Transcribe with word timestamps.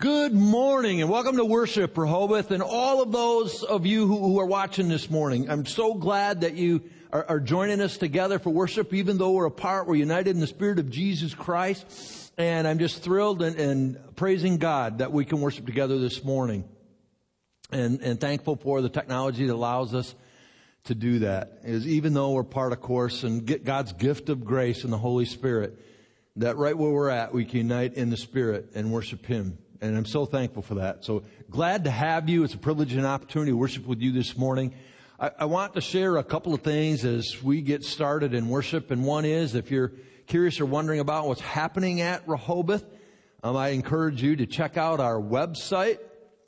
Good 0.00 0.32
morning 0.32 1.02
and 1.02 1.10
welcome 1.10 1.36
to 1.36 1.44
worship, 1.44 1.98
Rehoboth, 1.98 2.52
and 2.52 2.62
all 2.62 3.02
of 3.02 3.12
those 3.12 3.62
of 3.62 3.84
you 3.84 4.06
who, 4.06 4.16
who 4.16 4.40
are 4.40 4.46
watching 4.46 4.88
this 4.88 5.10
morning. 5.10 5.50
I'm 5.50 5.66
so 5.66 5.92
glad 5.92 6.40
that 6.40 6.54
you 6.54 6.84
are, 7.12 7.26
are, 7.28 7.38
joining 7.38 7.82
us 7.82 7.98
together 7.98 8.38
for 8.38 8.48
worship, 8.48 8.94
even 8.94 9.18
though 9.18 9.32
we're 9.32 9.44
apart. 9.44 9.86
We're 9.86 9.96
united 9.96 10.30
in 10.30 10.40
the 10.40 10.46
Spirit 10.46 10.78
of 10.78 10.88
Jesus 10.88 11.34
Christ. 11.34 12.32
And 12.38 12.66
I'm 12.66 12.78
just 12.78 13.02
thrilled 13.02 13.42
and, 13.42 13.60
and 13.60 14.16
praising 14.16 14.56
God 14.56 15.00
that 15.00 15.12
we 15.12 15.26
can 15.26 15.42
worship 15.42 15.66
together 15.66 15.98
this 15.98 16.24
morning. 16.24 16.64
And, 17.70 18.00
and 18.00 18.18
thankful 18.18 18.56
for 18.56 18.80
the 18.80 18.88
technology 18.88 19.44
that 19.48 19.54
allows 19.54 19.94
us 19.94 20.14
to 20.84 20.94
do 20.94 21.18
that. 21.18 21.58
Is 21.62 21.86
even 21.86 22.14
though 22.14 22.30
we're 22.30 22.44
part 22.44 22.72
of 22.72 22.80
course 22.80 23.22
and 23.22 23.44
get 23.44 23.64
God's 23.64 23.92
gift 23.92 24.30
of 24.30 24.46
grace 24.46 24.82
and 24.82 24.94
the 24.94 24.98
Holy 24.98 25.26
Spirit, 25.26 25.78
that 26.36 26.56
right 26.56 26.78
where 26.78 26.90
we're 26.90 27.10
at, 27.10 27.34
we 27.34 27.44
can 27.44 27.58
unite 27.58 27.92
in 27.96 28.08
the 28.08 28.16
Spirit 28.16 28.70
and 28.74 28.90
worship 28.90 29.26
Him 29.26 29.58
and 29.80 29.96
I'm 29.96 30.04
so 30.04 30.26
thankful 30.26 30.62
for 30.62 30.76
that. 30.76 31.04
So 31.04 31.22
glad 31.48 31.84
to 31.84 31.90
have 31.90 32.28
you. 32.28 32.44
It's 32.44 32.54
a 32.54 32.58
privilege 32.58 32.92
and 32.92 33.06
opportunity 33.06 33.52
to 33.52 33.56
worship 33.56 33.86
with 33.86 34.00
you 34.00 34.12
this 34.12 34.36
morning. 34.36 34.74
I, 35.18 35.30
I, 35.40 35.44
want 35.46 35.74
to 35.74 35.80
share 35.80 36.18
a 36.18 36.24
couple 36.24 36.52
of 36.52 36.60
things 36.60 37.04
as 37.04 37.42
we 37.42 37.62
get 37.62 37.82
started 37.82 38.34
in 38.34 38.48
worship. 38.48 38.90
And 38.90 39.04
one 39.04 39.24
is, 39.24 39.54
if 39.54 39.70
you're 39.70 39.92
curious 40.26 40.60
or 40.60 40.66
wondering 40.66 41.00
about 41.00 41.26
what's 41.26 41.40
happening 41.40 42.02
at 42.02 42.28
Rehoboth, 42.28 42.84
um, 43.42 43.56
I 43.56 43.68
encourage 43.68 44.22
you 44.22 44.36
to 44.36 44.46
check 44.46 44.76
out 44.76 45.00
our 45.00 45.18
website, 45.20 45.98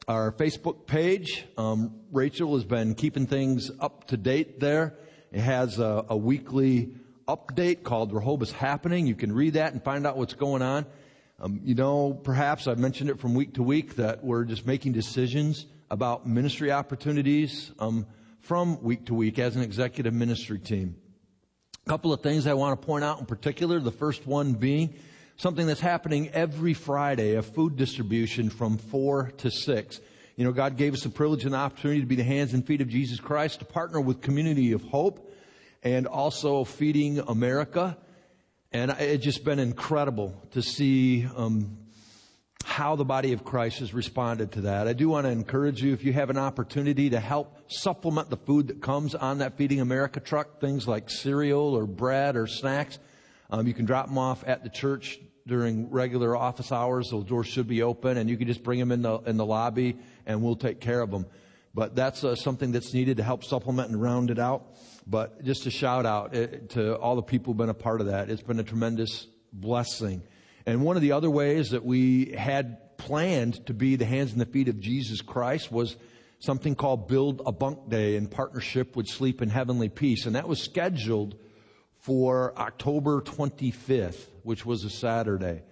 our 0.07 0.33
Facebook 0.33 0.87
page. 0.87 1.47
Um, 1.57 2.01
Rachel 2.11 2.55
has 2.55 2.65
been 2.65 2.95
keeping 2.95 3.27
things 3.27 3.71
up 3.81 4.09
to 4.09 4.19
date 4.19 4.61
there. 4.61 4.95
It 5.33 5.41
has 5.41 5.79
a, 5.79 6.05
a 6.11 6.17
weekly 6.17 6.91
update 7.27 7.83
called 7.83 8.13
Rehoboth 8.13 8.53
Happening. 8.53 9.07
You 9.07 9.15
can 9.15 9.33
read 9.33 9.55
that 9.55 9.73
and 9.73 9.83
find 9.83 10.07
out 10.07 10.19
what's 10.19 10.35
going 10.35 10.61
on. 10.61 10.85
Um, 11.43 11.61
you 11.65 11.75
know, 11.75 12.15
perhaps 12.15 12.69
I've 12.69 12.79
mentioned 12.79 13.11
it 13.11 13.19
from 13.19 13.35
week 13.35 13.55
to 13.55 13.65
week 13.65 13.97
that 13.97 14.23
we're 14.23 14.45
just 14.45 14.65
making 14.65 14.93
decisions 14.93 15.67
about 15.91 16.25
ministry 16.25 16.71
opportunities 16.71 17.73
um, 17.81 18.07
from 18.39 18.81
week 18.81 19.07
to 19.07 19.15
week 19.15 19.41
as 19.41 19.57
an 19.57 19.63
executive 19.63 20.15
ministry 20.15 20.61
team. 20.61 20.95
A 21.85 21.91
couple 21.91 22.13
of 22.13 22.21
things 22.21 22.47
I 22.47 22.55
want 22.55 22.81
to 22.81 22.87
point 22.87 23.03
out 23.03 23.19
in 23.19 23.27
particular. 23.27 23.81
The 23.81 23.91
first 23.91 24.25
one 24.25 24.53
being 24.53 24.95
something 25.37 25.67
that's 25.67 25.81
happening 25.81 26.29
every 26.29 26.75
Friday, 26.75 27.35
a 27.35 27.43
food 27.43 27.75
distribution 27.75 28.49
from 28.49 28.79
four 28.79 29.33
to 29.39 29.51
six. 29.51 30.01
You 30.37 30.45
know, 30.45 30.53
God 30.53 30.77
gave 30.77 30.95
us 30.95 31.03
the 31.03 31.09
privilege 31.09 31.45
and 31.45 31.55
the 31.55 31.59
opportunity 31.59 32.01
to 32.03 32.07
be 32.07 32.15
the 32.15 32.23
hands 32.23 32.55
and 32.55 32.65
feet 32.65 32.81
of 32.81 32.89
Jesus 32.89 33.19
Christ, 33.19 33.59
to 33.59 33.65
partner 33.65 34.01
with 34.01 34.21
Community 34.21 34.71
of 34.71 34.83
Hope, 34.85 35.29
and 35.83 36.07
also 36.07 36.63
Feeding 36.63 37.19
America. 37.19 37.99
And 38.73 38.91
it's 38.93 39.23
just 39.23 39.45
been 39.45 39.59
incredible 39.59 40.35
to 40.53 40.63
see 40.63 41.27
um, 41.37 41.77
how 42.65 42.97
the 42.97 43.05
body 43.05 43.35
of 43.35 43.45
Christ 43.45 43.81
has 43.81 43.93
responded 43.93 44.53
to 44.53 44.63
that. 44.63 44.89
I 44.89 44.95
do 44.95 45.11
want 45.11 45.27
to 45.27 45.31
encourage 45.31 45.83
you 45.83 45.93
if 45.93 46.05
you 46.05 46.15
have 46.15 46.31
an 46.31 46.39
opportunity 46.39 47.11
to 47.11 47.21
help 47.21 47.71
supplement 47.71 48.31
the 48.31 48.39
food 48.39 48.69
that 48.69 48.81
comes 48.81 49.15
on 49.15 49.39
that 49.39 49.59
Feeding 49.59 49.81
America 49.81 50.21
truck, 50.21 50.59
things 50.59 50.89
like 50.89 51.11
cereal 51.11 51.77
or 51.77 51.87
bread 51.87 52.35
or 52.35 52.47
snacks. 52.47 52.99
Um, 53.51 53.67
you 53.67 53.75
can 53.75 53.85
drop 53.85 54.07
them 54.07 54.17
off 54.17 54.43
at 54.47 54.63
the 54.63 54.71
church 54.71 55.21
during 55.47 55.91
regular 55.91 56.35
office 56.35 56.73
hours. 56.73 57.11
The 57.11 57.21
doors 57.21 57.49
should 57.49 57.69
be 57.69 57.83
open, 57.83 58.17
and 58.17 58.31
you 58.31 58.39
can 58.39 58.47
just 58.47 58.63
bring 58.63 58.79
them 58.79 58.91
in 58.91 59.03
the 59.03 59.19
in 59.19 59.37
the 59.37 59.45
lobby, 59.45 59.99
and 60.25 60.43
we'll 60.43 60.57
take 60.57 60.81
care 60.81 61.03
of 61.03 61.11
them. 61.11 61.27
But 61.75 61.95
that's 61.95 62.25
uh, 62.25 62.37
something 62.37 62.73
that's 62.73 62.95
needed 62.95 63.19
to 63.19 63.23
help 63.23 63.45
supplement 63.45 63.91
and 63.91 64.01
round 64.01 64.31
it 64.31 64.39
out. 64.39 64.65
But 65.07 65.43
just 65.43 65.67
a 65.67 65.71
shout 65.71 66.07
out 66.07 66.35
eh, 66.35 66.47
to 66.71 66.97
all 66.97 67.17
the 67.17 67.23
people 67.23 67.53
who've 67.53 67.59
been 67.59 67.69
a 67.69 67.75
part 67.75 68.01
of 68.01 68.07
that. 68.07 68.31
It's 68.31 68.43
been 68.43 68.61
a 68.61 68.65
tremendous 68.65 69.27
blessing. 69.53 70.23
And 70.67 70.83
one 70.83 70.97
of 70.97 71.03
the 71.03 71.13
other 71.13 71.31
ways 71.31 71.71
that 71.71 71.85
we 71.85 72.35
had 72.39 72.97
planned 72.97 73.67
to 73.67 73.75
be 73.75 73.97
the 73.97 74.05
hands 74.05 74.33
and 74.33 74.41
the 74.41 74.47
feet 74.47 74.69
of 74.69 74.79
Jesus 74.79 75.21
Christ 75.21 75.73
was 75.73 75.97
something 76.39 76.75
called 76.75 77.09
Build 77.09 77.43
a 77.45 77.53
Bunk 77.53 77.89
Day 77.89 78.17
in 78.17 78.27
partnership 78.29 78.97
with 78.97 79.09
Sleep 79.09 79.43
in 79.43 79.49
Heavenly 79.49 79.89
Peace. 79.89 80.27
And 80.27 80.37
that 80.37 80.49
was 80.49 80.63
scheduled 80.63 81.37
for 81.99 82.57
October 82.59 83.21
25th, 83.21 84.27
which 84.43 84.65
was 84.65 84.85
a 84.85 84.91
Saturday. 84.91 85.63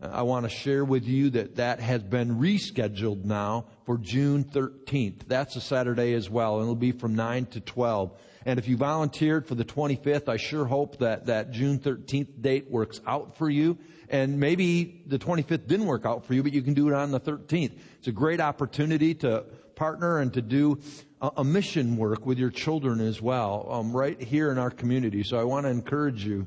I 0.00 0.22
want 0.22 0.44
to 0.44 0.50
share 0.50 0.84
with 0.84 1.04
you 1.04 1.30
that 1.30 1.56
that 1.56 1.78
has 1.78 2.02
been 2.02 2.40
rescheduled 2.40 3.24
now 3.24 3.66
for 3.86 3.98
June 3.98 4.42
13th. 4.42 5.28
That's 5.28 5.54
a 5.54 5.60
Saturday 5.60 6.14
as 6.14 6.28
well, 6.28 6.56
and 6.56 6.64
it'll 6.64 6.74
be 6.74 6.90
from 6.90 7.14
9 7.14 7.46
to 7.46 7.60
12. 7.60 8.12
And 8.44 8.58
if 8.58 8.66
you 8.68 8.76
volunteered 8.76 9.46
for 9.46 9.54
the 9.54 9.64
25th, 9.64 10.28
I 10.28 10.36
sure 10.36 10.64
hope 10.64 10.98
that 10.98 11.26
that 11.26 11.52
June 11.52 11.78
13th 11.78 12.40
date 12.40 12.70
works 12.70 13.00
out 13.06 13.36
for 13.36 13.48
you. 13.48 13.78
And 14.08 14.38
maybe 14.38 15.02
the 15.06 15.18
25th 15.18 15.66
didn't 15.66 15.86
work 15.86 16.04
out 16.04 16.26
for 16.26 16.34
you, 16.34 16.42
but 16.42 16.52
you 16.52 16.62
can 16.62 16.74
do 16.74 16.88
it 16.88 16.94
on 16.94 17.10
the 17.12 17.20
13th. 17.20 17.78
It's 17.98 18.08
a 18.08 18.12
great 18.12 18.40
opportunity 18.40 19.14
to 19.16 19.44
partner 19.74 20.18
and 20.18 20.32
to 20.34 20.42
do 20.42 20.80
a, 21.20 21.44
mission 21.44 21.96
work 21.96 22.26
with 22.26 22.38
your 22.38 22.50
children 22.50 23.00
as 23.00 23.22
well, 23.22 23.68
um, 23.70 23.96
right 23.96 24.20
here 24.20 24.50
in 24.50 24.58
our 24.58 24.70
community. 24.70 25.22
So 25.22 25.38
I 25.38 25.44
want 25.44 25.66
to 25.66 25.70
encourage 25.70 26.24
you. 26.24 26.46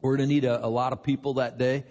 We're 0.00 0.16
going 0.16 0.28
to 0.28 0.34
need 0.34 0.44
a, 0.44 0.64
a 0.64 0.68
lot 0.68 0.92
of 0.92 1.02
people 1.02 1.34
that 1.34 1.58
day 1.58 1.84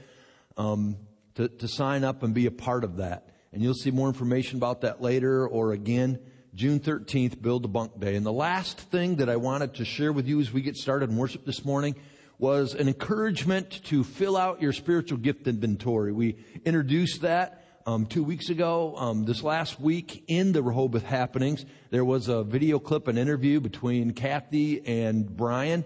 um, 0.55 0.97
to, 1.35 1.49
to 1.49 1.67
sign 1.67 2.03
up 2.03 2.23
and 2.23 2.33
be 2.33 2.45
a 2.45 2.51
part 2.51 2.83
of 2.83 2.97
that. 2.97 3.29
And 3.51 3.61
you'll 3.61 3.73
see 3.73 3.91
more 3.91 4.07
information 4.07 4.57
about 4.57 4.81
that 4.81 5.01
later 5.01 5.47
or 5.47 5.73
again, 5.73 6.19
June 6.57 6.79
13th, 6.79 7.39
Build 7.39 7.65
a 7.65 7.67
Bunk 7.67 7.99
Day. 7.99 8.15
And 8.15 8.25
the 8.25 8.33
last 8.33 8.79
thing 8.79 9.17
that 9.17 9.29
I 9.29 9.35
wanted 9.35 9.75
to 9.75 9.85
share 9.85 10.11
with 10.11 10.27
you 10.27 10.41
as 10.41 10.51
we 10.51 10.63
get 10.63 10.75
started 10.75 11.11
in 11.11 11.15
worship 11.15 11.45
this 11.45 11.63
morning 11.63 11.93
was 12.39 12.73
an 12.73 12.87
encouragement 12.87 13.83
to 13.83 14.03
fill 14.03 14.35
out 14.35 14.59
your 14.59 14.73
spiritual 14.73 15.19
gift 15.19 15.45
inventory. 15.47 16.11
We 16.11 16.37
introduced 16.65 17.21
that 17.21 17.63
um, 17.85 18.07
two 18.07 18.23
weeks 18.23 18.49
ago. 18.49 18.95
Um, 18.97 19.23
this 19.23 19.43
last 19.43 19.79
week 19.79 20.23
in 20.27 20.51
the 20.51 20.63
Rehoboth 20.63 21.03
happenings, 21.03 21.63
there 21.91 22.03
was 22.03 22.27
a 22.27 22.43
video 22.43 22.79
clip, 22.79 23.07
an 23.07 23.19
interview 23.19 23.59
between 23.59 24.13
Kathy 24.13 24.83
and 24.83 25.37
Brian. 25.37 25.85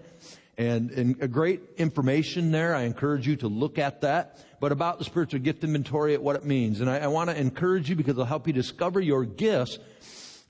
And, 0.56 0.90
and 0.92 1.22
a 1.22 1.28
great 1.28 1.60
information 1.76 2.50
there. 2.50 2.74
I 2.74 2.84
encourage 2.84 3.26
you 3.26 3.36
to 3.36 3.48
look 3.48 3.78
at 3.78 4.00
that. 4.02 4.42
But 4.58 4.72
about 4.72 4.98
the 4.98 5.04
spiritual 5.04 5.40
gift 5.40 5.64
inventory, 5.64 6.16
what 6.16 6.36
it 6.36 6.46
means. 6.46 6.80
And 6.80 6.88
I, 6.88 7.00
I 7.00 7.06
want 7.08 7.28
to 7.28 7.38
encourage 7.38 7.90
you 7.90 7.96
because 7.96 8.12
it'll 8.12 8.24
help 8.24 8.46
you 8.46 8.54
discover 8.54 9.00
your 9.00 9.26
gifts 9.26 9.78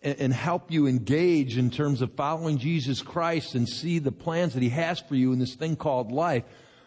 and, 0.03 0.33
help 0.33 0.71
you 0.71 0.87
engage 0.87 1.57
in 1.57 1.71
terms 1.71 2.03
of 2.03 2.13
following 2.15 2.59
Jesus 2.59 3.03
Christ 3.03 3.55
and 3.55 3.69
see 3.69 3.99
the 3.99 4.13
plans 4.13 4.55
that 4.55 4.63
He 4.63 4.71
has 4.71 5.01
for 5.01 5.15
you 5.15 5.33
in 5.33 5.39
this 5.39 5.55
thing 5.55 5.77
called 5.77 6.11
life. 6.11 6.45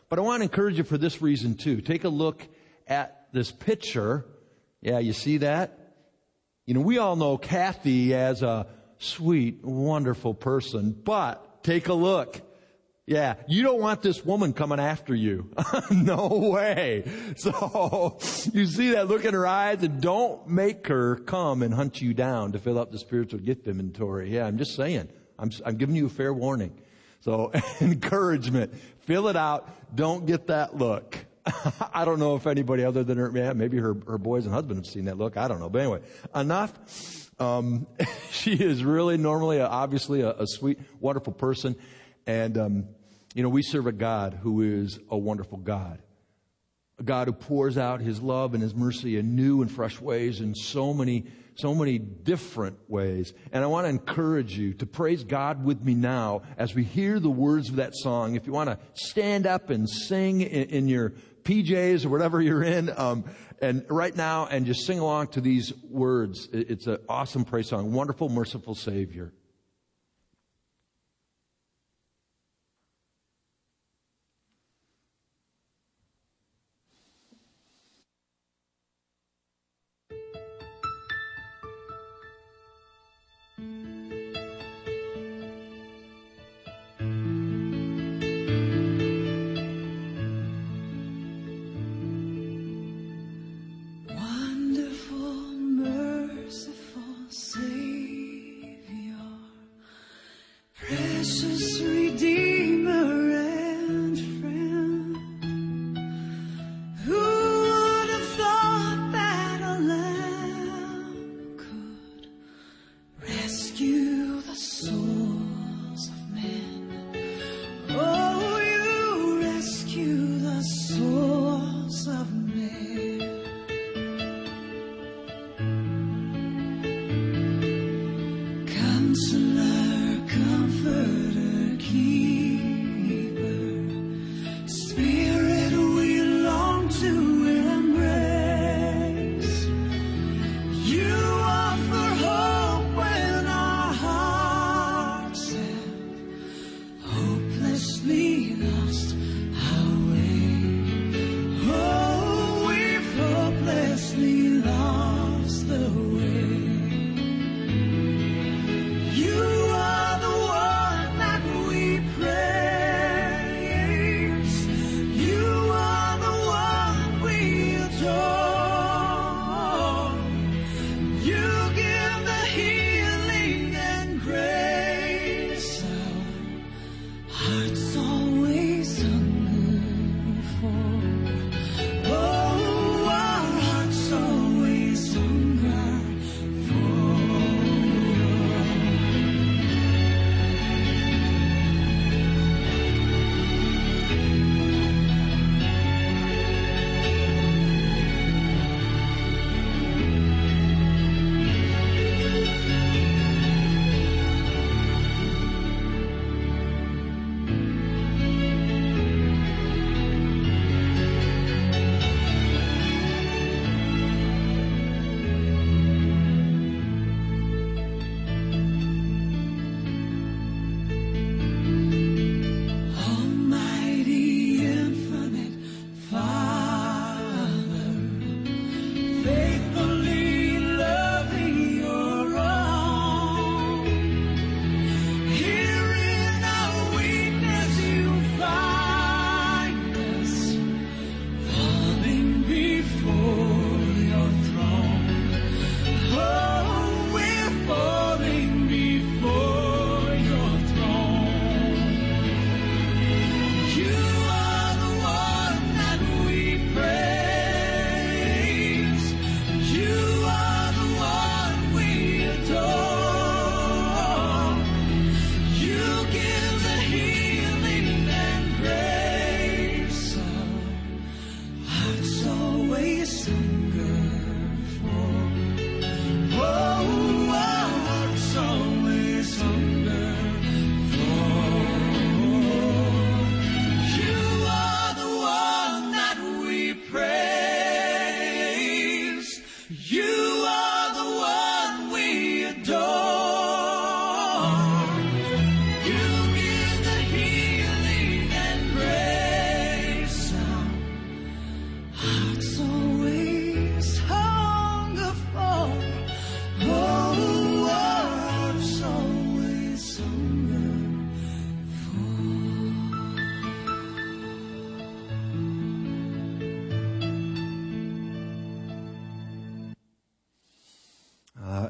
But 0.10 0.20
I 0.20 0.22
want 0.22 0.42
to 0.42 0.44
encourage 0.44 0.78
you 0.78 0.84
for 0.84 0.98
this 0.98 1.22
reason 1.22 1.56
too. 1.56 1.82
Take 1.82 2.04
a 2.04 2.10
look 2.10 2.46
at 2.88 3.28
this 3.32 3.52
picture. 3.52 4.26
Yeah, 4.82 5.00
you 5.00 5.14
see 5.14 5.38
that? 5.38 5.80
You 6.66 6.74
know, 6.74 6.82
we 6.82 6.98
all 6.98 7.16
know 7.16 7.38
Kathy 7.38 8.14
as 8.14 8.42
a 8.42 8.68
sweet, 8.98 9.64
wonderful 9.64 10.34
person, 10.34 10.92
but 10.92 11.64
take 11.64 11.88
a 11.88 11.94
look. 11.94 12.42
Yeah, 13.08 13.36
you 13.48 13.62
don't 13.62 13.80
want 13.80 14.02
this 14.02 14.26
woman 14.26 14.54
coming 14.54 14.80
after 14.80 15.14
you. 15.14 15.52
no 15.92 16.28
way. 16.28 17.04
So 17.38 18.18
you 18.54 18.66
see 18.66 18.92
that 18.94 19.08
look 19.08 19.26
in 19.26 19.36
her 19.36 19.46
eyes 19.46 19.84
and 19.84 20.02
don't 20.02 20.48
make 20.48 20.88
her 20.88 21.18
come 21.18 21.62
and 21.62 21.72
hunt 21.72 22.02
you 22.02 22.16
down 22.16 22.54
to 22.54 22.60
fill 22.60 22.80
up 22.80 22.92
the 22.92 22.98
spiritual 22.98 23.40
gift 23.42 23.68
inventory. 23.68 24.34
Yeah, 24.34 24.48
I'm 24.48 24.58
just 24.58 24.76
saying. 24.76 25.10
I'm, 25.38 25.52
I'm 25.64 25.78
giving 25.78 25.96
you 25.96 26.08
a 26.08 26.10
fair 26.10 26.34
warning. 26.34 26.82
So 27.22 27.52
encouragement. 27.82 28.74
Fill 29.02 29.28
it 29.28 29.36
out. 29.36 29.70
Don't 29.96 30.26
get 30.26 30.48
that 30.48 30.76
look. 30.76 31.16
I 31.94 32.06
don't 32.06 32.18
know 32.18 32.36
if 32.36 32.48
anybody 32.48 32.84
other 32.84 33.04
than 33.04 33.20
her, 33.20 33.32
yeah, 33.36 33.54
maybe 33.54 33.78
her, 33.78 33.96
her 34.08 34.18
boys 34.18 34.46
and 34.46 34.54
husband 34.54 34.78
have 34.78 34.88
seen 34.88 35.06
that 35.06 35.20
look. 35.20 35.38
I 35.38 35.48
don't 35.48 35.60
know. 35.60 35.70
But 35.70 35.82
anyway, 35.82 36.02
enough. 36.34 36.74
Um, 37.40 37.86
she 38.32 38.54
is 38.54 38.84
really 38.84 39.18
normally, 39.18 39.58
a, 39.58 39.68
obviously 39.68 40.22
a, 40.22 40.32
a, 40.32 40.48
sweet, 40.48 40.80
wonderful 41.00 41.34
person. 41.34 41.76
And, 42.28 42.58
um, 42.58 42.88
you 43.34 43.44
know, 43.44 43.50
we 43.50 43.62
serve 43.62 43.88
a 43.88 43.92
God 43.92 44.40
who 44.42 44.62
is 44.62 45.00
a 45.10 45.18
wonderful 45.18 45.58
God. 45.58 46.02
A 47.00 47.04
God 47.04 47.28
who 47.28 47.34
pours 47.34 47.78
out 47.78 48.00
his 48.00 48.22
love 48.22 48.54
and 48.54 48.64
his 48.64 48.74
mercy 48.74 49.18
in 49.18 49.36
new 49.36 49.62
and 49.62 49.70
fresh 49.70 50.00
ways 50.00 50.40
in 50.40 50.56
so 50.56 50.94
many, 50.94 51.26
so 51.56 51.76
many 51.76 52.00
different 52.00 52.78
ways. 52.88 53.34
And 53.52 53.64
I 53.64 53.68
want 53.68 53.86
to 53.86 53.90
encourage 53.90 54.58
you 54.58 54.74
to 54.76 54.86
praise 54.86 55.24
God 55.24 55.64
with 55.66 55.84
me 55.84 55.94
now 55.94 56.44
as 56.58 56.74
we 56.74 56.84
hear 56.84 57.20
the 57.20 57.30
words 57.30 57.70
of 57.70 57.76
that 57.76 57.96
song. 57.96 58.36
If 58.36 58.48
you 58.48 58.54
want 58.54 58.70
to 58.70 58.80
stand 58.94 59.46
up 59.46 59.70
and 59.70 59.90
sing 59.90 60.42
in, 60.42 60.70
in 60.70 60.88
your 60.88 61.14
PJs 61.44 62.06
or 62.06 62.10
whatever 62.10 62.42
you're 62.42 62.64
in, 62.64 62.92
um, 62.98 63.26
and 63.62 63.86
right 63.90 64.16
now 64.16 64.48
and 64.48 64.66
just 64.66 64.86
sing 64.86 65.00
along 65.00 65.28
to 65.30 65.42
these 65.42 65.74
words. 65.90 66.50
It's 66.52 66.88
an 66.88 66.98
awesome 67.08 67.46
praise 67.46 67.70
song. 67.70 67.92
Wonderful, 67.92 68.30
merciful 68.30 68.76
Savior. 68.76 69.34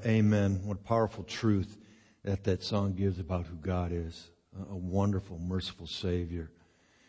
Amen. 0.06 0.62
What 0.64 0.78
a 0.78 0.88
powerful 0.88 1.24
truth 1.24 1.78
that 2.24 2.44
that 2.44 2.64
song 2.64 2.94
gives 2.94 3.20
about 3.20 3.46
who 3.46 3.56
God 3.56 3.92
is. 3.92 4.30
A 4.70 4.76
wonderful, 4.76 5.38
merciful 5.40 5.88
Savior. 5.88 6.50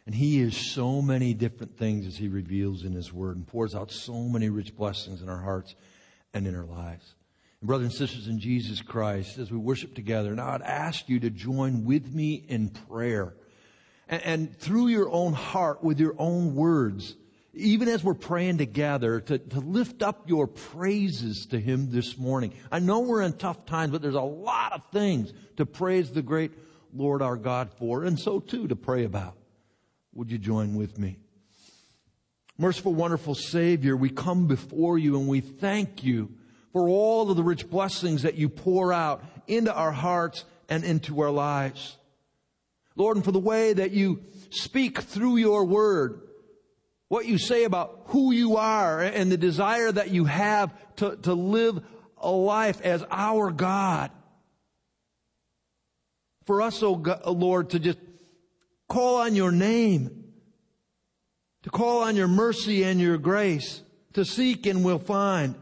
And 0.05 0.15
He 0.15 0.41
is 0.41 0.73
so 0.73 1.03
many 1.03 1.35
different 1.35 1.77
things 1.77 2.07
as 2.07 2.17
He 2.17 2.29
reveals 2.29 2.85
in 2.85 2.93
His 2.93 3.13
Word 3.13 3.37
and 3.37 3.47
pours 3.47 3.75
out 3.75 3.91
so 3.91 4.23
many 4.23 4.49
rich 4.49 4.75
blessings 4.75 5.23
in 5.23 5.29
our 5.29 5.43
hearts 5.43 5.75
and 6.35 6.47
in 6.47 6.55
our 6.55 6.65
lives. 6.65 7.15
And 7.61 7.69
brothers 7.69 7.87
and 7.87 7.95
sisters 7.95 8.29
in 8.29 8.39
Jesus 8.39 8.83
Christ, 8.83 9.39
as 9.39 9.51
we 9.51 9.59
worship 9.59 9.95
together, 9.95 10.35
now 10.35 10.51
I'd 10.51 10.63
ask 10.63 11.09
you 11.09 11.21
to 11.21 11.31
join 11.31 11.85
with 11.85 12.13
me 12.13 12.45
in 12.49 12.71
prayer. 12.71 13.35
And, 14.09 14.23
and 14.23 14.59
through 14.59 14.89
your 14.89 15.11
own 15.11 15.33
heart, 15.33 15.83
with 15.83 15.99
your 15.99 16.15
own 16.19 16.55
words, 16.55 17.17
even 17.57 17.89
as 17.89 18.05
we're 18.05 18.15
praying 18.15 18.59
together, 18.59 19.21
to, 19.21 19.39
to 19.39 19.61
lift 19.61 20.03
up 20.03 20.29
your 20.29 20.47
praises 20.47 21.47
to 21.51 21.59
Him 21.59 21.91
this 21.91 22.19
morning. 22.19 22.53
I 22.71 22.79
know 22.79 23.01
we're 23.01 23.23
in 23.23 23.33
tough 23.33 23.65
times, 23.65 23.93
but 23.93 24.03
there's 24.03 24.15
a 24.15 24.21
lot 24.21 24.73
of 24.73 24.85
things 24.93 25.33
to 25.57 25.65
praise 25.65 26.11
the 26.11 26.23
great 26.23 26.53
Lord 26.95 27.23
our 27.23 27.37
God 27.37 27.71
for, 27.79 28.05
and 28.05 28.19
so 28.19 28.41
too 28.41 28.69
to 28.69 28.77
pray 28.77 29.05
about. 29.05 29.37
Would 30.15 30.31
you 30.31 30.39
join 30.39 30.75
with 30.75 30.99
me? 30.99 31.19
Merciful, 32.59 32.95
wonderful 32.95 33.35
Savior, 33.35 33.97
we 33.97 34.09
come 34.09 34.47
before 34.47 34.99
you 34.99 35.19
and 35.19 35.29
we 35.29 35.41
thank 35.41 36.05
you 36.05 36.31
for 36.73 36.89
all 36.89 37.31
of 37.31 37.37
the 37.37 37.43
rich 37.43 37.69
blessings 37.69 38.23
that 38.23 38.37
you 38.37 38.49
pour 38.49 38.93
out 38.93 39.23
into 39.47 39.75
our 39.75 39.93
hearts 39.93 40.45
and 40.69 40.85
into 40.85 41.21
our 41.21 41.31
lives. 41.31 41.97
Lord, 42.95 43.17
and 43.17 43.25
for 43.25 43.33
the 43.33 43.39
way 43.39 43.75
that 43.75 43.91
you 43.91 44.23
speak 44.49 45.01
through 45.01 45.37
your 45.37 45.67
word 45.67 46.26
what 47.09 47.27
you 47.27 47.39
say 47.39 47.65
about 47.65 48.03
who 48.07 48.33
you 48.33 48.57
are 48.57 49.01
and 49.01 49.31
the 49.31 49.37
desire 49.37 49.93
that 49.93 50.11
you 50.11 50.25
have 50.25 50.75
to, 50.97 51.17
to 51.17 51.35
live 51.35 51.81
a 52.19 52.31
life 52.31 52.81
as 52.81 53.05
our 53.11 53.51
God. 53.51 54.11
For 56.45 56.63
us, 56.63 56.83
oh 56.83 57.03
Lord, 57.27 57.71
to 57.71 57.79
just 57.79 57.99
call 58.89 59.17
on 59.21 59.35
your 59.35 59.53
name, 59.53 60.25
to 61.63 61.71
call 61.71 62.03
on 62.03 62.17
your 62.17 62.29
mercy 62.29 62.85
and 62.85 63.01
your 63.01 63.19
grace, 63.19 63.83
to 64.15 64.25
seek 64.25 64.67
and 64.67 64.85
we'll 64.85 64.99
find, 64.99 65.57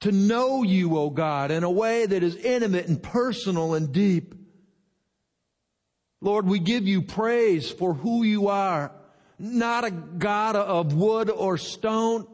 to 0.00 0.12
know 0.12 0.62
you, 0.62 0.96
O 0.96 1.04
oh 1.04 1.10
God, 1.10 1.50
in 1.50 1.64
a 1.64 1.70
way 1.70 2.06
that 2.06 2.22
is 2.22 2.36
intimate 2.36 2.86
and 2.86 3.02
personal 3.02 3.74
and 3.74 3.92
deep. 3.92 4.34
Lord, 6.22 6.46
we 6.46 6.58
give 6.58 6.86
you 6.86 7.02
praise 7.02 7.70
for 7.70 7.94
who 7.94 8.22
you 8.22 8.48
are 8.48 8.92
not 9.40 9.84
a 9.84 9.90
God 9.90 10.54
of 10.54 10.92
wood 10.92 11.30
or 11.30 11.56
stone, 11.56 12.26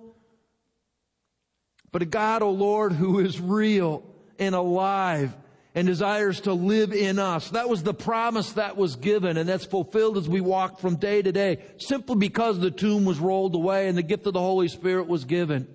but 1.92 2.02
a 2.02 2.06
God, 2.06 2.42
O 2.42 2.48
oh 2.48 2.50
Lord, 2.50 2.92
who 2.92 3.20
is 3.20 3.40
real 3.40 4.02
and 4.40 4.54
alive 4.54 5.34
and 5.74 5.86
desires 5.86 6.40
to 6.40 6.52
live 6.52 6.92
in 6.92 7.20
us. 7.20 7.50
That 7.50 7.68
was 7.68 7.84
the 7.84 7.94
promise 7.94 8.54
that 8.54 8.76
was 8.76 8.96
given 8.96 9.36
and 9.36 9.48
that's 9.48 9.64
fulfilled 9.64 10.18
as 10.18 10.28
we 10.28 10.40
walk 10.40 10.80
from 10.80 10.96
day 10.96 11.22
to 11.22 11.30
day, 11.30 11.62
simply 11.78 12.16
because 12.16 12.58
the 12.58 12.72
tomb 12.72 13.04
was 13.04 13.20
rolled 13.20 13.54
away 13.54 13.86
and 13.86 13.96
the 13.96 14.02
gift 14.02 14.26
of 14.26 14.32
the 14.32 14.40
Holy 14.40 14.68
Spirit 14.68 15.06
was 15.06 15.24
given. 15.24 15.68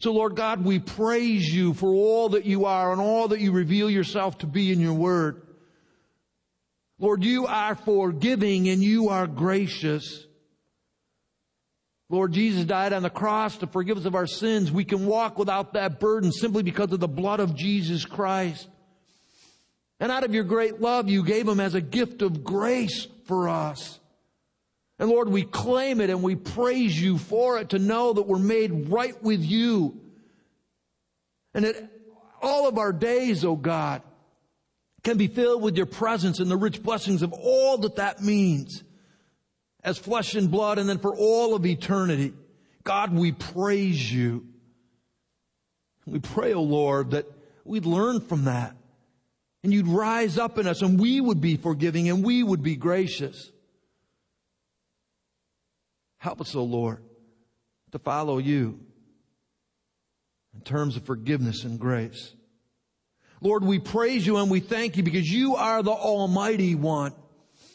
So 0.00 0.12
Lord 0.12 0.34
God, 0.34 0.64
we 0.64 0.78
praise 0.78 1.52
you 1.52 1.74
for 1.74 1.90
all 1.90 2.30
that 2.30 2.46
you 2.46 2.64
are 2.64 2.90
and 2.90 3.00
all 3.00 3.28
that 3.28 3.40
you 3.40 3.52
reveal 3.52 3.90
yourself 3.90 4.38
to 4.38 4.46
be 4.46 4.72
in 4.72 4.80
your 4.80 4.94
word. 4.94 5.42
Lord, 6.98 7.22
you 7.22 7.46
are 7.46 7.74
forgiving 7.74 8.68
and 8.68 8.82
you 8.82 9.10
are 9.10 9.26
gracious. 9.26 10.24
Lord 12.10 12.32
Jesus 12.32 12.64
died 12.64 12.92
on 12.92 13.02
the 13.02 13.10
cross 13.10 13.58
to 13.58 13.66
forgive 13.66 13.98
us 13.98 14.06
of 14.06 14.14
our 14.14 14.26
sins. 14.26 14.72
We 14.72 14.84
can 14.84 15.04
walk 15.04 15.38
without 15.38 15.74
that 15.74 16.00
burden 16.00 16.32
simply 16.32 16.62
because 16.62 16.90
of 16.92 17.00
the 17.00 17.08
blood 17.08 17.40
of 17.40 17.54
Jesus 17.54 18.06
Christ. 18.06 18.66
And 20.00 20.10
out 20.10 20.24
of 20.24 20.32
your 20.32 20.44
great 20.44 20.80
love, 20.80 21.08
you 21.08 21.22
gave 21.22 21.46
him 21.46 21.60
as 21.60 21.74
a 21.74 21.80
gift 21.80 22.22
of 22.22 22.44
grace 22.44 23.06
for 23.26 23.48
us. 23.48 23.98
And 24.98 25.10
Lord, 25.10 25.28
we 25.28 25.42
claim 25.42 26.00
it 26.00 26.08
and 26.08 26.22
we 26.22 26.34
praise 26.34 27.00
you 27.00 27.18
for 27.18 27.58
it 27.58 27.70
to 27.70 27.78
know 27.78 28.14
that 28.14 28.26
we're 28.26 28.38
made 28.38 28.88
right 28.88 29.20
with 29.22 29.44
you. 29.44 30.00
And 31.52 31.64
that 31.64 31.90
all 32.40 32.68
of 32.68 32.78
our 32.78 32.92
days, 32.92 33.44
oh 33.44 33.56
God, 33.56 34.02
can 35.04 35.18
be 35.18 35.28
filled 35.28 35.62
with 35.62 35.76
your 35.76 35.86
presence 35.86 36.40
and 36.40 36.50
the 36.50 36.56
rich 36.56 36.82
blessings 36.82 37.22
of 37.22 37.32
all 37.32 37.78
that 37.78 37.96
that 37.96 38.22
means 38.22 38.82
as 39.82 39.98
flesh 39.98 40.34
and 40.34 40.50
blood 40.50 40.78
and 40.78 40.88
then 40.88 40.98
for 40.98 41.14
all 41.14 41.54
of 41.54 41.64
eternity. 41.64 42.32
God, 42.84 43.12
we 43.12 43.32
praise 43.32 44.12
you. 44.12 44.46
We 46.06 46.20
pray, 46.20 46.54
O 46.54 46.58
oh 46.58 46.62
Lord, 46.62 47.10
that 47.10 47.26
we'd 47.64 47.86
learn 47.86 48.20
from 48.20 48.44
that 48.44 48.74
and 49.62 49.72
you'd 49.72 49.88
rise 49.88 50.38
up 50.38 50.58
in 50.58 50.66
us 50.66 50.82
and 50.82 50.98
we 50.98 51.20
would 51.20 51.40
be 51.40 51.56
forgiving 51.56 52.08
and 52.08 52.24
we 52.24 52.42
would 52.42 52.62
be 52.62 52.76
gracious. 52.76 53.50
Help 56.18 56.40
us, 56.40 56.54
O 56.54 56.60
oh 56.60 56.64
Lord, 56.64 57.02
to 57.92 57.98
follow 57.98 58.38
you 58.38 58.80
in 60.54 60.60
terms 60.62 60.96
of 60.96 61.04
forgiveness 61.04 61.64
and 61.64 61.78
grace. 61.78 62.34
Lord, 63.40 63.64
we 63.64 63.78
praise 63.78 64.26
you 64.26 64.38
and 64.38 64.50
we 64.50 64.60
thank 64.60 64.96
you 64.96 65.02
because 65.02 65.28
you 65.28 65.56
are 65.56 65.82
the 65.82 65.92
Almighty 65.92 66.74
One. 66.74 67.12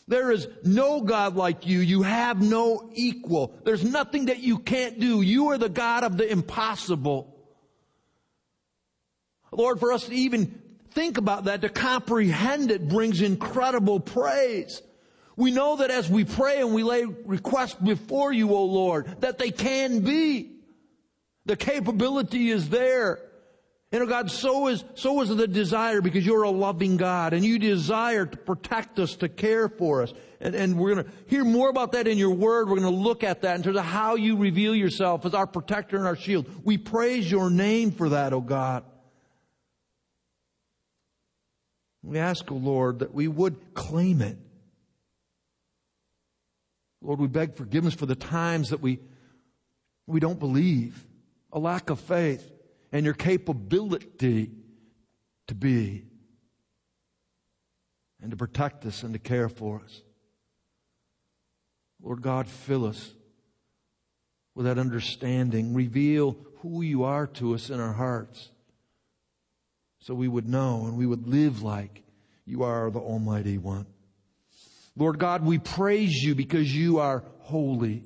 There 0.08 0.32
is 0.32 0.48
no 0.64 1.02
God 1.02 1.36
like 1.36 1.66
you. 1.66 1.80
You 1.80 2.02
have 2.04 2.42
no 2.42 2.90
equal. 2.94 3.58
There's 3.64 3.84
nothing 3.84 4.26
that 4.26 4.40
you 4.40 4.60
can't 4.60 5.00
do. 5.00 5.22
You 5.22 5.50
are 5.50 5.58
the 5.58 5.70
God 5.70 6.04
of 6.04 6.18
the 6.18 6.30
impossible. 6.30 7.34
Lord, 9.52 9.80
for 9.80 9.94
us 9.94 10.06
to 10.08 10.14
even 10.14 10.62
think 10.92 11.18
about 11.18 11.46
that, 11.46 11.62
to 11.62 11.70
comprehend 11.70 12.72
it 12.72 12.90
brings 12.90 13.22
incredible 13.22 14.00
praise. 14.00 14.82
We 15.36 15.52
know 15.52 15.78
that 15.78 15.90
as 15.90 16.10
we 16.10 16.26
pray 16.26 16.60
and 16.60 16.74
we 16.74 16.84
lay 16.84 17.06
requests 17.06 17.76
before 17.76 18.32
you, 18.32 18.54
O 18.54 18.66
Lord, 18.66 19.22
that 19.22 19.38
they 19.38 19.52
can 19.52 20.02
be. 20.02 20.52
The 21.46 21.56
capability 21.56 22.50
is 22.50 22.70
there. 22.70 23.20
And 23.94 24.02
oh 24.02 24.08
God, 24.08 24.32
so 24.32 24.70
is, 24.70 24.84
so 24.96 25.22
is 25.22 25.30
the 25.30 25.48
desire 25.48 26.02
because 26.02 26.26
you're 26.26 26.42
a 26.42 26.50
loving 26.50 26.98
God 26.98 27.32
and 27.32 27.46
you 27.46 27.60
desire 27.60 28.26
to 28.26 28.38
protect 28.38 28.98
us, 28.98 29.16
to 29.18 29.30
care 29.30 29.70
for 29.70 30.02
us. 30.02 30.12
And, 30.42 30.56
and 30.56 30.80
we're 30.80 30.96
going 30.96 31.06
to 31.06 31.12
hear 31.28 31.46
more 31.46 31.70
about 31.70 31.92
that 31.92 32.08
in 32.08 32.18
your 32.18 32.32
word. 32.32 32.68
We're 32.68 32.80
going 32.80 32.92
to 32.92 33.00
look 33.00 33.24
at 33.24 33.44
that 33.44 33.56
in 33.56 33.62
terms 33.62 33.78
of 33.78 33.86
how 33.86 34.16
you 34.16 34.36
reveal 34.36 34.74
yourself 34.74 35.28
as 35.28 35.36
our 35.36 35.46
protector 35.46 35.96
and 35.96 36.08
our 36.08 36.16
shield. 36.16 36.50
We 36.66 36.80
praise 36.80 37.30
your 37.30 37.52
name 37.52 37.92
for 37.92 38.10
that, 38.10 38.34
oh 38.34 38.42
God. 38.42 38.84
We 42.02 42.18
ask, 42.18 42.52
O 42.52 42.56
oh 42.56 42.58
Lord, 42.58 43.00
that 43.00 43.14
we 43.14 43.28
would 43.28 43.76
claim 43.76 44.24
it. 44.24 44.40
Lord, 47.00 47.20
we 47.20 47.28
beg 47.28 47.54
forgiveness 47.54 47.94
for 47.94 48.08
the 48.08 48.16
times 48.16 48.72
that 48.72 48.82
we, 48.82 49.02
we 50.08 50.20
don't 50.20 50.40
believe, 50.40 51.06
a 51.52 51.60
lack 51.60 51.92
of 51.92 52.00
faith 52.00 52.53
and 52.94 53.04
your 53.04 53.16
capability 53.16 54.52
to 55.48 55.56
be 55.56 56.06
and 58.22 58.32
to 58.32 58.38
protect 58.38 58.86
us 58.86 59.04
and 59.04 59.14
to 59.14 59.20
care 59.20 59.50
for 59.50 59.82
us. 59.84 60.02
Lord 62.02 62.22
God, 62.22 62.48
fill 62.48 62.86
us 62.86 63.12
with 64.56 64.68
that 64.68 64.78
understanding. 64.78 65.74
Reveal 65.74 66.38
who 66.60 66.82
you 66.82 67.04
are 67.04 67.28
to 67.28 67.56
us 67.56 67.70
in 67.70 67.80
our 67.80 67.94
hearts 67.94 68.52
so 70.00 70.14
we 70.14 70.28
would 70.28 70.48
know 70.48 70.86
and 70.86 70.96
we 70.96 71.08
would 71.08 71.28
live 71.28 71.64
like 71.64 72.04
you 72.46 72.64
are 72.64 72.92
the 72.92 73.00
Almighty 73.00 73.58
One. 73.58 73.88
Lord 74.96 75.18
God, 75.18 75.44
we 75.44 75.58
praise 75.58 76.14
you 76.22 76.36
because 76.36 76.74
you 76.74 77.00
are 77.00 77.24
holy. 77.40 78.04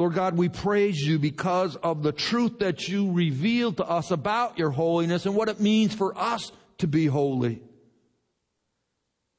Lord 0.00 0.14
God, 0.14 0.38
we 0.38 0.48
praise 0.48 0.98
you 0.98 1.18
because 1.18 1.76
of 1.76 2.02
the 2.02 2.10
truth 2.10 2.60
that 2.60 2.88
you 2.88 3.12
revealed 3.12 3.76
to 3.76 3.84
us 3.84 4.10
about 4.10 4.58
your 4.58 4.70
holiness 4.70 5.26
and 5.26 5.34
what 5.34 5.50
it 5.50 5.60
means 5.60 5.94
for 5.94 6.16
us 6.16 6.52
to 6.78 6.86
be 6.86 7.04
holy. 7.04 7.60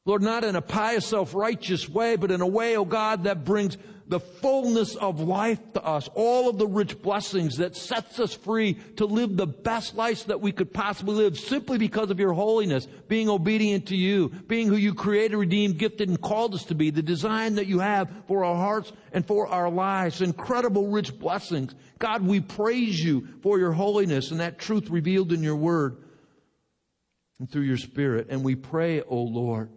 Lord, 0.06 0.22
not 0.22 0.44
in 0.44 0.56
a 0.56 0.62
pious, 0.62 1.08
self-righteous 1.08 1.90
way, 1.90 2.16
but 2.16 2.30
in 2.30 2.42
a 2.42 2.48
way, 2.48 2.78
oh 2.78 2.86
God, 2.86 3.24
that 3.24 3.44
brings 3.44 3.76
the 4.12 4.20
fullness 4.20 4.98
of 4.98 5.22
life 5.22 5.58
to 5.72 5.82
us, 5.82 6.10
all 6.16 6.50
of 6.50 6.58
the 6.58 6.68
rich 6.68 7.02
blessings 7.02 7.56
that 7.56 7.78
sets 7.78 8.20
us 8.20 8.34
free 8.34 8.74
to 8.98 9.06
live 9.06 9.38
the 9.38 9.48
best 9.48 9.96
life 9.96 10.26
that 10.26 10.42
we 10.42 10.52
could 10.52 10.74
possibly 10.74 11.16
live 11.16 11.40
simply 11.40 11.78
because 11.78 12.12
of 12.12 12.20
your 12.20 12.34
holiness, 12.34 12.88
being 13.08 13.30
obedient 13.30 13.86
to 13.86 13.96
you, 13.96 14.28
being 14.48 14.68
who 14.68 14.76
you 14.76 14.94
created, 14.94 15.38
redeemed, 15.38 15.78
gifted, 15.78 16.10
and 16.10 16.20
called 16.20 16.54
us 16.54 16.66
to 16.66 16.76
be, 16.76 16.90
the 16.90 17.02
design 17.02 17.56
that 17.56 17.68
you 17.68 17.80
have 17.80 18.12
for 18.28 18.44
our 18.44 18.58
hearts 18.58 18.92
and 19.14 19.26
for 19.26 19.48
our 19.48 19.70
lives, 19.70 20.22
incredible 20.22 20.90
rich 20.90 21.18
blessings. 21.18 21.74
God, 21.98 22.22
we 22.22 22.42
praise 22.42 23.00
you 23.00 23.26
for 23.42 23.60
your 23.60 23.72
holiness 23.72 24.32
and 24.32 24.42
that 24.42 24.60
truth 24.60 24.90
revealed 24.90 25.32
in 25.32 25.42
your 25.42 25.56
word 25.56 26.04
and 27.40 27.50
through 27.50 27.64
your 27.64 27.78
spirit. 27.78 28.28
And 28.30 28.44
we 28.44 28.56
pray, 28.56 29.04
O 29.04 29.22
Lord, 29.22 29.70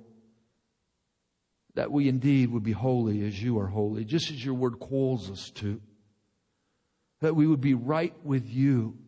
that 1.74 1.90
we 1.90 2.08
indeed 2.08 2.50
would 2.50 2.62
be 2.62 2.72
holy 2.72 3.26
as 3.26 3.42
you 3.42 3.58
are 3.58 3.66
holy, 3.66 4.04
just 4.04 4.30
as 4.30 4.44
your 4.44 4.54
word 4.54 4.78
calls 4.78 5.30
us 5.30 5.50
to. 5.50 5.80
that 7.20 7.34
we 7.34 7.46
would 7.46 7.60
be 7.60 7.74
right 7.74 8.14
with 8.22 8.46
you. 8.48 8.98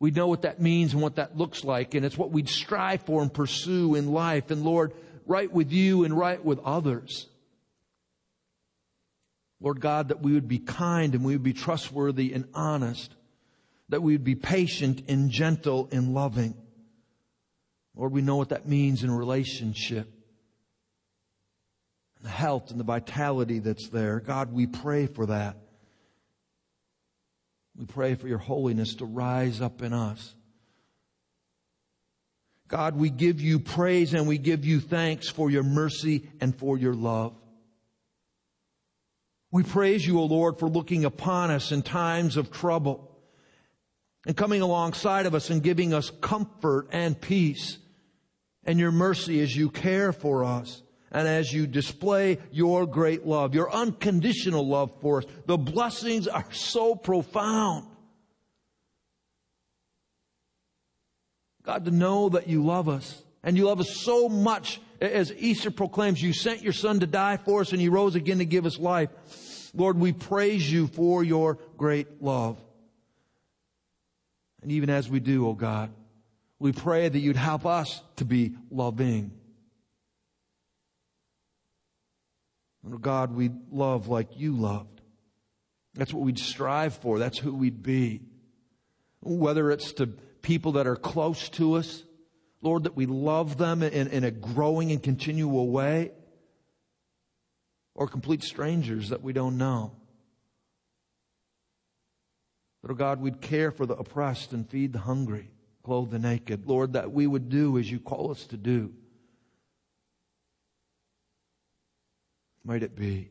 We 0.00 0.10
know 0.10 0.28
what 0.28 0.42
that 0.42 0.60
means 0.60 0.94
and 0.94 1.02
what 1.02 1.16
that 1.16 1.36
looks 1.36 1.62
like, 1.62 1.94
and 1.94 2.04
it's 2.04 2.16
what 2.16 2.30
we'd 2.30 2.48
strive 2.48 3.02
for 3.02 3.20
and 3.20 3.32
pursue 3.32 3.94
in 3.94 4.12
life. 4.12 4.50
And 4.50 4.64
Lord, 4.64 4.94
right 5.26 5.50
with 5.52 5.70
you 5.70 6.04
and 6.04 6.16
right 6.16 6.42
with 6.42 6.58
others. 6.60 7.26
Lord 9.60 9.80
God, 9.80 10.08
that 10.08 10.22
we 10.22 10.32
would 10.32 10.48
be 10.48 10.58
kind 10.58 11.14
and 11.14 11.24
we 11.24 11.34
would 11.34 11.42
be 11.42 11.52
trustworthy 11.52 12.32
and 12.32 12.46
honest, 12.54 13.14
that 13.90 14.02
we 14.02 14.12
would 14.12 14.24
be 14.24 14.34
patient 14.34 15.02
and 15.08 15.30
gentle 15.30 15.88
and 15.92 16.14
loving. 16.14 16.54
Lord, 17.94 18.12
we 18.12 18.22
know 18.22 18.36
what 18.36 18.48
that 18.48 18.66
means 18.66 19.04
in 19.04 19.10
relationship. 19.10 20.10
The 22.24 22.30
health 22.30 22.70
and 22.70 22.80
the 22.80 22.84
vitality 22.84 23.58
that's 23.58 23.90
there. 23.90 24.18
God, 24.18 24.50
we 24.50 24.66
pray 24.66 25.06
for 25.06 25.26
that. 25.26 25.58
We 27.76 27.84
pray 27.84 28.14
for 28.14 28.26
your 28.26 28.38
holiness 28.38 28.94
to 28.96 29.04
rise 29.04 29.60
up 29.60 29.82
in 29.82 29.92
us. 29.92 30.34
God, 32.66 32.96
we 32.96 33.10
give 33.10 33.42
you 33.42 33.60
praise 33.60 34.14
and 34.14 34.26
we 34.26 34.38
give 34.38 34.64
you 34.64 34.80
thanks 34.80 35.28
for 35.28 35.50
your 35.50 35.64
mercy 35.64 36.26
and 36.40 36.56
for 36.58 36.78
your 36.78 36.94
love. 36.94 37.36
We 39.50 39.62
praise 39.62 40.06
you, 40.06 40.18
O 40.18 40.24
Lord, 40.24 40.58
for 40.58 40.68
looking 40.68 41.04
upon 41.04 41.50
us 41.50 41.72
in 41.72 41.82
times 41.82 42.38
of 42.38 42.50
trouble 42.50 43.18
and 44.26 44.34
coming 44.34 44.62
alongside 44.62 45.26
of 45.26 45.34
us 45.34 45.50
and 45.50 45.62
giving 45.62 45.92
us 45.92 46.08
comfort 46.22 46.88
and 46.90 47.20
peace 47.20 47.76
and 48.64 48.80
your 48.80 48.92
mercy 48.92 49.42
as 49.42 49.54
you 49.54 49.68
care 49.68 50.10
for 50.10 50.42
us 50.42 50.80
and 51.14 51.28
as 51.28 51.52
you 51.52 51.68
display 51.68 52.38
your 52.50 52.86
great 52.86 53.24
love, 53.24 53.54
your 53.54 53.72
unconditional 53.72 54.66
love 54.66 54.90
for 55.00 55.18
us. 55.18 55.24
The 55.46 55.56
blessings 55.56 56.26
are 56.26 56.44
so 56.52 56.96
profound. 56.96 57.86
God, 61.62 61.84
to 61.84 61.92
know 61.92 62.30
that 62.30 62.48
you 62.48 62.64
love 62.64 62.88
us 62.88 63.22
and 63.44 63.56
you 63.56 63.66
love 63.66 63.78
us 63.78 63.96
so 63.96 64.28
much 64.28 64.80
as 65.00 65.32
Easter 65.32 65.70
proclaims, 65.70 66.20
you 66.20 66.32
sent 66.32 66.62
your 66.62 66.72
son 66.72 66.98
to 66.98 67.06
die 67.06 67.36
for 67.36 67.60
us 67.60 67.70
and 67.70 67.80
he 67.80 67.88
rose 67.88 68.16
again 68.16 68.38
to 68.38 68.44
give 68.44 68.66
us 68.66 68.76
life. 68.76 69.08
Lord, 69.72 69.96
we 69.96 70.12
praise 70.12 70.70
you 70.70 70.88
for 70.88 71.22
your 71.22 71.58
great 71.76 72.22
love. 72.22 72.58
And 74.62 74.72
even 74.72 74.90
as 74.90 75.08
we 75.08 75.20
do, 75.20 75.46
oh 75.46 75.54
God, 75.54 75.90
we 76.58 76.72
pray 76.72 77.08
that 77.08 77.18
you'd 77.18 77.36
help 77.36 77.66
us 77.66 78.02
to 78.16 78.24
be 78.24 78.54
loving. 78.68 79.30
And 82.73 82.73
oh 82.73 82.73
God, 83.00 83.34
we'd 83.34 83.72
love 83.72 84.08
like 84.08 84.38
you 84.38 84.52
loved. 84.52 85.00
That's 85.94 86.12
what 86.12 86.22
we'd 86.22 86.38
strive 86.38 86.94
for. 86.94 87.18
That's 87.18 87.38
who 87.38 87.54
we'd 87.54 87.82
be. 87.82 88.22
Whether 89.22 89.70
it's 89.70 89.92
to 89.94 90.06
people 90.06 90.72
that 90.72 90.86
are 90.86 90.96
close 90.96 91.48
to 91.50 91.74
us, 91.74 92.02
Lord, 92.60 92.84
that 92.84 92.96
we 92.96 93.06
love 93.06 93.56
them 93.56 93.82
in, 93.82 94.08
in 94.08 94.24
a 94.24 94.30
growing 94.30 94.90
and 94.90 95.02
continual 95.02 95.68
way, 95.70 96.12
or 97.94 98.08
complete 98.08 98.42
strangers 98.42 99.10
that 99.10 99.22
we 99.22 99.32
don't 99.32 99.56
know. 99.56 99.92
But, 102.82 102.90
oh 102.90 102.94
God, 102.94 103.20
we'd 103.20 103.40
care 103.40 103.70
for 103.70 103.86
the 103.86 103.94
oppressed 103.94 104.52
and 104.52 104.68
feed 104.68 104.92
the 104.92 104.98
hungry 104.98 105.50
clothe 105.84 106.10
the 106.10 106.18
naked. 106.18 106.66
Lord, 106.66 106.94
that 106.94 107.12
we 107.12 107.26
would 107.26 107.48
do 107.48 107.78
as 107.78 107.90
you 107.90 108.00
call 108.00 108.30
us 108.30 108.46
to 108.46 108.56
do. 108.56 108.92
Might 112.64 112.82
it 112.82 112.96
be. 112.96 113.30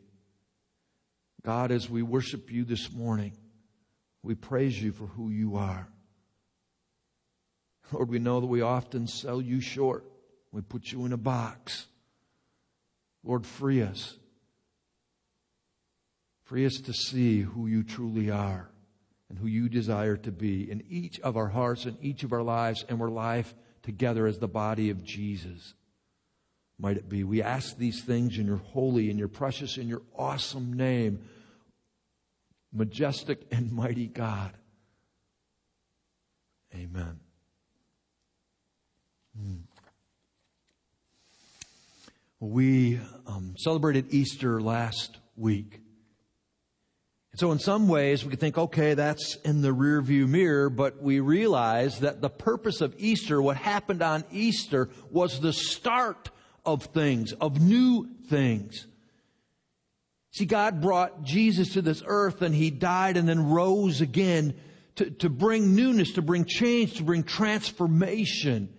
God, 1.44 1.72
as 1.72 1.90
we 1.90 2.02
worship 2.02 2.52
you 2.52 2.63
this 2.63 2.92
morning, 2.92 3.34
we 4.22 4.36
praise 4.36 4.82
you 4.82 4.92
for 4.92 5.08
who 5.08 5.30
you 5.30 5.58
are. 5.58 5.88
Lord, 7.92 8.10
we 8.10 8.20
know 8.20 8.40
that 8.40 8.48
we 8.48 8.62
often 8.62 9.08
sell 9.08 9.42
you 9.42 9.60
short. 9.60 10.06
We 10.52 10.62
put 10.62 10.92
you 10.92 11.06
in 11.06 11.13
a 11.13 11.18
box. 11.18 11.88
Lord, 13.24 13.46
free 13.46 13.82
us. 13.82 14.18
Free 16.46 16.66
us 16.66 16.75
to 16.86 16.94
see 16.94 17.42
who 17.42 17.68
you 17.68 17.84
truly 17.84 18.30
are 18.30 18.70
and 19.30 19.40
who 19.40 19.48
you 19.48 19.68
desire 19.68 20.16
to 20.18 20.32
be 20.32 20.70
in 20.70 20.84
each 20.90 21.20
of 21.22 21.36
our 21.36 21.48
hearts 21.48 21.86
and 21.86 21.98
each 22.02 22.24
of 22.24 22.34
our 22.34 22.44
lives, 22.44 22.86
and 22.88 23.00
we're 23.00 23.10
life 23.10 23.56
together 23.82 24.28
as 24.28 24.38
the 24.38 24.48
body 24.48 24.90
of 24.90 25.04
Jesus. 25.04 25.74
Might 26.80 26.98
it 26.98 27.08
be? 27.08 27.24
We 27.24 27.42
ask 27.42 27.77
these 27.77 28.03
things 28.03 28.38
in 28.38 28.48
your 28.48 28.58
holy, 28.58 29.10
in 29.10 29.18
your 29.18 29.27
precious, 29.27 29.77
in 29.77 29.88
your 29.88 30.01
awesome 30.18 30.74
name, 30.74 31.20
majestic 32.72 33.46
and 33.51 33.72
mighty 33.72 34.08
God. 34.08 34.51
Amen. 36.75 37.20
Hmm. 39.38 39.56
We 42.39 43.00
um, 43.25 43.56
celebrated 43.58 44.13
Easter 44.13 44.60
last 44.60 45.18
week. 45.38 45.80
And 47.32 47.39
so 47.39 47.51
in 47.51 47.60
some 47.60 47.88
ways 47.88 48.24
we 48.24 48.32
could 48.32 48.39
think, 48.39 48.58
okay, 48.58 48.96
that's 48.96 49.38
in 49.46 49.62
the 49.62 49.70
rearview 49.70 50.27
mirror, 50.27 50.70
but 50.70 51.01
we 51.01 51.20
realize 51.20 52.01
that 52.01 52.22
the 52.22 52.30
purpose 52.30 52.82
of 52.82 52.94
Easter, 52.98 53.42
what 53.42 53.58
happened 53.58 54.01
on 54.01 54.24
Easter, 54.32 54.89
was 55.10 55.39
the 55.39 55.53
start 55.53 56.30
of 56.65 56.86
things, 56.86 57.34
of 57.34 57.62
new 57.62 58.10
things. 58.29 58.88
See, 60.32 60.46
God 60.46 60.82
brought 60.82 61.24
Jesus 61.24 61.74
to 61.74 61.82
this 61.82 62.01
earth 62.05 62.41
and 62.41 62.55
he 62.55 62.72
died 62.72 63.17
and 63.17 63.29
then 63.29 63.50
rose 63.50 64.01
again 64.01 64.55
to, 64.96 65.10
to 65.10 65.29
bring 65.29 65.75
newness, 65.75 66.13
to 66.13 66.22
bring 66.22 66.46
change, 66.46 66.96
to 66.96 67.03
bring 67.03 67.24
transformation 67.24 68.74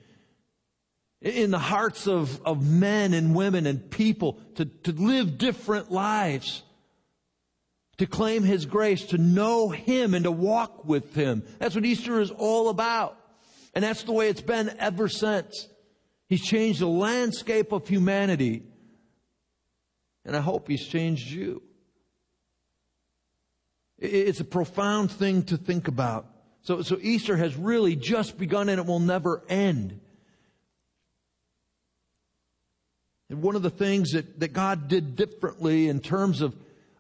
in 1.21 1.51
the 1.51 1.59
hearts 1.59 2.07
of, 2.07 2.41
of 2.45 2.69
men 2.69 3.15
and 3.15 3.35
women 3.35 3.67
and 3.67 3.91
people 3.91 4.39
to, 4.57 4.65
to 4.65 4.93
live 4.93 5.39
different 5.39 5.91
lives 5.91 6.63
to 7.99 8.07
claim 8.07 8.43
His 8.43 8.67
grace, 8.67 9.05
to 9.07 9.19
know 9.19 9.69
Him 9.69 10.15
and 10.15 10.25
to 10.25 10.33
walk 10.33 10.85
with 10.85 11.15
Him. 11.15 11.45
That's 11.59 11.75
what 11.75 11.85
Easter 11.85 12.21
is 12.21 12.31
all 12.31 12.69
about. 12.69 13.17
And 13.75 13.85
that's 13.85 14.03
the 14.05 14.13
way 14.13 14.29
it's 14.29 14.41
been 14.41 14.75
ever 14.79 15.09
since. 15.09 15.69
He's 16.35 16.43
changed 16.43 16.81
the 16.81 16.89
landscape 16.89 17.71
of 17.71 17.87
humanity. 17.87 18.65
And 20.25 20.37
I 20.37 20.41
hope 20.41 20.67
He's 20.67 20.85
changed 20.85 21.31
you. 21.31 21.63
It's 24.01 24.41
a 24.41 24.45
profound 24.45 25.13
thing 25.13 25.45
to 25.45 25.57
think 25.57 25.87
about. 25.87 26.27
So, 26.63 26.83
so 26.83 26.99
Easter 27.01 27.37
has 27.37 27.55
really 27.55 27.95
just 27.95 28.37
begun 28.37 28.69
and 28.69 28.81
it 28.81 28.87
will 28.87 28.99
never 28.99 29.45
end. 29.49 30.01
And 33.31 33.41
one 33.41 33.55
of 33.55 33.63
the 33.63 33.71
things 33.71 34.11
that, 34.11 34.41
that 34.41 34.53
God 34.53 34.89
did 34.89 35.15
differently 35.15 35.89
in 35.89 36.01
terms 36.01 36.41
of 36.41 36.57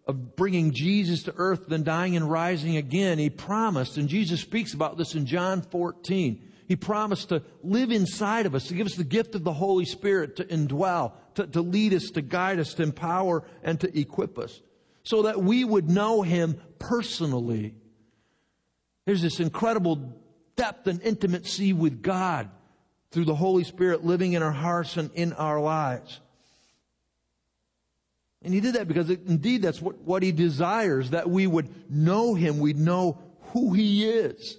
of 0.07 0.37
bringing 0.37 0.71
Jesus 0.71 1.25
to 1.25 1.35
earth, 1.37 1.67
than 1.67 1.83
dying 1.83 2.15
and 2.15 2.31
rising 2.31 2.77
again, 2.77 3.19
he 3.19 3.31
promised, 3.31 3.97
and 3.97 4.07
Jesus 4.07 4.43
speaks 4.43 4.75
about 4.75 4.99
this 4.99 5.15
in 5.17 5.25
John 5.27 5.63
14. 5.63 6.53
He 6.67 6.77
promised 6.77 7.29
to 7.29 7.43
live 7.63 7.91
inside 7.93 8.47
of 8.47 8.55
us, 8.55 8.69
to 8.69 8.75
give 8.75 8.87
us 8.87 8.95
the 8.95 9.05
gift 9.05 9.35
of 9.35 9.45
the 9.45 9.53
Holy 9.53 9.85
Spirit 9.85 10.37
to 10.37 10.45
indwell, 10.45 11.13
to, 11.35 11.47
to 11.47 11.61
lead 11.61 11.93
us, 11.93 12.11
to 12.11 12.23
guide 12.23 12.59
us, 12.59 12.75
to 12.75 12.83
empower, 12.83 13.45
and 13.63 13.79
to 13.81 13.99
equip 13.99 14.39
us, 14.39 14.63
so 15.03 15.23
that 15.23 15.43
we 15.43 15.65
would 15.65 15.91
know 15.91 16.23
him 16.23 16.61
personally. 16.79 17.75
There's 19.05 19.23
this 19.23 19.41
incredible 19.41 20.15
depth 20.57 20.87
and 20.87 21.03
intimacy 21.03 21.73
with 21.73 22.03
God 22.03 22.49
through 23.11 23.27
the 23.27 23.35
Holy 23.35 23.65
Spirit 23.65 24.05
living 24.05 24.33
in 24.33 24.43
our 24.43 24.53
hearts 24.53 24.97
and 24.97 25.11
in 25.13 25.33
our 25.35 25.61
lives. 25.61 26.21
And 28.43 28.53
he 28.53 28.61
did 28.61 28.75
that 28.75 28.89
because 28.89 29.09
it, 29.09 29.21
indeed 29.27 29.63
that's 29.63 29.81
what, 29.81 29.99
what 29.99 30.23
he 30.23 30.33
desires, 30.33 31.11
that 31.11 31.29
we 31.29 31.47
would 31.47 31.91
know 31.91 32.35
him, 32.35 32.59
we'd 32.59 32.77
know 32.77 33.19
who 33.53 33.73
he 33.73 34.09
is. 34.09 34.59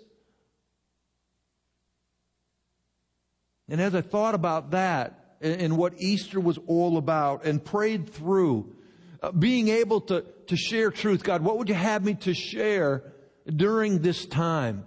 And 3.70 3.82
as 3.82 3.96
I 3.96 4.02
thought 4.02 4.36
about 4.36 4.72
that 4.72 5.38
and, 5.42 5.78
what 5.78 6.00
Easter 6.00 6.40
was 6.40 6.60
all 6.68 6.98
about 6.98 7.46
and 7.46 7.64
prayed 7.64 8.10
through, 8.10 8.76
uh, 9.22 9.32
being 9.32 9.70
able 9.70 10.02
to, 10.02 10.22
to 10.48 10.56
share 10.56 10.92
truth, 10.92 11.24
God, 11.24 11.42
what 11.42 11.58
would 11.58 11.70
you 11.70 11.76
have 11.76 12.04
me 12.04 12.14
to 12.16 12.34
share 12.34 13.04
during 13.48 14.00
this 14.00 14.26
time? 14.26 14.86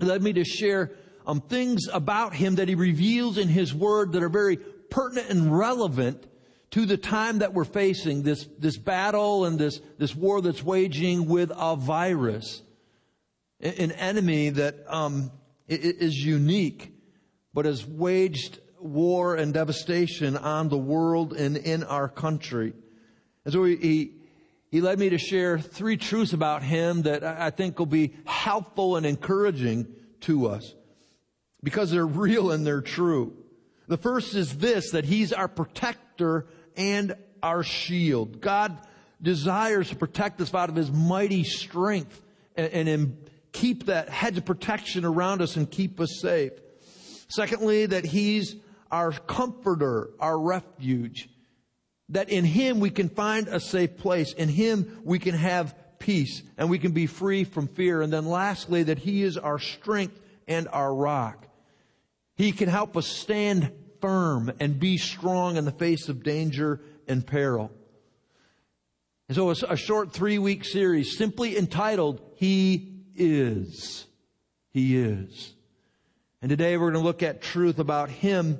It 0.00 0.06
led 0.06 0.22
me 0.22 0.32
to 0.34 0.44
share 0.44 0.92
um, 1.26 1.40
things 1.40 1.88
about 1.92 2.34
him 2.34 2.56
that 2.56 2.68
he 2.68 2.74
reveals 2.74 3.38
in 3.38 3.48
his 3.48 3.74
word 3.74 4.12
that 4.12 4.22
are 4.22 4.28
very 4.28 4.56
pertinent 4.56 5.30
and 5.30 5.56
relevant 5.56 6.26
to 6.70 6.86
the 6.86 6.96
time 6.96 7.38
that 7.38 7.52
we're 7.52 7.64
facing, 7.64 8.22
this, 8.22 8.48
this 8.58 8.76
battle 8.76 9.44
and 9.44 9.58
this, 9.58 9.80
this 9.98 10.14
war 10.14 10.40
that's 10.40 10.62
waging 10.62 11.26
with 11.26 11.50
a 11.54 11.76
virus, 11.76 12.62
an 13.60 13.92
enemy 13.92 14.50
that 14.50 14.76
um, 14.86 15.32
is 15.68 16.16
unique, 16.16 16.89
but 17.52 17.64
has 17.64 17.86
waged 17.86 18.58
war 18.78 19.36
and 19.36 19.52
devastation 19.52 20.36
on 20.36 20.68
the 20.68 20.78
world 20.78 21.32
and 21.32 21.56
in 21.56 21.84
our 21.84 22.08
country. 22.08 22.72
And 23.44 23.52
so 23.52 23.64
he, 23.64 24.12
he 24.70 24.80
led 24.80 24.98
me 24.98 25.10
to 25.10 25.18
share 25.18 25.58
three 25.58 25.96
truths 25.96 26.32
about 26.32 26.62
him 26.62 27.02
that 27.02 27.24
I 27.24 27.50
think 27.50 27.78
will 27.78 27.86
be 27.86 28.14
helpful 28.24 28.96
and 28.96 29.04
encouraging 29.04 29.88
to 30.20 30.48
us 30.48 30.74
because 31.62 31.90
they're 31.90 32.06
real 32.06 32.50
and 32.50 32.66
they're 32.66 32.80
true. 32.80 33.36
The 33.88 33.96
first 33.96 34.34
is 34.34 34.58
this, 34.58 34.92
that 34.92 35.04
he's 35.04 35.32
our 35.32 35.48
protector 35.48 36.46
and 36.76 37.16
our 37.42 37.62
shield. 37.62 38.40
God 38.40 38.78
desires 39.20 39.88
to 39.90 39.96
protect 39.96 40.40
us 40.40 40.54
out 40.54 40.68
of 40.68 40.76
his 40.76 40.90
mighty 40.90 41.44
strength 41.44 42.22
and, 42.56 42.88
and 42.88 43.30
keep 43.52 43.86
that 43.86 44.08
hedge 44.08 44.38
of 44.38 44.44
protection 44.44 45.04
around 45.04 45.42
us 45.42 45.56
and 45.56 45.70
keep 45.70 46.00
us 46.00 46.20
safe. 46.20 46.52
Secondly, 47.30 47.86
that 47.86 48.04
he's 48.04 48.56
our 48.90 49.12
comforter, 49.12 50.10
our 50.18 50.38
refuge. 50.38 51.28
That 52.08 52.28
in 52.28 52.44
him 52.44 52.80
we 52.80 52.90
can 52.90 53.08
find 53.08 53.46
a 53.46 53.60
safe 53.60 53.96
place. 53.96 54.32
In 54.32 54.48
him 54.48 55.00
we 55.04 55.20
can 55.20 55.34
have 55.34 55.74
peace 56.00 56.42
and 56.58 56.68
we 56.68 56.80
can 56.80 56.90
be 56.90 57.06
free 57.06 57.44
from 57.44 57.68
fear. 57.68 58.02
And 58.02 58.12
then 58.12 58.26
lastly, 58.26 58.82
that 58.84 58.98
he 58.98 59.22
is 59.22 59.36
our 59.38 59.60
strength 59.60 60.20
and 60.48 60.66
our 60.72 60.92
rock. 60.92 61.46
He 62.34 62.50
can 62.50 62.68
help 62.68 62.96
us 62.96 63.06
stand 63.06 63.70
firm 64.00 64.50
and 64.58 64.80
be 64.80 64.98
strong 64.98 65.56
in 65.56 65.64
the 65.64 65.72
face 65.72 66.08
of 66.08 66.24
danger 66.24 66.80
and 67.06 67.24
peril. 67.24 67.70
And 69.28 69.36
so 69.36 69.50
it's 69.50 69.62
a 69.62 69.76
short 69.76 70.12
three 70.12 70.38
week 70.38 70.64
series 70.64 71.16
simply 71.16 71.56
entitled, 71.56 72.20
He 72.34 73.04
is. 73.14 74.06
He 74.72 74.96
is. 74.96 75.54
And 76.42 76.48
today 76.48 76.78
we're 76.78 76.90
going 76.90 77.02
to 77.02 77.06
look 77.06 77.22
at 77.22 77.42
truth 77.42 77.78
about 77.78 78.08
Him 78.08 78.58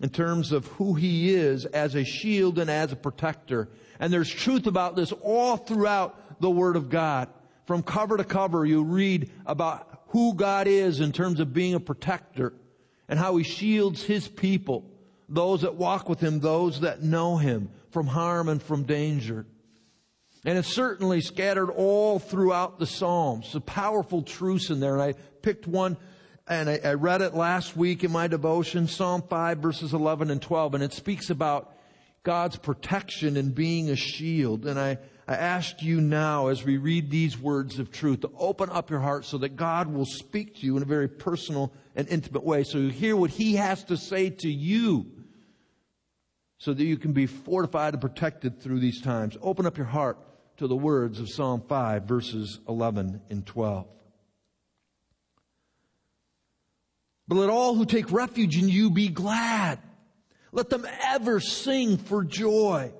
in 0.00 0.08
terms 0.08 0.50
of 0.50 0.66
who 0.66 0.94
He 0.94 1.34
is 1.34 1.66
as 1.66 1.94
a 1.94 2.04
shield 2.04 2.58
and 2.58 2.70
as 2.70 2.90
a 2.90 2.96
protector. 2.96 3.68
And 4.00 4.10
there's 4.10 4.30
truth 4.30 4.66
about 4.66 4.96
this 4.96 5.12
all 5.12 5.58
throughout 5.58 6.40
the 6.40 6.50
Word 6.50 6.76
of 6.76 6.88
God. 6.88 7.28
From 7.66 7.82
cover 7.82 8.16
to 8.16 8.24
cover, 8.24 8.64
you 8.64 8.82
read 8.82 9.30
about 9.44 10.04
who 10.08 10.32
God 10.32 10.66
is 10.66 11.00
in 11.00 11.12
terms 11.12 11.38
of 11.38 11.52
being 11.52 11.74
a 11.74 11.80
protector 11.80 12.54
and 13.10 13.18
how 13.18 13.36
He 13.36 13.44
shields 13.44 14.02
His 14.02 14.26
people, 14.26 14.90
those 15.28 15.60
that 15.62 15.74
walk 15.74 16.08
with 16.08 16.20
Him, 16.20 16.40
those 16.40 16.80
that 16.80 17.02
know 17.02 17.36
Him 17.36 17.68
from 17.90 18.06
harm 18.06 18.48
and 18.48 18.62
from 18.62 18.84
danger. 18.84 19.44
And 20.46 20.56
it's 20.56 20.72
certainly 20.72 21.20
scattered 21.20 21.68
all 21.68 22.18
throughout 22.18 22.78
the 22.78 22.86
Psalms. 22.86 23.52
The 23.52 23.60
powerful 23.60 24.22
truths 24.22 24.70
in 24.70 24.80
there. 24.80 24.94
And 24.94 25.02
I 25.02 25.12
picked 25.42 25.66
one 25.66 25.98
and 26.48 26.70
I, 26.70 26.80
I, 26.82 26.94
read 26.94 27.20
it 27.20 27.34
last 27.34 27.76
week 27.76 28.04
in 28.04 28.10
my 28.10 28.26
devotion, 28.26 28.88
Psalm 28.88 29.22
5 29.28 29.58
verses 29.58 29.92
11 29.92 30.30
and 30.30 30.40
12, 30.40 30.74
and 30.74 30.82
it 30.82 30.92
speaks 30.92 31.30
about 31.30 31.74
God's 32.22 32.56
protection 32.56 33.36
and 33.36 33.54
being 33.54 33.90
a 33.90 33.96
shield. 33.96 34.66
And 34.66 34.78
I, 34.78 34.98
I 35.26 35.34
ask 35.34 35.82
you 35.82 36.00
now, 36.00 36.48
as 36.48 36.64
we 36.64 36.78
read 36.78 37.10
these 37.10 37.38
words 37.38 37.78
of 37.78 37.90
truth, 37.90 38.20
to 38.22 38.30
open 38.38 38.70
up 38.70 38.88
your 38.88 39.00
heart 39.00 39.26
so 39.26 39.38
that 39.38 39.56
God 39.56 39.92
will 39.92 40.06
speak 40.06 40.56
to 40.56 40.66
you 40.66 40.76
in 40.76 40.82
a 40.82 40.86
very 40.86 41.08
personal 41.08 41.72
and 41.94 42.08
intimate 42.08 42.44
way. 42.44 42.64
So 42.64 42.78
you 42.78 42.88
hear 42.88 43.14
what 43.14 43.30
He 43.30 43.56
has 43.56 43.84
to 43.84 43.96
say 43.96 44.30
to 44.30 44.48
you 44.48 45.06
so 46.56 46.72
that 46.72 46.84
you 46.84 46.96
can 46.96 47.12
be 47.12 47.26
fortified 47.26 47.94
and 47.94 48.00
protected 48.00 48.60
through 48.60 48.80
these 48.80 49.00
times. 49.00 49.36
Open 49.42 49.66
up 49.66 49.76
your 49.76 49.86
heart 49.86 50.18
to 50.56 50.66
the 50.66 50.76
words 50.76 51.20
of 51.20 51.28
Psalm 51.28 51.62
5 51.68 52.04
verses 52.04 52.58
11 52.68 53.20
and 53.28 53.46
12. 53.46 53.86
But 57.28 57.36
let 57.36 57.50
all 57.50 57.74
who 57.74 57.84
take 57.84 58.10
refuge 58.10 58.56
in 58.58 58.68
you 58.68 58.90
be 58.90 59.08
glad. 59.08 59.78
Let 60.50 60.70
them 60.70 60.86
ever 61.04 61.40
sing 61.40 61.98
for 61.98 62.24
joy. 62.24 62.92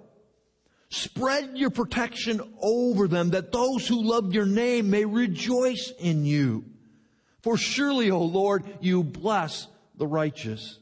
Spread 0.90 1.56
your 1.56 1.70
protection 1.70 2.40
over 2.60 3.08
them 3.08 3.30
that 3.30 3.52
those 3.52 3.88
who 3.88 4.02
love 4.02 4.34
your 4.34 4.46
name 4.46 4.90
may 4.90 5.06
rejoice 5.06 5.92
in 5.98 6.24
you. 6.24 6.64
For 7.42 7.56
surely, 7.56 8.10
O 8.10 8.22
Lord, 8.22 8.64
you 8.80 9.02
bless 9.02 9.66
the 9.96 10.06
righteous. 10.06 10.78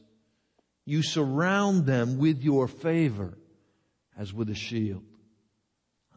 You 0.85 1.01
surround 1.01 1.85
them 1.85 2.17
with 2.17 2.41
your 2.41 2.67
favor 2.67 3.37
as 4.17 4.33
with 4.33 4.49
a 4.49 4.55
shield. 4.55 5.03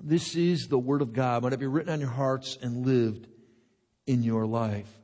This 0.01 0.35
is 0.35 0.69
the 0.69 0.79
Word 0.79 1.03
of 1.03 1.12
God. 1.12 1.43
Might 1.43 1.53
it 1.53 1.61
be 1.61 1.66
written 1.66 1.93
on 1.93 2.01
your 2.01 2.11
hearts 2.11 2.59
and 2.62 2.87
lived 2.87 3.29
in 4.07 4.23
your 4.23 4.47
life. 4.47 5.00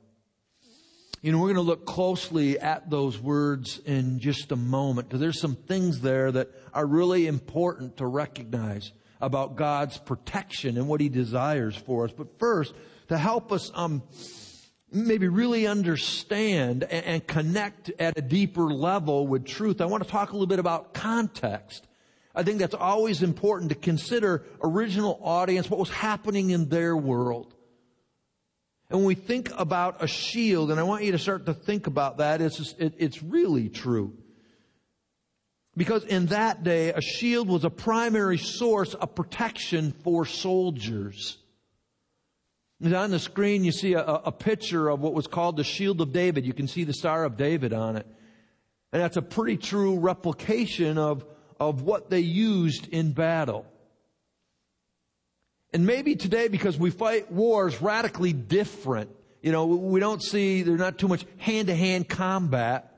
You 1.27 1.33
know, 1.33 1.39
we're 1.39 1.55
going 1.55 1.57
to 1.57 1.63
look 1.63 1.87
closely 1.87 2.57
at 2.57 2.89
those 2.89 3.19
words 3.19 3.81
in 3.85 4.21
just 4.21 4.53
a 4.53 4.57
moment 4.57 5.09
because 5.09 5.19
there's 5.19 5.41
some 5.41 5.57
things 5.57 6.01
there 6.01 6.31
that 6.31 6.51
are 6.73 6.87
really 6.87 7.27
important 7.27 7.97
to 7.97 8.07
recognize 8.07 8.93
about 9.21 9.57
God's 9.57 9.99
protection 9.99 10.77
and 10.77 10.87
what 10.87 11.01
He 11.01 11.09
desires 11.09 11.75
for 11.75 12.05
us. 12.05 12.13
But 12.17 12.39
first, 12.39 12.75
to 13.09 13.19
help 13.19 13.51
us, 13.51 13.73
um, 13.75 14.05
maybe 14.93 15.27
really 15.27 15.67
understand 15.67 16.85
and, 16.85 17.05
and 17.05 17.27
connect 17.27 17.91
at 17.99 18.17
a 18.17 18.23
deeper 18.23 18.73
level 18.73 19.27
with 19.27 19.45
truth, 19.45 19.81
I 19.81 19.87
want 19.87 20.05
to 20.05 20.09
talk 20.09 20.31
a 20.31 20.33
little 20.35 20.47
bit 20.47 20.61
about 20.61 20.95
context. 20.95 21.89
I 22.37 22.45
think 22.45 22.61
that's 22.61 22.73
always 22.73 23.25
important 23.25 23.71
to 23.71 23.75
consider 23.75 24.45
original 24.63 25.19
audience, 25.21 25.69
what 25.69 25.81
was 25.81 25.91
happening 25.91 26.51
in 26.51 26.69
their 26.69 26.97
world. 26.97 27.56
And 28.89 29.01
when 29.01 29.07
we 29.07 29.15
think 29.15 29.51
about 29.57 30.03
a 30.03 30.07
shield, 30.07 30.71
and 30.71 30.79
I 30.79 30.85
want 30.85 31.05
you 31.05 31.13
to 31.13 31.19
start 31.19 31.47
to 31.47 31.55
think 31.55 31.87
about 31.87 32.19
that, 32.19 32.41
it's, 32.41 32.57
just, 32.57 32.81
it, 32.81 32.95
it's 32.99 33.23
really 33.23 33.69
true. 33.69 34.15
Because 35.77 36.05
in 36.05 36.27
that 36.27 36.63
day, 36.63 36.91
a 36.91 37.01
shield 37.01 37.49
was 37.49 37.65
a 37.65 37.71
primary 37.71 38.39
source 38.39 38.95
of 38.95 39.15
protection 39.15 39.93
for 40.05 40.25
soldiers. 40.25 41.37
And 42.83 42.95
on 42.95 43.11
the 43.11 43.19
screen, 43.19 43.65
you 43.65 43.73
see 43.73 43.95
a, 43.95 44.05
a 44.05 44.33
picture 44.33 44.89
of 44.89 45.01
what 45.01 45.15
was 45.15 45.27
called 45.27 45.57
the 45.57 45.65
Shield 45.65 46.01
of 46.01 46.13
David. 46.13 46.47
You 46.47 46.53
can 46.53 46.69
see 46.69 46.85
the 46.85 46.93
Star 46.93 47.25
of 47.25 47.37
David 47.37 47.73
on 47.73 47.97
it. 47.97 48.07
And 48.93 49.03
that's 49.03 49.17
a 49.17 49.23
pretty 49.23 49.57
true 49.57 49.99
replication 49.99 50.97
of, 50.97 51.25
of 51.59 51.83
what 51.83 52.09
they 52.09 52.21
used 52.21 52.89
in 52.89 53.13
battle. 53.13 53.67
And 55.77 55.85
maybe 55.85 56.17
today, 56.17 56.49
because 56.49 56.79
we 56.79 56.89
fight 56.89 57.31
wars 57.31 57.83
radically 57.83 58.33
different, 58.33 59.11
you 59.43 59.53
know, 59.53 59.67
we 59.67 60.01
don't 60.01 60.23
see, 60.23 60.63
there's 60.63 60.81
not 60.81 60.97
too 60.97 61.07
much 61.07 61.27
hand 61.37 61.69
to 61.69 61.75
hand 61.75 62.09
combat. 62.09 62.95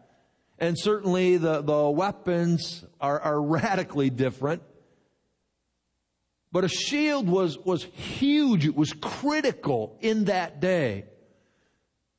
And 0.61 0.79
certainly 0.79 1.39
the, 1.39 1.61
the 1.61 1.91
weapons 1.91 2.85
are, 3.01 3.19
are 3.19 3.43
radically 3.43 4.11
different. 4.11 4.63
But 6.53 6.63
a 6.63 6.69
shield 6.69 7.29
was, 7.29 7.59
was 7.59 7.83
huge. 7.83 8.65
It 8.65 8.77
was 8.77 8.93
critical 8.93 9.99
in 10.01 10.27
that 10.27 10.61
day. 10.61 11.07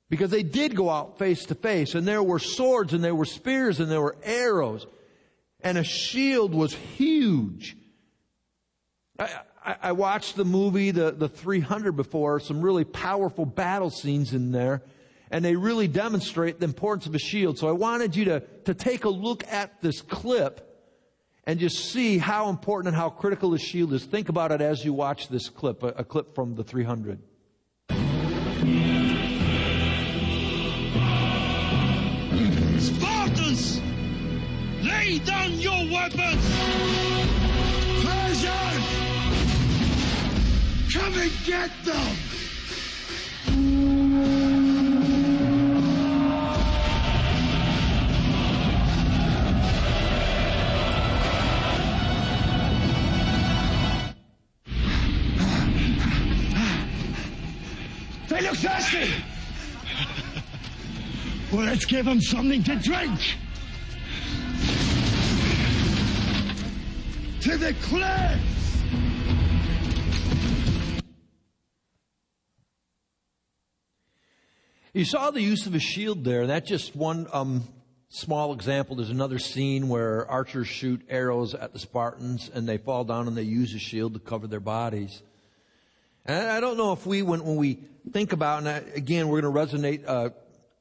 Because 0.10 0.30
they 0.30 0.44
did 0.44 0.76
go 0.76 0.90
out 0.90 1.18
face 1.18 1.46
to 1.46 1.56
face 1.56 1.96
and 1.96 2.06
there 2.06 2.22
were 2.22 2.40
swords 2.40 2.92
and 2.92 3.02
there 3.02 3.16
were 3.16 3.24
spears 3.24 3.80
and 3.80 3.90
there 3.90 4.02
were 4.02 4.18
arrows. 4.24 4.86
And 5.62 5.78
a 5.78 5.86
shield 5.86 6.54
was 6.54 6.74
huge. 6.74 7.78
I, 9.18 9.30
I, 9.64 9.92
watched 9.92 10.36
the 10.36 10.46
movie, 10.46 10.92
the, 10.92 11.12
the 11.12 11.28
300 11.28 11.92
before, 11.94 12.40
some 12.40 12.62
really 12.62 12.86
powerful 12.86 13.46
battle 13.46 13.90
scenes 13.90 14.34
in 14.34 14.52
there, 14.52 14.84
and 15.32 15.44
they 15.44 15.56
really 15.56 15.88
demonstrate 15.88 16.60
the 16.60 16.66
importance 16.66 17.06
of 17.06 17.16
a 17.16 17.20
shield. 17.20 17.58
So 17.58 17.68
I 17.68 17.74
wanted 17.74 18.16
you 18.16 18.26
to, 18.26 18.40
to 18.66 18.74
take 18.74 19.06
a 19.06 19.10
look 19.10 19.46
at 19.48 19.82
this 19.82 20.02
clip 20.02 20.66
and 21.46 21.60
just 21.60 21.92
see 21.92 22.18
how 22.18 22.50
important 22.50 22.90
and 22.90 22.96
how 22.96 23.10
critical 23.10 23.52
the 23.52 23.60
shield 23.60 23.94
is. 23.94 24.06
Think 24.06 24.30
about 24.30 24.52
it 24.52 24.62
as 24.62 24.86
you 24.86 24.94
watch 24.94 25.28
this 25.30 25.50
clip, 25.50 25.84
a, 25.84 25.88
a 25.88 26.04
clip 26.04 26.36
from 26.36 26.56
the 26.56 26.64
300. 26.64 27.20
Spartans! 32.80 33.82
Lay 34.82 35.20
down 35.20 35.54
your 35.60 35.92
weapons! 35.92 36.49
Come 41.10 41.22
and 41.22 41.32
get 41.44 41.72
them! 41.84 42.18
They 58.28 58.42
look 58.42 58.58
thirsty! 58.58 59.12
well, 61.52 61.66
let's 61.66 61.86
give 61.86 62.06
them 62.06 62.22
something 62.22 62.64
to 62.66 62.76
drink! 62.76 63.20
To 67.42 67.58
the 67.58 67.74
cliff! 67.82 68.59
You 74.94 75.06
saw 75.06 75.30
the 75.32 75.42
use 75.42 75.68
of 75.68 75.76
a 75.76 75.80
shield 75.80 76.24
there, 76.24 76.42
and 76.42 76.50
that's 76.50 76.68
just 76.68 76.96
one 76.96 77.28
um, 77.32 77.64
small 78.10 78.54
example, 78.54 78.96
there's 78.96 79.12
another 79.12 79.40
scene 79.40 79.88
where 79.88 80.30
archers 80.30 80.68
shoot 80.68 81.02
arrows 81.10 81.54
at 81.54 81.74
the 81.74 81.80
Spartans 81.80 82.50
and 82.54 82.68
they 82.68 82.78
fall 82.78 83.04
down 83.04 83.28
and 83.28 83.38
they 83.38 83.44
use 83.44 83.74
a 83.76 83.80
shield 83.80 84.14
to 84.16 84.20
cover 84.20 84.48
their 84.48 84.60
bodies. 84.60 85.22
And 86.26 86.48
I 86.50 86.60
don't 86.60 86.76
know 86.76 86.92
if 86.92 87.06
we, 87.06 87.22
when, 87.22 87.44
when 87.44 87.56
we 87.56 87.80
think 88.12 88.34
about, 88.34 88.66
and 88.66 88.96
again, 88.96 89.28
we're 89.28 89.42
going 89.42 89.54
to 89.54 89.78
resonate, 89.78 90.04
uh, 90.08 90.32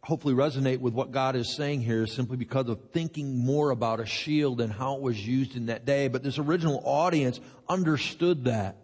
hopefully 0.02 0.34
resonate 0.34 0.80
with 0.80 0.94
what 0.94 1.12
God 1.12 1.36
is 1.36 1.54
saying 1.54 1.82
here 1.82 2.06
simply 2.06 2.38
because 2.38 2.68
of 2.68 2.80
thinking 2.92 3.38
more 3.38 3.70
about 3.70 4.00
a 4.00 4.06
shield 4.06 4.62
and 4.62 4.72
how 4.72 4.96
it 4.96 5.02
was 5.02 5.26
used 5.26 5.54
in 5.54 5.66
that 5.66 5.84
day. 5.84 6.08
But 6.08 6.22
this 6.22 6.38
original 6.38 6.82
audience 6.84 7.40
understood 7.68 8.44
that. 8.44 8.76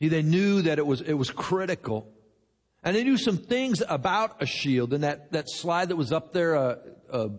They 0.00 0.22
knew 0.22 0.62
that 0.62 0.78
it 0.78 0.86
was, 0.86 1.02
it 1.02 1.14
was 1.14 1.30
critical. 1.30 2.08
And 2.88 2.96
they 2.96 3.04
knew 3.04 3.18
some 3.18 3.36
things 3.36 3.82
about 3.86 4.42
a 4.42 4.46
shield. 4.46 4.94
And 4.94 5.04
that, 5.04 5.32
that 5.32 5.50
slide 5.50 5.90
that 5.90 5.96
was 5.96 6.10
up 6.10 6.32
there, 6.32 6.54
a, 6.54 6.78
a 7.12 7.30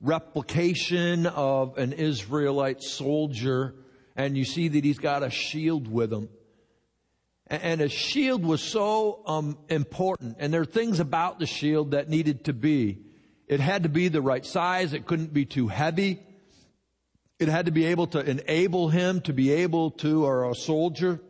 replication 0.00 1.26
of 1.26 1.76
an 1.78 1.92
Israelite 1.92 2.80
soldier. 2.80 3.74
And 4.14 4.38
you 4.38 4.44
see 4.44 4.68
that 4.68 4.84
he's 4.84 5.00
got 5.00 5.24
a 5.24 5.30
shield 5.30 5.88
with 5.88 6.12
him. 6.12 6.28
And 7.48 7.80
a 7.80 7.88
shield 7.88 8.44
was 8.44 8.62
so 8.62 9.22
um, 9.26 9.58
important. 9.68 10.36
And 10.38 10.54
there 10.54 10.60
are 10.60 10.64
things 10.64 11.00
about 11.00 11.40
the 11.40 11.46
shield 11.46 11.90
that 11.90 12.08
needed 12.08 12.44
to 12.44 12.52
be. 12.52 13.00
It 13.48 13.58
had 13.58 13.82
to 13.82 13.88
be 13.88 14.06
the 14.06 14.22
right 14.22 14.46
size. 14.46 14.92
It 14.92 15.06
couldn't 15.06 15.34
be 15.34 15.44
too 15.44 15.66
heavy. 15.66 16.20
It 17.40 17.48
had 17.48 17.66
to 17.66 17.72
be 17.72 17.86
able 17.86 18.06
to 18.06 18.20
enable 18.20 18.90
him 18.90 19.22
to 19.22 19.32
be 19.32 19.50
able 19.50 19.90
to, 19.90 20.24
or 20.24 20.48
a 20.48 20.54
soldier, 20.54 21.20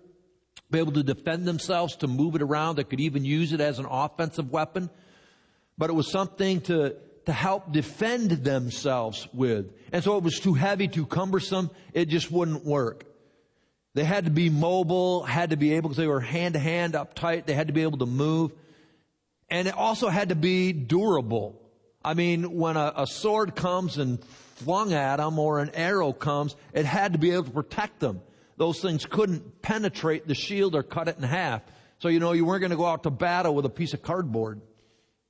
be 0.74 0.80
able 0.80 0.92
to 0.92 1.02
defend 1.02 1.46
themselves, 1.46 1.96
to 1.96 2.06
move 2.06 2.34
it 2.34 2.42
around. 2.42 2.76
They 2.76 2.84
could 2.84 3.00
even 3.00 3.24
use 3.24 3.52
it 3.52 3.60
as 3.60 3.78
an 3.78 3.86
offensive 3.86 4.50
weapon. 4.50 4.90
But 5.78 5.90
it 5.90 5.94
was 5.94 6.10
something 6.10 6.60
to, 6.62 6.96
to 7.26 7.32
help 7.32 7.72
defend 7.72 8.30
themselves 8.30 9.28
with. 9.32 9.72
And 9.92 10.04
so 10.04 10.16
it 10.16 10.22
was 10.22 10.38
too 10.38 10.54
heavy, 10.54 10.88
too 10.88 11.06
cumbersome. 11.06 11.70
It 11.92 12.08
just 12.08 12.30
wouldn't 12.30 12.64
work. 12.64 13.04
They 13.94 14.04
had 14.04 14.24
to 14.24 14.30
be 14.30 14.50
mobile, 14.50 15.22
had 15.22 15.50
to 15.50 15.56
be 15.56 15.74
able, 15.74 15.88
because 15.88 15.96
they 15.96 16.08
were 16.08 16.20
hand 16.20 16.54
to 16.54 16.60
hand 16.60 16.96
up 16.96 17.14
tight, 17.14 17.46
they 17.46 17.54
had 17.54 17.68
to 17.68 17.72
be 17.72 17.82
able 17.82 17.98
to 17.98 18.06
move. 18.06 18.52
And 19.48 19.68
it 19.68 19.74
also 19.74 20.08
had 20.08 20.30
to 20.30 20.34
be 20.34 20.72
durable. 20.72 21.60
I 22.04 22.14
mean, 22.14 22.54
when 22.54 22.76
a, 22.76 22.92
a 22.96 23.06
sword 23.06 23.54
comes 23.54 23.98
and 23.98 24.22
flung 24.56 24.92
at 24.92 25.16
them 25.16 25.38
or 25.38 25.60
an 25.60 25.70
arrow 25.74 26.12
comes, 26.12 26.56
it 26.72 26.84
had 26.84 27.12
to 27.12 27.18
be 27.18 27.30
able 27.30 27.44
to 27.44 27.50
protect 27.50 28.00
them. 28.00 28.20
Those 28.56 28.80
things 28.80 29.04
couldn't 29.04 29.62
penetrate 29.62 30.28
the 30.28 30.34
shield 30.34 30.74
or 30.74 30.82
cut 30.82 31.08
it 31.08 31.16
in 31.16 31.24
half. 31.24 31.62
So, 31.98 32.08
you 32.08 32.20
know, 32.20 32.32
you 32.32 32.44
weren't 32.44 32.60
going 32.60 32.70
to 32.70 32.76
go 32.76 32.86
out 32.86 33.02
to 33.04 33.10
battle 33.10 33.54
with 33.54 33.64
a 33.64 33.70
piece 33.70 33.94
of 33.94 34.02
cardboard. 34.02 34.60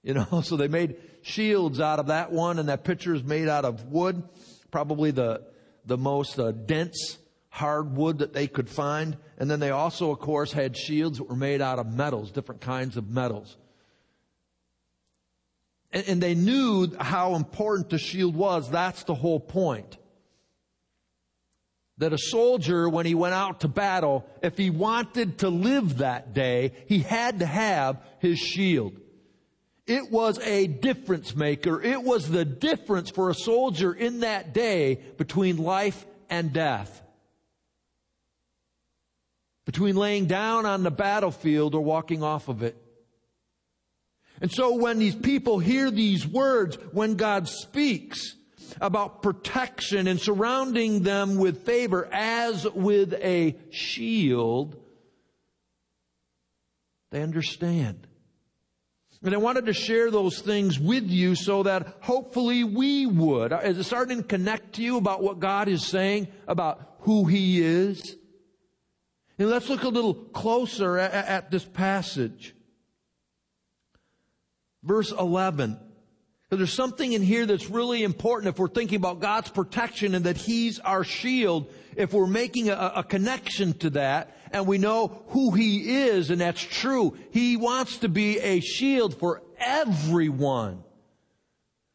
You 0.07 0.13
know, 0.13 0.43
so 0.43 0.59
they 0.59 0.69
made 0.69 0.97
shields 1.23 1.81
out 1.81 1.99
of 1.99 2.09
that 2.09 2.31
one 2.31 2.59
and 2.59 2.69
that 2.69 2.85
picture 2.85 3.15
is 3.15 3.25
made 3.25 3.49
out 3.49 3.65
of 3.65 3.87
wood, 3.87 4.23
probably 4.71 5.13
the, 5.13 5.41
the 5.87 5.97
most 5.97 6.39
uh, 6.39 6.53
dense 6.53 7.17
hardwood 7.49 8.19
that 8.19 8.35
they 8.35 8.47
could 8.47 8.69
find. 8.69 9.17
And 9.39 9.51
then 9.51 9.61
they 9.61 9.71
also, 9.71 10.11
of 10.11 10.19
course, 10.19 10.53
had 10.53 10.77
shields 10.77 11.17
that 11.17 11.25
were 11.25 11.37
made 11.37 11.63
out 11.63 11.79
of 11.79 11.91
metals, 11.91 12.31
different 12.33 12.61
kinds 12.61 12.99
of 12.99 13.09
metals. 13.09 13.57
And, 15.91 16.07
and 16.07 16.23
they 16.23 16.35
knew 16.35 16.95
how 17.01 17.35
important 17.35 17.89
the 17.89 17.99
shield 17.99 18.37
was. 18.37 18.69
That's 18.69 19.05
the 19.05 19.15
whole 19.15 19.41
point. 19.41 19.97
That 21.99 22.13
a 22.13 22.19
soldier, 22.19 22.89
when 22.89 23.07
he 23.07 23.15
went 23.15 23.35
out 23.35 23.61
to 23.61 23.69
battle, 23.69 24.27
if 24.43 24.59
he 24.59 24.71
wanted 24.71 25.39
to 25.39 25.49
live 25.49 25.99
that 25.99 26.35
day, 26.35 26.73
he 26.89 26.99
had 26.99 27.39
to 27.39 27.47
have 27.47 28.03
his 28.19 28.39
shield. 28.39 28.99
It 29.87 30.11
was 30.11 30.39
a 30.41 30.67
difference 30.67 31.37
maker. 31.37 31.81
It 31.81 32.03
was 32.03 32.29
the 32.29 32.45
difference 32.45 33.11
for 33.11 33.31
a 33.31 33.35
soldier 33.35 33.93
in 33.93 34.21
that 34.21 34.53
day 34.53 34.97
between 35.17 35.59
life 35.59 36.05
and 36.29 36.53
death 36.53 37.03
between 39.65 39.97
laying 39.97 40.27
down 40.27 40.67
on 40.67 40.83
the 40.83 40.91
battlefield 40.91 41.75
or 41.75 41.81
walking 41.81 42.23
off 42.23 42.49
of 42.49 42.63
it. 42.63 42.77
And 44.41 44.53
so 44.53 44.75
when 44.75 44.99
these 44.99 45.15
people 45.15 45.59
hear 45.59 45.91
these 45.91 46.27
words, 46.27 46.77
when 46.93 47.15
God 47.15 47.49
speaks 47.49 48.35
about 48.81 49.23
protection 49.23 50.07
and 50.07 50.21
surrounding 50.21 51.03
them 51.03 51.37
with 51.37 51.65
favor 51.65 52.09
as 52.13 52.69
with 52.71 53.15
a 53.15 53.57
shield, 53.71 54.77
they 57.11 57.23
understand. 57.23 58.07
And 59.23 59.35
I 59.35 59.39
wanted 59.39 59.67
to 59.67 59.73
share 59.73 60.11
those 60.11 60.41
things 60.41 60.79
with 60.79 61.09
you 61.09 61.35
so 61.35 61.63
that 61.63 61.97
hopefully 62.01 62.63
we 62.63 63.07
would. 63.07 63.53
Is 63.53 63.79
it 63.79 63.85
starting 63.85 64.19
to 64.19 64.23
connect 64.23 64.75
to 64.75 64.83
you 64.83 64.99
about 64.99 65.23
what 65.23 65.41
God 65.41 65.69
is 65.69 65.87
saying 65.87 66.29
about 66.47 66.97
who 67.01 67.25
He 67.25 67.63
is? 67.63 68.17
And 69.39 69.49
let's 69.49 69.71
look 69.71 69.83
a 69.83 69.89
little 69.89 70.15
closer 70.15 70.99
at, 70.99 71.13
at 71.13 71.51
this 71.51 71.65
passage. 71.65 72.55
Verse 74.83 75.11
11. 75.11 75.81
There's 76.57 76.73
something 76.73 77.13
in 77.13 77.23
here 77.23 77.47
that's 77.47 77.71
really 77.71 78.03
important 78.03 78.49
if 78.49 78.59
we're 78.59 78.69
thinking 78.69 78.97
about 78.97 79.21
God's 79.21 79.51
protection 79.51 80.15
and 80.15 80.27
that 80.27 80.37
He's 80.37 80.79
our 80.81 81.05
shield. 81.05 81.73
If 81.97 82.13
we're 82.13 82.27
making 82.27 82.71
a, 82.71 82.93
a, 82.97 83.05
connection 83.05 83.73
to 83.79 83.91
that 83.91 84.37
and 84.51 84.67
we 84.67 84.79
know 84.79 85.23
who 85.29 85.53
He 85.53 86.05
is 86.07 86.31
and 86.31 86.41
that's 86.41 86.63
true, 86.63 87.17
He 87.31 87.57
wants 87.57 87.99
to 87.99 88.09
be 88.09 88.39
a 88.41 88.61
shield 88.61 89.19
for 89.19 89.43
everyone. 89.59 90.83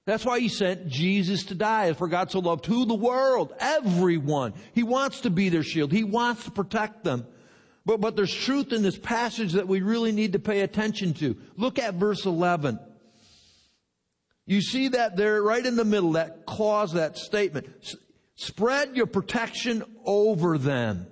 That's 0.06 0.26
why 0.26 0.40
He 0.40 0.50
sent 0.50 0.88
Jesus 0.88 1.44
to 1.46 1.56
die. 1.56 1.94
For 1.94 2.08
God 2.08 2.32
so 2.32 2.40
loved 2.40 2.66
who? 2.66 2.86
The 2.86 2.96
world. 2.96 3.54
Everyone. 3.60 4.54
He 4.74 4.84
wants 4.84 5.22
to 5.22 5.30
be 5.30 5.50
their 5.50 5.64
shield. 5.64 5.92
He 5.92 6.04
wants 6.04 6.46
to 6.46 6.52
protect 6.52 7.04
them. 7.04 7.28
But, 7.86 8.02
but 8.02 8.16
there's 8.16 8.34
truth 8.34 8.74
in 8.74 8.84
this 8.84 8.98
passage 8.98 9.54
that 9.54 9.68
we 9.68 9.82
really 9.82 10.12
need 10.12 10.34
to 10.34 10.40
pay 10.40 10.62
attention 10.62 11.14
to. 11.16 11.38
Look 11.58 11.80
at 11.80 11.96
verse 11.96 12.26
11. 12.26 12.80
You 14.50 14.64
see 14.64 14.88
that 14.88 15.16
there 15.16 15.44
right 15.44 15.64
in 15.64 15.76
the 15.76 15.86
middle, 15.86 16.14
that 16.14 16.48
clause, 16.48 16.94
that 16.94 17.20
statement. 17.20 17.68
Spread 18.34 18.96
your 18.98 19.06
protection 19.06 19.84
over 20.04 20.58
them. 20.58 21.06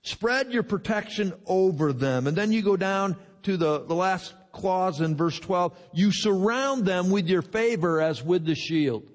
Spread 0.00 0.54
your 0.54 0.62
protection 0.62 1.34
over 1.44 1.92
them. 1.92 2.26
And 2.26 2.34
then 2.34 2.52
you 2.52 2.62
go 2.62 2.78
down 2.78 3.16
to 3.42 3.58
the, 3.58 3.84
the 3.84 3.94
last 3.94 4.32
clause 4.52 5.02
in 5.02 5.16
verse 5.16 5.38
12. 5.38 5.78
You 5.92 6.10
surround 6.10 6.86
them 6.86 7.10
with 7.10 7.28
your 7.28 7.42
favor 7.42 8.00
as 8.00 8.24
with 8.24 8.46
the 8.46 8.54
shield. 8.54 9.06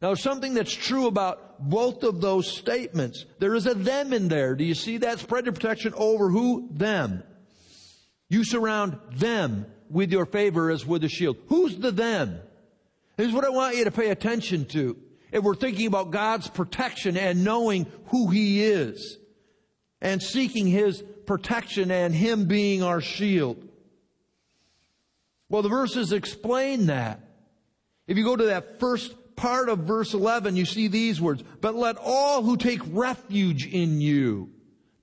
Now, 0.00 0.14
something 0.14 0.54
that's 0.54 0.72
true 0.72 1.08
about 1.08 1.60
both 1.60 2.04
of 2.04 2.22
those 2.22 2.50
statements, 2.50 3.26
there 3.38 3.54
is 3.54 3.66
a 3.66 3.74
them 3.74 4.14
in 4.14 4.28
there. 4.28 4.54
Do 4.54 4.64
you 4.64 4.74
see 4.74 4.96
that? 4.98 5.18
Spread 5.18 5.44
your 5.44 5.52
protection 5.52 5.92
over 5.94 6.30
who? 6.30 6.70
Them. 6.72 7.22
You 8.30 8.44
surround 8.44 8.98
them 9.12 9.66
with 9.90 10.12
your 10.12 10.26
favor 10.26 10.70
as 10.70 10.86
with 10.86 11.04
a 11.04 11.08
shield. 11.08 11.36
Who's 11.48 11.76
the 11.76 11.90
them? 11.90 12.40
Here's 13.16 13.32
what 13.32 13.44
I 13.44 13.50
want 13.50 13.76
you 13.76 13.84
to 13.84 13.90
pay 13.90 14.10
attention 14.10 14.64
to. 14.66 14.96
If 15.32 15.44
we're 15.44 15.54
thinking 15.54 15.86
about 15.86 16.10
God's 16.10 16.48
protection 16.48 17.16
and 17.16 17.44
knowing 17.44 17.86
who 18.06 18.28
He 18.28 18.64
is 18.64 19.18
and 20.00 20.22
seeking 20.22 20.66
His 20.66 21.02
protection 21.26 21.90
and 21.90 22.14
Him 22.14 22.46
being 22.46 22.82
our 22.82 23.00
shield. 23.00 23.68
Well, 25.48 25.62
the 25.62 25.68
verses 25.68 26.12
explain 26.12 26.86
that. 26.86 27.20
If 28.06 28.16
you 28.16 28.24
go 28.24 28.36
to 28.36 28.46
that 28.46 28.80
first 28.80 29.14
part 29.36 29.68
of 29.68 29.80
verse 29.80 30.14
11, 30.14 30.56
you 30.56 30.64
see 30.64 30.88
these 30.88 31.20
words, 31.20 31.42
but 31.60 31.74
let 31.74 31.96
all 31.96 32.42
who 32.42 32.56
take 32.56 32.80
refuge 32.88 33.66
in 33.66 34.00
you. 34.00 34.50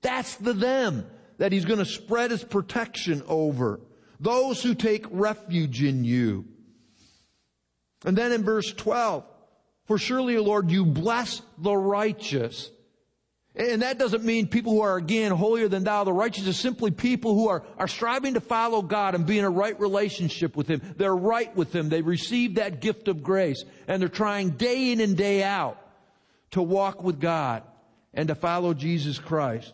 That's 0.02 0.36
the 0.36 0.52
them 0.52 1.06
that 1.38 1.52
he's 1.52 1.64
going 1.64 1.78
to 1.78 1.84
spread 1.84 2.30
his 2.30 2.44
protection 2.44 3.22
over. 3.26 3.80
Those 4.20 4.62
who 4.62 4.74
take 4.74 5.06
refuge 5.10 5.82
in 5.82 6.04
you. 6.04 6.44
And 8.04 8.16
then 8.16 8.32
in 8.32 8.44
verse 8.44 8.72
12, 8.72 9.24
for 9.86 9.98
surely, 9.98 10.36
Lord, 10.38 10.70
you 10.70 10.84
bless 10.84 11.42
the 11.56 11.74
righteous. 11.74 12.70
And 13.56 13.82
that 13.82 13.98
doesn't 13.98 14.22
mean 14.22 14.46
people 14.46 14.72
who 14.72 14.82
are 14.82 14.96
again 14.96 15.32
holier 15.32 15.66
than 15.66 15.82
thou. 15.82 16.04
The 16.04 16.12
righteous 16.12 16.46
is 16.46 16.58
simply 16.58 16.92
people 16.92 17.34
who 17.34 17.48
are, 17.48 17.64
are 17.76 17.88
striving 17.88 18.34
to 18.34 18.40
follow 18.40 18.82
God 18.82 19.14
and 19.16 19.26
be 19.26 19.38
in 19.38 19.44
a 19.44 19.50
right 19.50 19.78
relationship 19.80 20.56
with 20.56 20.68
Him. 20.68 20.80
They're 20.96 21.16
right 21.16 21.54
with 21.56 21.74
Him. 21.74 21.88
They 21.88 22.02
received 22.02 22.56
that 22.56 22.80
gift 22.80 23.08
of 23.08 23.22
grace 23.22 23.64
and 23.88 24.00
they're 24.00 24.08
trying 24.08 24.50
day 24.50 24.92
in 24.92 25.00
and 25.00 25.16
day 25.16 25.42
out 25.42 25.78
to 26.52 26.62
walk 26.62 27.02
with 27.02 27.20
God 27.20 27.64
and 28.14 28.28
to 28.28 28.36
follow 28.36 28.74
Jesus 28.74 29.18
Christ. 29.18 29.72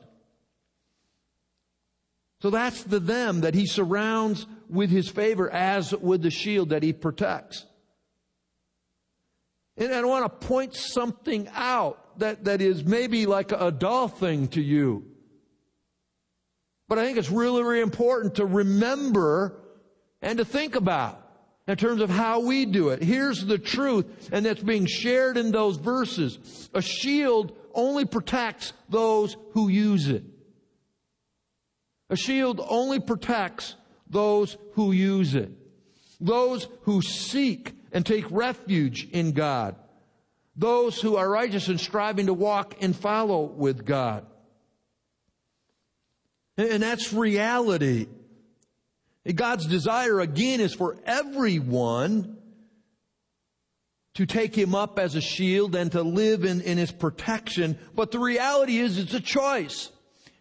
So 2.45 2.51
that's 2.51 2.83
the 2.83 3.01
them 3.01 3.41
that 3.41 3.55
He 3.55 3.65
surrounds 3.65 4.47
with 4.69 4.91
His 4.91 5.09
favor 5.09 5.51
as 5.51 5.95
with 5.95 6.21
the 6.21 6.31
shield 6.31 6.69
that 6.69 6.83
He 6.83 6.93
protects. 6.93 7.65
And 9.79 9.95
I 9.95 10.05
want 10.05 10.27
to 10.27 10.47
point 10.47 10.75
something 10.75 11.49
out 11.55 12.19
that, 12.19 12.45
that 12.45 12.61
is 12.61 12.85
maybe 12.85 13.25
like 13.25 13.51
a 13.53 13.71
dull 13.71 14.09
thing 14.09 14.49
to 14.49 14.61
you. 14.61 15.07
But 16.87 16.99
I 16.99 17.07
think 17.07 17.17
it's 17.17 17.31
really, 17.31 17.63
really 17.63 17.81
important 17.81 18.35
to 18.35 18.45
remember 18.45 19.59
and 20.21 20.37
to 20.37 20.45
think 20.45 20.75
about. 20.75 21.27
in 21.67 21.77
terms 21.77 22.03
of 22.03 22.11
how 22.11 22.41
we 22.41 22.67
do 22.67 22.91
it. 22.91 23.03
Here's 23.03 23.47
the 23.47 23.57
truth, 23.57 24.29
and 24.31 24.45
that's 24.45 24.63
being 24.63 24.85
shared 24.85 25.39
in 25.39 25.51
those 25.51 25.79
verses. 25.79 26.69
A 26.75 26.83
shield 26.83 27.57
only 27.73 28.05
protects 28.05 28.75
those 28.91 29.39
who 29.53 29.69
use 29.69 30.09
it. 30.09 30.25
A 32.15 32.17
shield 32.17 32.65
only 32.69 33.01
protects 33.01 33.75
those 34.09 34.57
who 34.75 34.93
use 34.93 35.35
it. 35.35 35.51
Those 36.21 36.69
who 36.83 37.03
seek 37.03 37.75
and 37.91 38.07
take 38.07 38.25
refuge 38.31 39.09
in 39.11 39.33
God. 39.33 39.75
Those 40.55 41.01
who 41.01 41.17
are 41.17 41.29
righteous 41.29 41.67
and 41.67 41.81
striving 41.81 42.27
to 42.27 42.33
walk 42.33 42.77
and 42.81 42.95
follow 42.95 43.43
with 43.43 43.85
God. 43.85 44.27
And 46.57 46.85
that's 46.85 47.13
reality. 47.13 48.07
God's 49.35 49.67
desire 49.67 50.21
again 50.21 50.61
is 50.61 50.73
for 50.73 50.97
everyone 51.05 52.37
to 54.15 54.25
take 54.25 54.55
him 54.55 54.77
up 54.77 55.01
as 55.01 55.17
a 55.17 55.21
shield 55.21 55.75
and 55.75 55.91
to 55.91 56.03
live 56.03 56.45
in, 56.45 56.61
in 56.61 56.79
his 56.79 56.93
protection. 56.93 57.77
But 57.93 58.13
the 58.13 58.21
reality 58.21 58.79
is 58.79 58.99
it's 58.99 59.15
a 59.15 59.21
choice. 59.21 59.91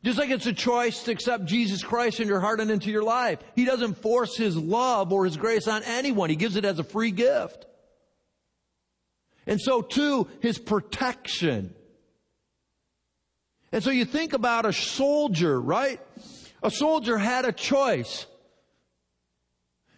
Just 0.03 0.19
like 0.19 0.29
it's 0.29 0.45
a 0.45 0.53
choice 0.53 1.03
to 1.03 1.11
accept 1.11 1.45
Jesus 1.45 1.81
Christ 1.81 2.19
in 2.19 2.27
your 2.27 2.41
heart 2.41 2.59
and 2.59 2.69
into 2.69 2.91
your 2.91 3.03
life. 3.03 3.39
He 3.55 3.63
doesn't 3.63 4.01
force 4.01 4.35
His 4.35 4.57
love 4.57 5.13
or 5.13 5.23
His 5.25 5.37
grace 5.37 5.67
on 5.67 5.81
anyone. 5.83 6.29
He 6.29 6.35
gives 6.35 6.57
it 6.57 6.65
as 6.65 6.77
a 6.77 6.83
free 6.83 7.11
gift. 7.11 7.65
And 9.47 9.61
so 9.61 9.81
too, 9.81 10.27
His 10.41 10.57
protection. 10.57 11.73
And 13.71 13.81
so 13.81 13.91
you 13.91 14.05
think 14.05 14.33
about 14.33 14.65
a 14.65 14.73
soldier, 14.73 15.59
right? 15.59 16.01
A 16.61 16.69
soldier 16.69 17.17
had 17.17 17.45
a 17.45 17.51
choice. 17.51 18.25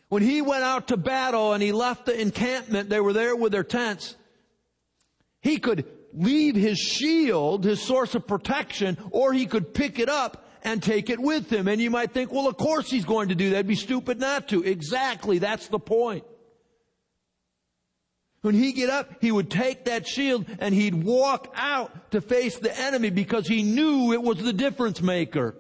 When 0.07 0.21
he 0.21 0.41
went 0.41 0.63
out 0.63 0.89
to 0.89 0.97
battle 0.97 1.53
and 1.53 1.61
he 1.61 1.71
left 1.71 2.05
the 2.05 2.19
encampment, 2.19 2.89
they 2.89 2.99
were 2.99 3.11
there 3.11 3.35
with 3.35 3.51
their 3.51 3.63
tents. 3.63 4.15
He 5.41 5.57
could 5.57 5.85
leave 6.15 6.55
his 6.55 6.79
shield, 6.79 7.63
his 7.63 7.81
source 7.81 8.15
of 8.15 8.27
protection, 8.27 8.97
or 9.11 9.33
he 9.33 9.45
could 9.45 9.73
pick 9.73 9.99
it 9.99 10.09
up 10.09 10.45
and 10.63 10.81
take 10.81 11.09
it 11.09 11.19
with 11.19 11.51
him. 11.51 11.67
And 11.67 11.79
you 11.79 11.91
might 11.91 12.11
think, 12.11 12.31
well, 12.31 12.47
of 12.47 12.57
course 12.57 12.89
he's 12.89 13.05
going 13.05 13.29
to 13.29 13.35
do 13.35 13.51
that. 13.51 13.57
It'd 13.57 13.67
be 13.67 13.75
stupid 13.75 14.19
not 14.19 14.47
to. 14.49 14.63
Exactly. 14.63 15.37
That's 15.37 15.67
the 15.67 15.79
point. 15.79 16.23
When 18.41 18.55
he 18.55 18.73
get 18.73 18.89
up, 18.89 19.21
he 19.21 19.31
would 19.31 19.49
take 19.49 19.85
that 19.85 20.07
shield 20.07 20.45
and 20.59 20.73
he'd 20.73 20.93
walk 20.93 21.51
out 21.55 22.11
to 22.11 22.21
face 22.21 22.59
the 22.59 22.77
enemy 22.79 23.09
because 23.09 23.47
he 23.47 23.63
knew 23.63 24.13
it 24.13 24.21
was 24.21 24.37
the 24.37 24.53
difference 24.53 25.01
maker. 25.01 25.55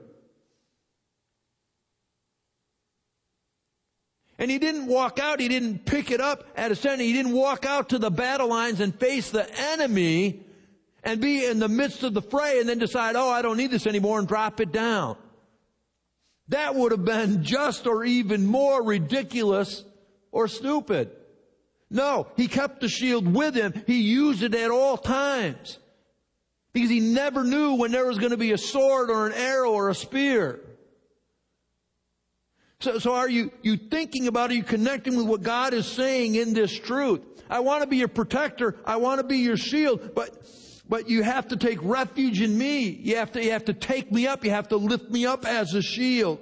And 4.37 4.51
he 4.51 4.59
didn't 4.59 4.87
walk 4.87 5.17
out, 5.17 5.39
he 5.39 5.47
didn't 5.47 5.85
pick 5.85 6.11
it 6.11 6.21
up 6.21 6.45
at 6.55 6.71
a 6.71 6.75
center, 6.75 7.01
he 7.01 7.13
didn't 7.13 7.31
walk 7.31 7.65
out 7.65 7.89
to 7.89 7.97
the 7.97 8.11
battle 8.11 8.49
lines 8.49 8.79
and 8.79 8.93
face 8.93 9.31
the 9.31 9.49
enemy 9.71 10.44
and 11.05 11.21
be 11.21 11.45
in 11.45 11.59
the 11.59 11.69
midst 11.69 12.03
of 12.03 12.15
the 12.15 12.21
fray 12.21 12.59
and 12.59 12.67
then 12.67 12.79
decide, 12.79 13.15
oh, 13.15 13.29
I 13.29 13.43
don't 13.43 13.57
need 13.57 13.69
this 13.69 13.85
anymore 13.85 14.17
and 14.17 14.27
drop 14.27 14.59
it 14.59 14.71
down. 14.71 15.15
That 16.49 16.73
would 16.75 16.91
have 16.91 17.05
been 17.05 17.43
just 17.43 17.85
or 17.85 18.03
even 18.03 18.45
more 18.45 18.83
ridiculous 18.83 19.83
or 20.31 20.47
stupid. 20.47 21.11
No, 21.91 22.27
he 22.35 22.47
kept 22.47 22.81
the 22.81 22.89
shield 22.89 23.31
with 23.31 23.55
him. 23.55 23.83
He 23.85 24.01
used 24.01 24.41
it 24.41 24.55
at 24.55 24.71
all 24.71 24.97
times. 24.97 25.77
Because 26.73 26.89
he 26.89 26.99
never 26.99 27.43
knew 27.43 27.75
when 27.75 27.91
there 27.91 28.05
was 28.05 28.17
going 28.17 28.31
to 28.31 28.37
be 28.37 28.51
a 28.51 28.57
sword 28.57 29.09
or 29.09 29.27
an 29.27 29.33
arrow 29.33 29.71
or 29.71 29.89
a 29.89 29.95
spear. 29.95 30.59
So, 32.79 32.99
so 32.99 33.13
are 33.13 33.29
you, 33.29 33.51
you 33.61 33.77
thinking 33.77 34.27
about, 34.27 34.49
are 34.49 34.55
you 34.55 34.63
connecting 34.63 35.15
with 35.15 35.27
what 35.27 35.41
God 35.41 35.73
is 35.73 35.85
saying 35.85 36.35
in 36.35 36.53
this 36.53 36.77
truth? 36.77 37.21
I 37.49 37.59
want 37.61 37.83
to 37.83 37.87
be 37.87 37.97
your 37.97 38.07
protector. 38.07 38.75
I 38.85 38.97
want 38.97 39.19
to 39.19 39.23
be 39.25 39.37
your 39.37 39.55
shield, 39.55 40.13
but, 40.15 40.35
but 40.87 41.09
you 41.09 41.23
have 41.23 41.47
to 41.49 41.57
take 41.57 41.79
refuge 41.81 42.41
in 42.41 42.57
me. 42.57 42.89
You 42.89 43.15
have 43.17 43.31
to, 43.33 43.43
you 43.43 43.51
have 43.51 43.65
to 43.65 43.73
take 43.73 44.11
me 44.11 44.27
up. 44.27 44.43
You 44.45 44.51
have 44.51 44.67
to 44.69 44.77
lift 44.77 45.09
me 45.09 45.25
up 45.25 45.45
as 45.45 45.73
a 45.73 45.81
shield. 45.81 46.39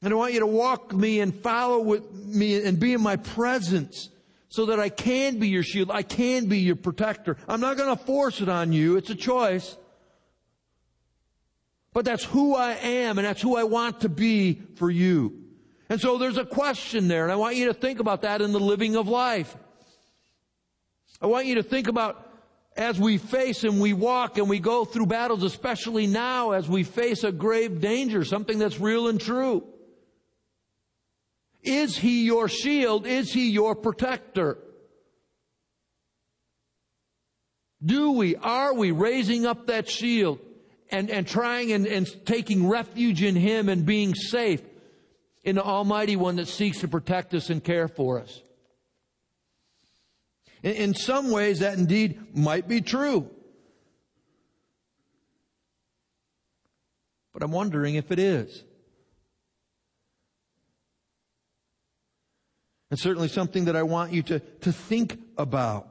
And 0.00 0.12
I 0.12 0.16
want 0.16 0.32
you 0.32 0.40
to 0.40 0.46
walk 0.46 0.92
me 0.92 1.18
and 1.20 1.34
follow 1.34 1.80
with 1.80 2.12
me 2.12 2.62
and 2.64 2.78
be 2.78 2.92
in 2.92 3.00
my 3.00 3.16
presence 3.16 4.10
so 4.48 4.66
that 4.66 4.78
I 4.78 4.90
can 4.90 5.38
be 5.38 5.48
your 5.48 5.64
shield. 5.64 5.90
I 5.90 6.02
can 6.02 6.46
be 6.46 6.60
your 6.60 6.76
protector. 6.76 7.36
I'm 7.48 7.60
not 7.60 7.76
going 7.76 7.96
to 7.96 8.04
force 8.04 8.40
it 8.40 8.48
on 8.48 8.72
you. 8.72 8.96
It's 8.96 9.10
a 9.10 9.16
choice. 9.16 9.76
But 11.92 12.04
that's 12.04 12.24
who 12.24 12.54
I 12.54 12.74
am 12.74 13.18
and 13.18 13.26
that's 13.26 13.42
who 13.42 13.56
I 13.56 13.64
want 13.64 14.02
to 14.02 14.08
be 14.08 14.62
for 14.76 14.88
you. 14.88 15.44
And 15.88 16.00
so 16.00 16.16
there's 16.16 16.36
a 16.36 16.44
question 16.44 17.08
there 17.08 17.24
and 17.24 17.32
I 17.32 17.36
want 17.36 17.56
you 17.56 17.66
to 17.66 17.74
think 17.74 17.98
about 17.98 18.22
that 18.22 18.40
in 18.40 18.52
the 18.52 18.60
living 18.60 18.94
of 18.94 19.08
life. 19.08 19.56
I 21.20 21.26
want 21.26 21.46
you 21.46 21.56
to 21.56 21.62
think 21.62 21.88
about 21.88 22.24
as 22.76 22.98
we 22.98 23.18
face 23.18 23.64
and 23.64 23.80
we 23.80 23.92
walk 23.92 24.38
and 24.38 24.48
we 24.48 24.60
go 24.60 24.84
through 24.84 25.06
battles, 25.06 25.42
especially 25.42 26.06
now 26.06 26.52
as 26.52 26.68
we 26.68 26.84
face 26.84 27.24
a 27.24 27.32
grave 27.32 27.80
danger, 27.80 28.24
something 28.24 28.58
that's 28.58 28.78
real 28.78 29.08
and 29.08 29.20
true. 29.20 29.64
Is 31.62 31.96
he 31.96 32.24
your 32.24 32.48
shield? 32.48 33.06
Is 33.06 33.32
he 33.32 33.50
your 33.50 33.74
protector? 33.74 34.58
Do 37.84 38.12
we, 38.12 38.36
are 38.36 38.74
we 38.74 38.90
raising 38.92 39.44
up 39.44 39.66
that 39.66 39.88
shield? 39.88 40.38
and, 40.90 41.10
and 41.10 41.26
trying 41.26 41.72
and, 41.72 41.86
and 41.86 42.08
taking 42.26 42.68
refuge 42.68 43.22
in 43.22 43.36
Him 43.36 43.68
and 43.68 43.84
being 43.84 44.14
safe 44.14 44.62
in 45.44 45.56
the 45.56 45.62
Almighty 45.62 46.16
One 46.16 46.36
that 46.36 46.48
seeks 46.48 46.80
to 46.80 46.88
protect 46.88 47.34
us 47.34 47.50
and 47.50 47.62
care 47.62 47.88
for 47.88 48.20
us. 48.20 48.42
In, 50.62 50.94
some 50.94 51.30
ways, 51.30 51.60
that 51.60 51.78
indeed 51.78 52.36
might 52.36 52.66
be 52.66 52.80
true. 52.80 53.30
But 57.32 57.42
I'm 57.42 57.52
wondering 57.52 57.94
if 57.94 58.10
it 58.10 58.18
is. 58.18 58.64
And 62.90 62.98
certainly 62.98 63.28
something 63.28 63.66
that 63.66 63.76
I 63.76 63.82
want 63.82 64.12
you 64.12 64.22
to, 64.24 64.40
to 64.40 64.72
think 64.72 65.18
about. 65.36 65.88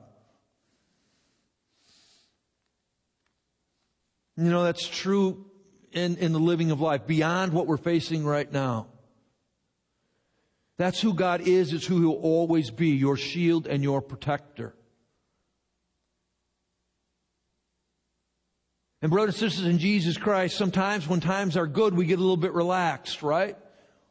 You 4.35 4.49
know, 4.51 4.63
that's 4.63 4.87
true 4.87 5.45
in, 5.91 6.17
in 6.17 6.33
the 6.33 6.39
living 6.39 6.71
of 6.71 6.81
life, 6.81 7.07
beyond 7.07 7.53
what 7.53 7.67
we're 7.67 7.77
facing 7.77 8.25
right 8.25 8.51
now. 8.51 8.87
That's 10.77 11.01
who 11.01 11.13
God 11.13 11.41
is. 11.41 11.73
It's 11.73 11.85
who 11.85 11.99
He'll 12.01 12.21
always 12.21 12.69
be, 12.69 12.89
your 12.89 13.17
shield 13.17 13.67
and 13.67 13.83
your 13.83 14.01
protector. 14.01 14.75
And 19.01 19.11
brothers 19.11 19.41
and 19.41 19.51
sisters 19.51 19.67
in 19.67 19.77
Jesus 19.79 20.17
Christ, 20.17 20.57
sometimes 20.57 21.07
when 21.07 21.19
times 21.19 21.55
are 21.55 21.67
good, 21.67 21.93
we 21.93 22.05
get 22.05 22.17
a 22.17 22.21
little 22.21 22.37
bit 22.37 22.53
relaxed, 22.53 23.21
right? 23.21 23.55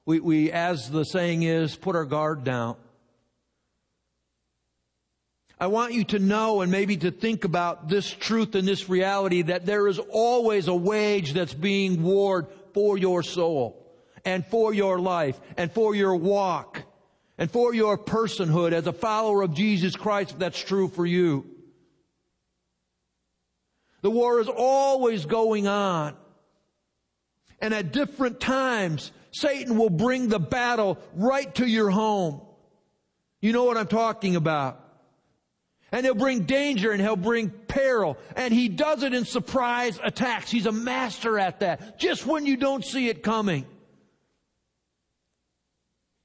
We, 0.05 0.21
we, 0.21 0.53
as 0.53 0.91
the 0.91 1.05
saying 1.05 1.43
is, 1.43 1.75
put 1.75 1.97
our 1.97 2.05
guard 2.05 2.45
down. 2.45 2.77
I 5.59 5.69
want 5.69 5.95
you 5.95 6.05
to 6.05 6.19
know 6.19 6.61
and 6.61 6.71
maybe 6.71 6.99
to 6.99 7.11
think 7.11 7.45
about 7.45 7.89
this 7.89 8.11
truth 8.11 8.55
and 8.55 8.69
this 8.69 8.89
reality 8.89 9.43
that 9.43 9.67
there 9.67 9.89
is 9.89 9.99
always 9.99 10.69
a 10.69 10.75
wage 10.75 11.33
that's 11.33 11.55
being 11.55 12.03
warred 12.03 12.47
for 12.75 12.99
your 12.99 13.23
soul 13.23 13.86
and 14.27 14.45
for 14.45 14.75
your 14.75 14.99
life 14.99 15.41
and 15.57 15.73
for 15.73 15.95
your 15.95 16.17
walk 16.17 16.83
and 17.39 17.51
for 17.51 17.73
your 17.73 17.97
personhood 17.97 18.73
as 18.73 18.87
a 18.87 18.93
follower 18.93 19.43
of 19.43 19.55
Jesus 19.55 19.95
Christ, 19.95 20.33
if 20.33 20.39
that's 20.39 20.59
true 20.59 20.89
for 20.89 21.07
you. 21.07 21.47
The 24.03 24.11
war 24.11 24.41
is 24.41 24.49
always 24.49 25.25
going 25.25 25.67
on. 25.69 26.17
And 27.61 27.73
at 27.73 27.93
different 27.93 28.41
times, 28.41 29.12
Satan 29.31 29.79
will 29.79 29.91
bring 29.91 30.29
the 30.29 30.41
battle 30.41 30.99
right 31.15 31.55
to 31.55 31.67
your 31.67 31.89
home. 31.89 32.43
You 33.41 33.53
know 33.53 33.65
what 33.65 33.77
I'm 33.77 33.87
talking 33.87 34.37
about. 34.37 34.83
And 35.93 36.05
he'll 36.05 36.15
bring 36.15 36.43
danger 36.43 36.91
and 36.91 37.01
he'll 37.01 37.17
bring 37.17 37.49
peril. 37.49 38.19
And 38.35 38.53
he 38.53 38.69
does 38.69 39.05
it 39.05 39.15
in 39.15 39.25
surprise 39.25 40.01
attacks. 40.03 40.51
He's 40.51 40.67
a 40.67 40.73
master 40.73 41.39
at 41.39 41.61
that. 41.61 41.99
Just 41.99 42.27
when 42.27 42.45
you 42.45 42.57
don't 42.57 42.85
see 42.85 43.09
it 43.09 43.23
coming. 43.23 43.67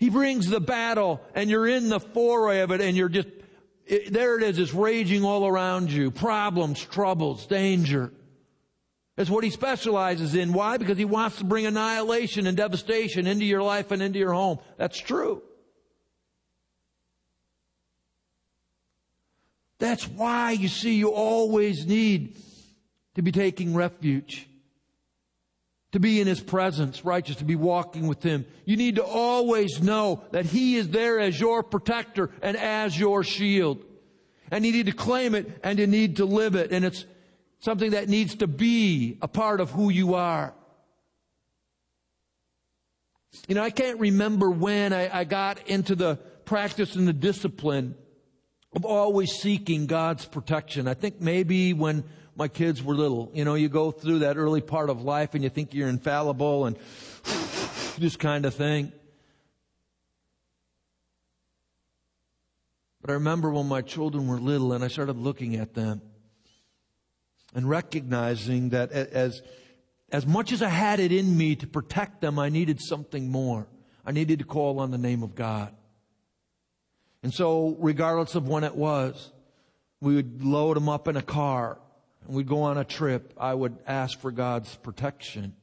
He 0.01 0.09
brings 0.09 0.49
the 0.49 0.59
battle 0.59 1.21
and 1.35 1.47
you're 1.47 1.67
in 1.67 1.87
the 1.87 1.99
foray 1.99 2.61
of 2.61 2.71
it 2.71 2.81
and 2.81 2.97
you're 2.97 3.07
just, 3.07 3.27
it, 3.85 4.11
there 4.11 4.35
it 4.35 4.41
is. 4.41 4.57
It's 4.57 4.73
raging 4.73 5.23
all 5.23 5.45
around 5.45 5.91
you. 5.91 6.09
Problems, 6.09 6.83
troubles, 6.83 7.45
danger. 7.45 8.11
That's 9.15 9.29
what 9.29 9.43
he 9.43 9.51
specializes 9.51 10.33
in. 10.33 10.53
Why? 10.53 10.77
Because 10.77 10.97
he 10.97 11.05
wants 11.05 11.37
to 11.37 11.43
bring 11.43 11.67
annihilation 11.67 12.47
and 12.47 12.57
devastation 12.57 13.27
into 13.27 13.45
your 13.45 13.61
life 13.61 13.91
and 13.91 14.01
into 14.01 14.17
your 14.17 14.33
home. 14.33 14.57
That's 14.75 14.99
true. 14.99 15.43
That's 19.77 20.07
why 20.07 20.53
you 20.53 20.67
see 20.67 20.95
you 20.95 21.11
always 21.11 21.85
need 21.85 22.39
to 23.13 23.21
be 23.21 23.31
taking 23.31 23.75
refuge. 23.75 24.47
To 25.91 25.99
be 25.99 26.21
in 26.21 26.27
His 26.27 26.39
presence, 26.39 27.03
righteous, 27.03 27.37
to 27.37 27.45
be 27.45 27.55
walking 27.55 28.07
with 28.07 28.23
Him. 28.23 28.45
You 28.65 28.77
need 28.77 28.95
to 28.95 29.03
always 29.03 29.81
know 29.81 30.23
that 30.31 30.45
He 30.45 30.75
is 30.75 30.89
there 30.89 31.19
as 31.19 31.39
your 31.39 31.63
protector 31.63 32.29
and 32.41 32.55
as 32.57 32.97
your 32.97 33.23
shield. 33.23 33.83
And 34.49 34.65
you 34.65 34.71
need 34.71 34.87
to 34.87 34.93
claim 34.93 35.35
it 35.35 35.59
and 35.63 35.79
you 35.79 35.87
need 35.87 36.17
to 36.17 36.25
live 36.25 36.55
it. 36.55 36.71
And 36.71 36.83
it's 36.85 37.05
something 37.59 37.91
that 37.91 38.09
needs 38.09 38.35
to 38.35 38.47
be 38.47 39.17
a 39.21 39.27
part 39.27 39.61
of 39.61 39.71
who 39.71 39.89
you 39.89 40.15
are. 40.15 40.53
You 43.47 43.55
know, 43.55 43.63
I 43.63 43.69
can't 43.69 43.99
remember 43.99 44.49
when 44.49 44.91
I, 44.91 45.19
I 45.19 45.23
got 45.23 45.67
into 45.67 45.95
the 45.95 46.17
practice 46.45 46.95
and 46.95 47.07
the 47.07 47.13
discipline 47.13 47.95
of 48.75 48.85
always 48.85 49.31
seeking 49.31 49.85
God's 49.85 50.25
protection. 50.25 50.87
I 50.87 50.93
think 50.93 51.21
maybe 51.21 51.73
when 51.73 52.03
my 52.35 52.47
kids 52.47 52.81
were 52.81 52.95
little, 52.95 53.31
you 53.33 53.45
know, 53.45 53.55
you 53.55 53.69
go 53.69 53.91
through 53.91 54.19
that 54.19 54.37
early 54.37 54.61
part 54.61 54.89
of 54.89 55.01
life 55.01 55.35
and 55.35 55.43
you 55.43 55.49
think 55.49 55.73
you're 55.73 55.89
infallible 55.89 56.65
and 56.65 56.77
this 57.97 58.15
kind 58.15 58.45
of 58.45 58.55
thing. 58.55 58.91
But 63.01 63.09
I 63.09 63.13
remember 63.13 63.49
when 63.49 63.67
my 63.67 63.81
children 63.81 64.27
were 64.27 64.39
little 64.39 64.73
and 64.73 64.83
I 64.83 64.87
started 64.87 65.17
looking 65.17 65.55
at 65.55 65.73
them 65.73 66.01
and 67.53 67.67
recognizing 67.67 68.69
that 68.69 68.91
as, 68.91 69.41
as 70.11 70.25
much 70.25 70.51
as 70.51 70.61
I 70.61 70.69
had 70.69 70.99
it 70.99 71.11
in 71.11 71.35
me 71.35 71.55
to 71.57 71.67
protect 71.67 72.21
them, 72.21 72.37
I 72.39 72.49
needed 72.49 72.79
something 72.79 73.29
more. 73.29 73.67
I 74.05 74.11
needed 74.11 74.39
to 74.39 74.45
call 74.45 74.79
on 74.79 74.91
the 74.91 74.97
name 74.97 75.23
of 75.23 75.35
God. 75.35 75.73
And 77.23 77.33
so, 77.33 77.75
regardless 77.79 78.35
of 78.35 78.47
when 78.47 78.63
it 78.63 78.75
was, 78.75 79.31
we 79.99 80.15
would 80.15 80.43
load 80.43 80.75
them 80.75 80.89
up 80.89 81.07
in 81.07 81.17
a 81.17 81.21
car 81.21 81.77
and 82.25 82.35
we'd 82.35 82.47
go 82.47 82.63
on 82.63 82.77
a 82.77 82.83
trip. 82.83 83.33
I 83.37 83.53
would 83.53 83.77
ask 83.87 84.19
for 84.19 84.31
God's 84.31 84.75
protection. 84.75 85.55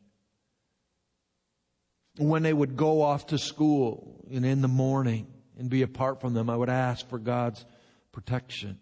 When 2.16 2.42
they 2.42 2.52
would 2.52 2.76
go 2.76 3.02
off 3.02 3.28
to 3.28 3.38
school 3.38 4.24
and 4.30 4.44
in 4.44 4.60
the 4.60 4.68
morning 4.68 5.28
and 5.56 5.70
be 5.70 5.82
apart 5.82 6.20
from 6.20 6.34
them, 6.34 6.50
I 6.50 6.56
would 6.56 6.68
ask 6.68 7.08
for 7.08 7.18
God's 7.18 7.64
protection. 8.12 8.80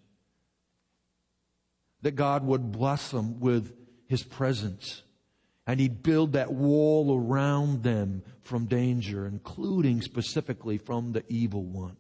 That 2.03 2.13
God 2.13 2.45
would 2.47 2.73
bless 2.73 3.11
them 3.11 3.41
with 3.41 3.75
His 4.07 4.23
presence. 4.23 5.03
And 5.67 5.81
He'd 5.81 6.03
build 6.03 6.33
that 6.33 6.53
wall 6.53 7.19
around 7.19 7.83
them 7.83 8.23
from 8.43 8.67
danger, 8.67 9.27
including 9.27 10.01
specifically 10.01 10.79
from 10.79 11.13
the 11.13 11.25
evil 11.29 11.65
one 11.65 11.97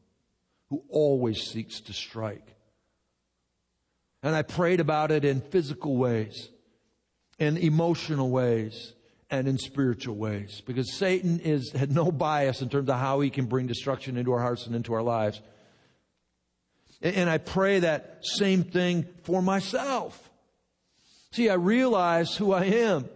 who 0.71 0.83
always 0.89 1.43
seeks 1.43 1.81
to 1.83 1.93
strike. 1.93 2.56
And 4.27 4.35
I 4.35 4.43
prayed 4.43 4.81
about 4.81 5.13
it 5.13 5.25
in 5.25 5.41
physical 5.41 5.97
ways, 5.97 6.49
in 7.39 7.57
emotional 7.57 8.29
ways, 8.29 8.93
and 9.31 9.47
in 9.47 9.57
spiritual 9.57 10.17
ways. 10.17 10.63
Because 10.67 10.97
Satan 10.97 11.39
is, 11.39 11.71
had 11.71 11.93
no 11.93 12.11
bias 12.11 12.61
in 12.61 12.69
terms 12.69 12.89
of 12.89 12.97
how 12.97 13.21
he 13.21 13.31
can 13.31 13.47
bring 13.47 13.69
destruction 13.69 14.17
into 14.17 14.33
our 14.33 14.41
hearts 14.41 14.67
and 14.67 14.75
into 14.75 14.95
our 14.95 15.03
lives. 15.03 15.41
And 17.01 17.31
I 17.31 17.39
pray 17.39 17.79
that 17.79 18.19
same 18.23 18.65
thing 18.65 19.07
for 19.23 19.41
myself. 19.41 20.29
See, 21.31 21.49
I 21.49 21.55
realize 21.55 22.35
who 22.35 22.53
I 22.53 22.65
am 22.65 23.09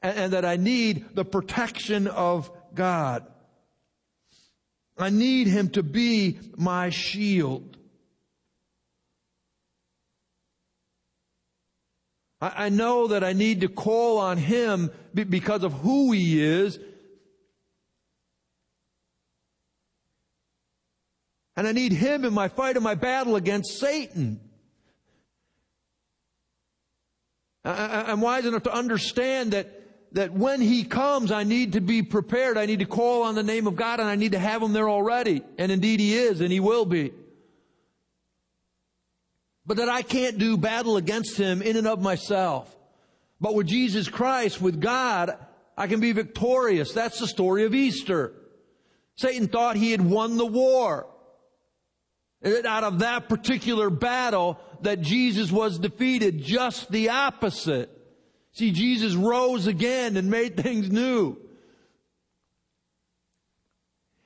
and, 0.00 0.16
and 0.16 0.32
that 0.34 0.44
I 0.44 0.54
need 0.54 1.16
the 1.16 1.24
protection 1.24 2.06
of 2.06 2.52
God. 2.72 3.26
I 4.96 5.10
need 5.10 5.48
Him 5.48 5.70
to 5.70 5.82
be 5.82 6.38
my 6.56 6.90
shield. 6.90 7.71
I, 12.42 12.66
I 12.66 12.68
know 12.68 13.06
that 13.06 13.22
I 13.24 13.32
need 13.32 13.62
to 13.62 13.68
call 13.68 14.18
on 14.18 14.36
Him 14.36 14.90
because 15.14 15.62
of 15.62 15.72
who 15.72 16.12
He 16.12 16.42
is. 16.42 16.78
And 21.56 21.68
I 21.68 21.72
need 21.72 21.92
Him 21.92 22.24
in 22.24 22.34
my 22.34 22.48
fight 22.48 22.76
and 22.76 22.84
my 22.84 22.96
battle 22.96 23.36
against 23.36 23.78
Satan. 23.78 24.40
I, 27.64 28.06
I'm 28.08 28.20
wise 28.20 28.44
enough 28.44 28.64
to 28.64 28.74
understand 28.74 29.52
that 29.52 29.78
that 30.14 30.30
when 30.30 30.60
he 30.60 30.84
comes, 30.84 31.32
I 31.32 31.44
need 31.44 31.72
to 31.72 31.80
be 31.80 32.02
prepared. 32.02 32.58
I 32.58 32.66
need 32.66 32.80
to 32.80 32.84
call 32.84 33.22
on 33.22 33.34
the 33.34 33.42
name 33.42 33.66
of 33.66 33.76
God 33.76 33.98
and 33.98 34.06
I 34.06 34.14
need 34.14 34.32
to 34.32 34.38
have 34.38 34.62
him 34.62 34.74
there 34.74 34.90
already. 34.90 35.40
And 35.56 35.72
indeed 35.72 36.00
he 36.00 36.14
is 36.14 36.42
and 36.42 36.52
he 36.52 36.60
will 36.60 36.84
be. 36.84 37.12
But 39.64 39.76
that 39.76 39.88
I 39.88 40.02
can't 40.02 40.38
do 40.38 40.56
battle 40.56 40.96
against 40.96 41.36
him 41.36 41.62
in 41.62 41.76
and 41.76 41.86
of 41.86 42.02
myself. 42.02 42.74
But 43.40 43.54
with 43.54 43.66
Jesus 43.66 44.08
Christ, 44.08 44.60
with 44.60 44.80
God, 44.80 45.36
I 45.76 45.86
can 45.86 46.00
be 46.00 46.12
victorious. 46.12 46.92
That's 46.92 47.18
the 47.18 47.26
story 47.26 47.64
of 47.64 47.74
Easter. 47.74 48.32
Satan 49.16 49.48
thought 49.48 49.76
he 49.76 49.90
had 49.90 50.00
won 50.00 50.36
the 50.36 50.46
war. 50.46 51.06
And 52.42 52.66
out 52.66 52.84
of 52.84 53.00
that 53.00 53.28
particular 53.28 53.88
battle 53.88 54.58
that 54.82 55.00
Jesus 55.00 55.52
was 55.52 55.78
defeated, 55.78 56.42
just 56.42 56.90
the 56.90 57.10
opposite. 57.10 57.90
See, 58.52 58.72
Jesus 58.72 59.14
rose 59.14 59.66
again 59.66 60.16
and 60.16 60.30
made 60.30 60.56
things 60.62 60.90
new. 60.90 61.36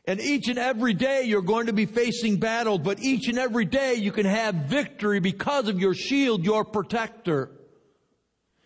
And 0.06 0.20
each 0.20 0.48
and 0.48 0.58
every 0.58 0.94
day 0.94 1.24
you're 1.24 1.42
going 1.42 1.66
to 1.66 1.72
be 1.72 1.86
facing 1.86 2.36
battles, 2.36 2.80
but 2.80 3.00
each 3.00 3.28
and 3.28 3.38
every 3.38 3.64
day 3.64 3.94
you 3.94 4.12
can 4.12 4.26
have 4.26 4.54
victory 4.54 5.18
because 5.18 5.66
of 5.66 5.80
your 5.80 5.94
shield, 5.94 6.44
your 6.44 6.64
protector. 6.64 7.50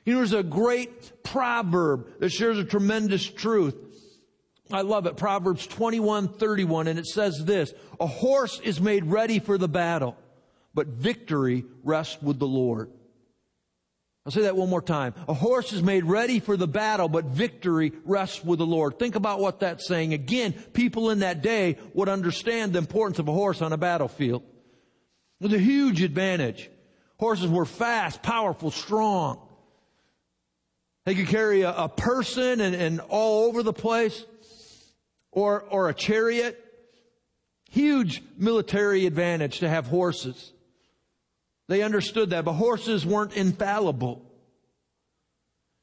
You 0.05 0.13
know, 0.13 0.19
there's 0.19 0.35
a 0.35 0.43
great 0.43 1.23
proverb 1.23 2.21
that 2.21 2.31
shares 2.31 2.59
a 2.59 2.65
tremendous 2.65 3.25
truth. 3.25 3.75
I 4.71 4.83
love 4.83 5.07
it. 5.07 5.17
Proverbs 5.17 5.67
21, 5.67 6.29
31, 6.29 6.89
and 6.89 6.99
it 6.99 7.07
says 7.07 7.43
this, 7.45 7.73
a 7.99 8.07
horse 8.07 8.61
is 8.61 8.81
made 8.81 9.07
ready 9.07 9.39
for 9.39 9.57
the 9.57 9.69
battle, 9.69 10.17
but 10.75 10.89
victory 10.89 11.65
rests 11.83 12.21
with 12.23 12.39
the 12.39 12.47
Lord. 12.47 12.91
I'll 14.27 14.33
say 14.33 14.43
that 14.43 14.57
one 14.57 14.69
more 14.69 14.83
time. 14.83 15.15
A 15.29 15.35
horse 15.35 15.73
is 15.73 15.83
made 15.83 16.05
ready 16.05 16.41
for 16.41 16.57
the 16.57 16.69
battle, 16.69 17.09
but 17.09 17.25
victory 17.25 17.93
rests 18.05 18.45
with 18.45 18.59
the 18.59 18.67
Lord. 18.67 18.99
Think 18.99 19.15
about 19.15 19.41
what 19.41 19.61
that's 19.61 19.87
saying. 19.87 20.13
Again, 20.13 20.53
people 20.53 21.11
in 21.11 21.21
that 21.21 21.41
day 21.43 21.79
would 21.95 22.09
understand 22.09 22.75
the 22.75 22.79
importance 22.79 23.19
of 23.19 23.29
a 23.29 23.33
horse 23.33 23.63
on 23.63 23.73
a 23.73 23.79
battlefield. 23.79 24.43
It 25.41 25.45
was 25.45 25.53
a 25.55 25.59
huge 25.59 26.03
advantage. 26.03 26.71
Horses 27.19 27.49
were 27.49 27.65
fast, 27.65 28.23
powerful, 28.23 28.71
strong. 28.71 29.41
They 31.07 31.15
could 31.15 31.29
carry 31.29 31.63
a, 31.63 31.73
a 31.75 31.89
person 31.89 32.61
and, 32.61 32.75
and 32.75 33.01
all 33.09 33.45
over 33.49 33.63
the 33.63 33.73
place, 33.73 34.25
or, 35.33 35.63
or 35.63 35.89
a 35.89 35.95
chariot. 35.95 36.63
Huge 37.71 38.23
military 38.37 39.07
advantage 39.07 39.61
to 39.61 39.69
have 39.69 39.87
horses. 39.87 40.53
They 41.71 41.83
understood 41.83 42.31
that, 42.31 42.45
but 42.45 42.55
horses 42.55 43.07
weren't 43.07 43.37
infallible. 43.37 44.29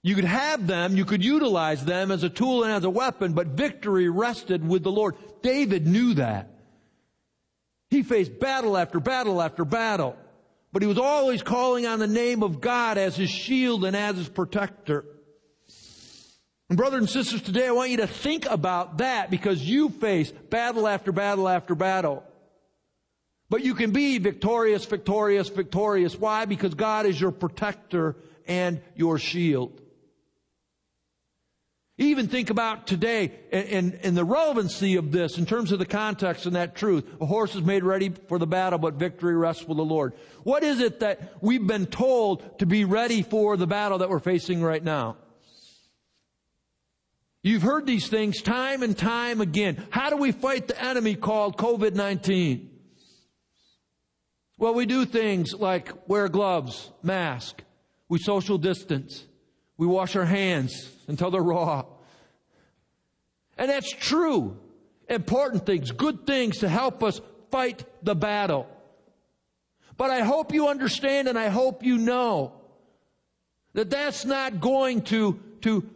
You 0.04 0.16
could 0.16 0.26
have 0.26 0.68
them, 0.68 0.98
you 0.98 1.06
could 1.06 1.24
utilize 1.24 1.86
them 1.86 2.12
as 2.12 2.24
a 2.24 2.30
tool 2.30 2.66
and 2.66 2.74
as 2.74 2.84
a 2.84 2.90
weapon, 2.90 3.32
but 3.32 3.48
victory 3.48 4.10
rested 4.10 4.68
with 4.68 4.84
the 4.84 4.92
Lord. 4.92 5.16
David 5.42 5.88
knew 5.88 6.16
that. 6.16 6.52
He 7.90 8.04
faced 8.04 8.38
battle 8.38 8.76
after 8.76 9.00
battle 9.00 9.42
after 9.42 9.64
battle, 9.64 10.18
but 10.74 10.82
he 10.82 10.90
was 10.90 10.98
always 10.98 11.42
calling 11.42 11.88
on 11.88 12.00
the 12.00 12.06
name 12.06 12.44
of 12.44 12.60
God 12.60 12.98
as 12.98 13.16
his 13.16 13.30
shield 13.30 13.86
and 13.86 13.96
as 13.96 14.18
his 14.18 14.28
protector. 14.28 15.06
And 16.68 16.78
brothers 16.78 17.00
and 17.00 17.10
sisters, 17.10 17.42
today 17.42 17.68
I 17.68 17.72
want 17.72 17.92
you 17.92 17.98
to 17.98 18.08
think 18.08 18.46
about 18.46 18.98
that 18.98 19.32
because 19.32 19.62
you 19.62 19.88
face 19.88 20.34
battle 20.50 20.86
after 20.86 21.14
battle 21.14 21.48
after 21.48 21.76
battle. 21.76 22.26
But 23.50 23.64
you 23.64 23.76
can 23.76 23.92
be 23.92 24.18
victorious, 24.18 24.86
victorious, 24.86 25.48
victorious. 25.50 26.18
Why? 26.18 26.46
Because 26.46 26.74
God 26.74 27.06
is 27.06 27.20
your 27.20 27.32
protector 27.32 28.18
and 28.46 28.82
your 28.96 29.18
shield. 29.20 29.82
Even 32.00 32.28
think 32.28 32.52
about 32.52 32.86
today 32.86 33.32
and, 33.52 33.68
and, 33.70 34.00
and, 34.04 34.18
the 34.18 34.24
relevancy 34.24 34.98
of 34.98 35.12
this 35.12 35.40
in 35.40 35.48
terms 35.48 35.72
of 35.72 35.80
the 35.80 35.86
context 35.86 36.46
and 36.46 36.56
that 36.56 36.76
truth. 36.76 37.04
A 37.20 37.26
horse 37.26 37.56
is 37.56 37.64
made 37.64 37.84
ready 37.84 38.14
for 38.28 38.38
the 38.38 38.46
battle, 38.46 38.78
but 38.78 38.96
victory 38.96 39.36
rests 39.36 39.68
with 39.68 39.78
the 39.78 39.86
Lord. 39.86 40.14
What 40.44 40.62
is 40.62 40.80
it 40.80 41.00
that 41.00 41.34
we've 41.42 41.66
been 41.66 41.88
told 41.88 42.60
to 42.60 42.68
be 42.68 42.86
ready 42.86 43.24
for 43.24 43.58
the 43.58 43.66
battle 43.66 43.98
that 43.98 44.12
we're 44.12 44.20
facing 44.20 44.62
right 44.62 44.84
now? 44.84 45.18
You've 47.42 47.64
heard 47.64 47.88
these 47.88 48.10
things 48.10 48.44
time 48.44 48.84
and 48.84 48.96
time 48.96 49.42
again. 49.42 49.84
How 49.90 50.12
do 50.12 50.18
we 50.18 50.32
fight 50.32 50.68
the 50.68 50.80
enemy 50.80 51.16
called 51.16 51.58
COVID-19? 51.58 52.77
Well, 54.58 54.74
we 54.74 54.86
do 54.86 55.06
things 55.06 55.54
like 55.54 56.10
wear 56.10 56.28
gloves, 56.30 56.92
mask, 57.04 57.64
we 58.10 58.18
social 58.18 58.58
distance, 58.58 59.26
we 59.78 59.86
wash 59.86 60.16
our 60.16 60.26
hands 60.26 60.90
until 61.08 61.30
they're 61.30 61.42
raw. 61.42 61.86
And 63.58 63.70
that's 63.70 63.92
true. 63.92 64.58
Important 65.10 65.66
things, 65.66 65.92
good 65.92 66.26
things 66.26 66.60
to 66.60 66.70
help 66.70 67.04
us 67.04 67.22
fight 67.52 67.86
the 68.04 68.16
battle. 68.16 68.68
But 69.96 70.12
I 70.12 70.22
hope 70.22 70.54
you 70.54 70.68
understand 70.68 71.28
and 71.28 71.38
I 71.40 71.48
hope 71.48 71.84
you 71.84 71.98
know 71.98 72.54
that 73.74 73.90
that's 73.90 74.26
not 74.26 74.60
going 74.60 75.04
to, 75.04 75.40
to 75.62 75.88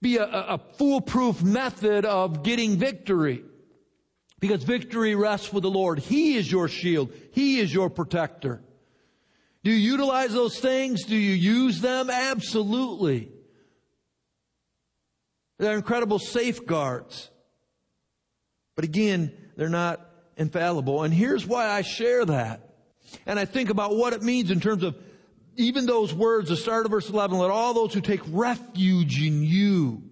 be 0.00 0.16
a, 0.16 0.24
a 0.24 0.60
foolproof 0.78 1.42
method 1.42 2.04
of 2.04 2.42
getting 2.42 2.76
victory. 2.76 3.42
Because 4.44 4.62
victory 4.62 5.14
rests 5.14 5.54
with 5.54 5.62
the 5.62 5.70
Lord. 5.70 5.98
He 5.98 6.36
is 6.36 6.52
your 6.52 6.68
shield. 6.68 7.10
He 7.32 7.60
is 7.60 7.72
your 7.72 7.88
protector. 7.88 8.62
Do 9.62 9.70
you 9.70 9.92
utilize 9.92 10.34
those 10.34 10.60
things? 10.60 11.04
Do 11.04 11.16
you 11.16 11.32
use 11.32 11.80
them? 11.80 12.10
Absolutely. 12.10 13.30
They're 15.58 15.78
incredible 15.78 16.18
safeguards. 16.18 17.30
But 18.76 18.84
again, 18.84 19.32
they're 19.56 19.70
not 19.70 20.06
infallible. 20.36 21.04
And 21.04 21.14
here's 21.14 21.46
why 21.46 21.70
I 21.70 21.80
share 21.80 22.26
that. 22.26 22.68
And 23.24 23.40
I 23.40 23.46
think 23.46 23.70
about 23.70 23.96
what 23.96 24.12
it 24.12 24.22
means 24.22 24.50
in 24.50 24.60
terms 24.60 24.82
of 24.82 24.94
even 25.56 25.86
those 25.86 26.12
words, 26.12 26.50
the 26.50 26.58
start 26.58 26.84
of 26.84 26.90
verse 26.90 27.08
11, 27.08 27.38
let 27.38 27.50
all 27.50 27.72
those 27.72 27.94
who 27.94 28.02
take 28.02 28.20
refuge 28.28 29.22
in 29.22 29.42
you 29.42 30.02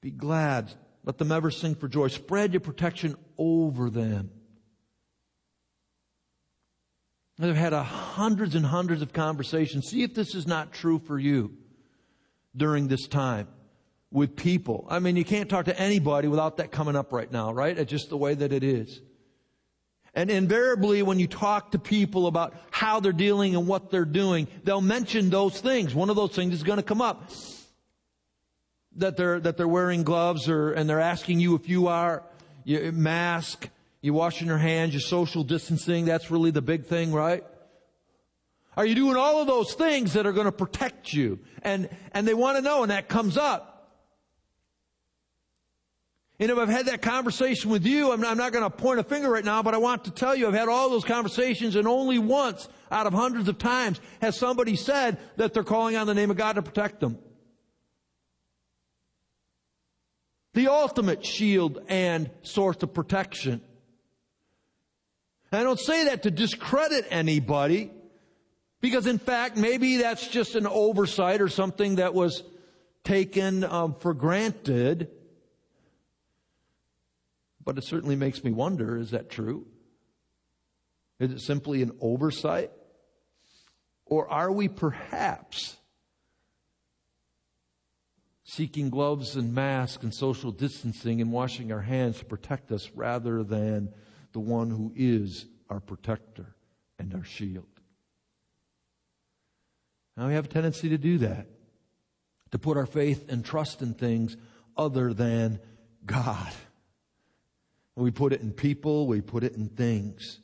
be 0.00 0.12
glad. 0.12 0.72
Let 1.06 1.18
them 1.18 1.30
ever 1.32 1.50
sing 1.52 1.76
for 1.76 1.88
joy. 1.88 2.08
Spread 2.08 2.52
your 2.52 2.60
protection 2.60 3.16
over 3.38 3.88
them. 3.88 4.30
I've 7.40 7.54
had 7.54 7.72
hundreds 7.72 8.54
and 8.54 8.66
hundreds 8.66 9.02
of 9.02 9.12
conversations. 9.12 9.88
See 9.88 10.02
if 10.02 10.14
this 10.14 10.34
is 10.34 10.46
not 10.46 10.72
true 10.72 10.98
for 10.98 11.18
you 11.18 11.52
during 12.56 12.88
this 12.88 13.06
time 13.06 13.46
with 14.10 14.34
people. 14.36 14.86
I 14.90 14.98
mean, 14.98 15.16
you 15.16 15.24
can't 15.24 15.48
talk 15.48 15.66
to 15.66 15.78
anybody 15.78 16.28
without 16.28 16.56
that 16.56 16.72
coming 16.72 16.96
up 16.96 17.12
right 17.12 17.30
now, 17.30 17.52
right? 17.52 17.78
It's 17.78 17.90
just 17.90 18.08
the 18.08 18.16
way 18.16 18.34
that 18.34 18.52
it 18.52 18.64
is. 18.64 19.00
And 20.14 20.30
invariably, 20.30 21.02
when 21.02 21.20
you 21.20 21.26
talk 21.26 21.72
to 21.72 21.78
people 21.78 22.26
about 22.26 22.54
how 22.70 23.00
they're 23.00 23.12
dealing 23.12 23.54
and 23.54 23.66
what 23.66 23.90
they're 23.90 24.06
doing, 24.06 24.48
they'll 24.64 24.80
mention 24.80 25.28
those 25.28 25.60
things. 25.60 25.94
One 25.94 26.08
of 26.08 26.16
those 26.16 26.34
things 26.34 26.54
is 26.54 26.62
going 26.62 26.78
to 26.78 26.82
come 26.82 27.02
up. 27.02 27.30
That 28.96 29.16
they're, 29.16 29.40
that 29.40 29.56
they're 29.56 29.68
wearing 29.68 30.04
gloves 30.04 30.48
or, 30.48 30.72
and 30.72 30.88
they're 30.88 31.00
asking 31.00 31.40
you 31.40 31.54
if 31.54 31.68
you 31.68 31.88
are, 31.88 32.22
you 32.64 32.92
mask, 32.92 33.68
you 34.00 34.14
washing 34.14 34.46
your 34.46 34.58
hands, 34.58 34.94
you 34.94 35.00
social 35.00 35.44
distancing. 35.44 36.06
That's 36.06 36.30
really 36.30 36.50
the 36.50 36.62
big 36.62 36.86
thing, 36.86 37.12
right? 37.12 37.44
Are 38.76 38.84
you 38.84 38.94
doing 38.94 39.16
all 39.16 39.40
of 39.40 39.46
those 39.46 39.74
things 39.74 40.12
that 40.12 40.26
are 40.26 40.32
going 40.32 40.46
to 40.46 40.52
protect 40.52 41.12
you? 41.12 41.38
And, 41.62 41.88
and 42.12 42.28
they 42.28 42.34
want 42.34 42.56
to 42.56 42.62
know, 42.62 42.82
and 42.82 42.90
that 42.90 43.08
comes 43.08 43.36
up. 43.36 43.72
And 46.38 46.50
if 46.50 46.58
I've 46.58 46.68
had 46.68 46.86
that 46.86 47.00
conversation 47.00 47.70
with 47.70 47.86
you, 47.86 48.12
I'm 48.12 48.20
not, 48.20 48.32
I'm 48.32 48.36
not 48.36 48.52
going 48.52 48.64
to 48.64 48.70
point 48.70 49.00
a 49.00 49.02
finger 49.02 49.30
right 49.30 49.44
now, 49.44 49.62
but 49.62 49.72
I 49.72 49.78
want 49.78 50.04
to 50.04 50.10
tell 50.10 50.36
you 50.36 50.46
I've 50.46 50.54
had 50.54 50.68
all 50.68 50.90
those 50.90 51.04
conversations 51.04 51.76
and 51.76 51.88
only 51.88 52.18
once 52.18 52.68
out 52.90 53.06
of 53.06 53.14
hundreds 53.14 53.48
of 53.48 53.56
times 53.56 54.00
has 54.20 54.36
somebody 54.36 54.76
said 54.76 55.16
that 55.36 55.54
they're 55.54 55.64
calling 55.64 55.96
on 55.96 56.06
the 56.06 56.14
name 56.14 56.30
of 56.30 56.36
God 56.36 56.54
to 56.54 56.62
protect 56.62 57.00
them. 57.00 57.18
The 60.56 60.68
ultimate 60.68 61.22
shield 61.22 61.82
and 61.86 62.30
source 62.40 62.82
of 62.82 62.94
protection. 62.94 63.60
I 65.52 65.62
don't 65.62 65.78
say 65.78 66.06
that 66.06 66.22
to 66.22 66.30
discredit 66.30 67.04
anybody, 67.10 67.90
because 68.80 69.06
in 69.06 69.18
fact, 69.18 69.58
maybe 69.58 69.98
that's 69.98 70.26
just 70.28 70.54
an 70.54 70.66
oversight 70.66 71.42
or 71.42 71.50
something 71.50 71.96
that 71.96 72.14
was 72.14 72.42
taken 73.04 73.64
um, 73.64 73.96
for 74.00 74.14
granted. 74.14 75.10
But 77.62 77.76
it 77.76 77.84
certainly 77.84 78.16
makes 78.16 78.42
me 78.42 78.50
wonder 78.50 78.96
is 78.96 79.10
that 79.10 79.28
true? 79.28 79.66
Is 81.20 81.32
it 81.32 81.40
simply 81.40 81.82
an 81.82 81.92
oversight? 82.00 82.70
Or 84.06 84.26
are 84.30 84.50
we 84.50 84.68
perhaps 84.68 85.76
seeking 88.48 88.90
gloves 88.90 89.34
and 89.34 89.52
masks 89.52 90.04
and 90.04 90.14
social 90.14 90.52
distancing 90.52 91.20
and 91.20 91.32
washing 91.32 91.72
our 91.72 91.80
hands 91.80 92.20
to 92.20 92.24
protect 92.24 92.70
us 92.70 92.88
rather 92.94 93.42
than 93.42 93.92
the 94.32 94.38
one 94.38 94.70
who 94.70 94.92
is 94.94 95.46
our 95.68 95.80
protector 95.80 96.54
and 96.96 97.12
our 97.12 97.24
shield? 97.24 97.66
Now 100.16 100.28
we 100.28 100.34
have 100.34 100.44
a 100.44 100.48
tendency 100.48 100.88
to 100.90 100.96
do 100.96 101.18
that, 101.18 101.48
to 102.52 102.58
put 102.58 102.76
our 102.76 102.86
faith 102.86 103.24
and 103.28 103.44
trust 103.44 103.82
in 103.82 103.94
things 103.94 104.36
other 104.76 105.12
than 105.12 105.58
God. 106.06 106.52
We 107.96 108.12
put 108.12 108.32
it 108.32 108.42
in 108.42 108.52
people, 108.52 109.08
we 109.08 109.22
put 109.22 109.42
it 109.42 109.56
in 109.56 109.70
things. 109.70 110.38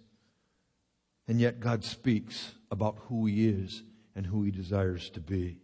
And 1.28 1.38
yet 1.40 1.60
God 1.60 1.84
speaks 1.84 2.56
about 2.68 2.98
who 3.06 3.26
He 3.26 3.48
is 3.48 3.84
and 4.16 4.26
who 4.26 4.42
He 4.42 4.50
desires 4.50 5.08
to 5.10 5.20
be. 5.20 5.61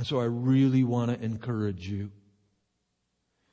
And 0.00 0.06
so 0.06 0.18
I 0.18 0.24
really 0.24 0.82
want 0.82 1.10
to 1.10 1.22
encourage 1.22 1.86
you 1.86 2.10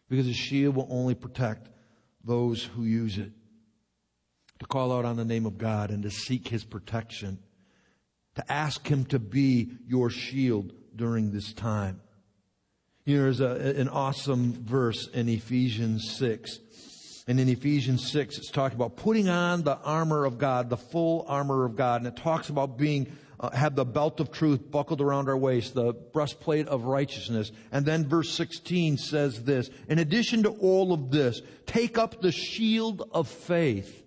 because 0.07 0.29
a 0.29 0.33
shield 0.33 0.77
will 0.77 0.87
only 0.89 1.13
protect 1.13 1.67
those 2.23 2.63
who 2.63 2.85
use 2.85 3.17
it. 3.17 3.33
To 4.59 4.65
call 4.65 4.93
out 4.93 5.03
on 5.03 5.17
the 5.17 5.25
name 5.25 5.45
of 5.45 5.57
God 5.57 5.91
and 5.91 6.03
to 6.03 6.09
seek 6.09 6.47
His 6.47 6.63
protection. 6.63 7.39
To 8.35 8.49
ask 8.49 8.87
Him 8.87 9.03
to 9.07 9.19
be 9.19 9.73
your 9.87 10.09
shield 10.09 10.71
during 10.95 11.33
this 11.33 11.51
time. 11.51 11.99
You 13.03 13.17
know, 13.17 13.23
there's 13.23 13.41
a, 13.41 13.81
an 13.81 13.89
awesome 13.89 14.53
verse 14.53 15.09
in 15.09 15.27
Ephesians 15.27 16.15
6. 16.15 16.59
And 17.27 17.41
in 17.41 17.49
Ephesians 17.49 18.09
6, 18.09 18.37
it's 18.37 18.51
talking 18.51 18.77
about 18.77 18.95
putting 18.95 19.27
on 19.27 19.63
the 19.63 19.77
armor 19.79 20.23
of 20.23 20.37
God, 20.37 20.69
the 20.69 20.77
full 20.77 21.25
armor 21.27 21.65
of 21.65 21.75
God. 21.75 22.05
And 22.05 22.07
it 22.07 22.15
talks 22.15 22.47
about 22.47 22.77
being, 22.77 23.17
uh, 23.39 23.51
have 23.51 23.75
the 23.75 23.85
belt 23.85 24.19
of 24.19 24.31
truth 24.31 24.71
buckled 24.71 25.01
around 25.01 25.29
our 25.29 25.37
waist, 25.37 25.73
the 25.73 25.93
breastplate 25.93 26.67
of 26.67 26.83
righteousness. 26.83 27.51
And 27.71 27.85
then 27.85 28.07
verse 28.07 28.31
16 28.31 28.97
says 28.97 29.43
this, 29.43 29.69
in 29.87 29.99
addition 29.99 30.43
to 30.43 30.49
all 30.49 30.93
of 30.93 31.11
this, 31.11 31.41
take 31.65 31.97
up 31.97 32.21
the 32.21 32.31
shield 32.31 33.07
of 33.11 33.27
faith 33.27 34.03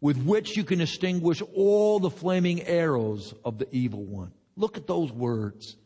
with 0.00 0.16
which 0.24 0.56
you 0.56 0.64
can 0.64 0.80
extinguish 0.80 1.42
all 1.54 2.00
the 2.00 2.10
flaming 2.10 2.62
arrows 2.62 3.34
of 3.44 3.58
the 3.58 3.68
evil 3.70 4.04
one. 4.04 4.32
Look 4.56 4.76
at 4.76 4.86
those 4.86 5.12
words. 5.12 5.76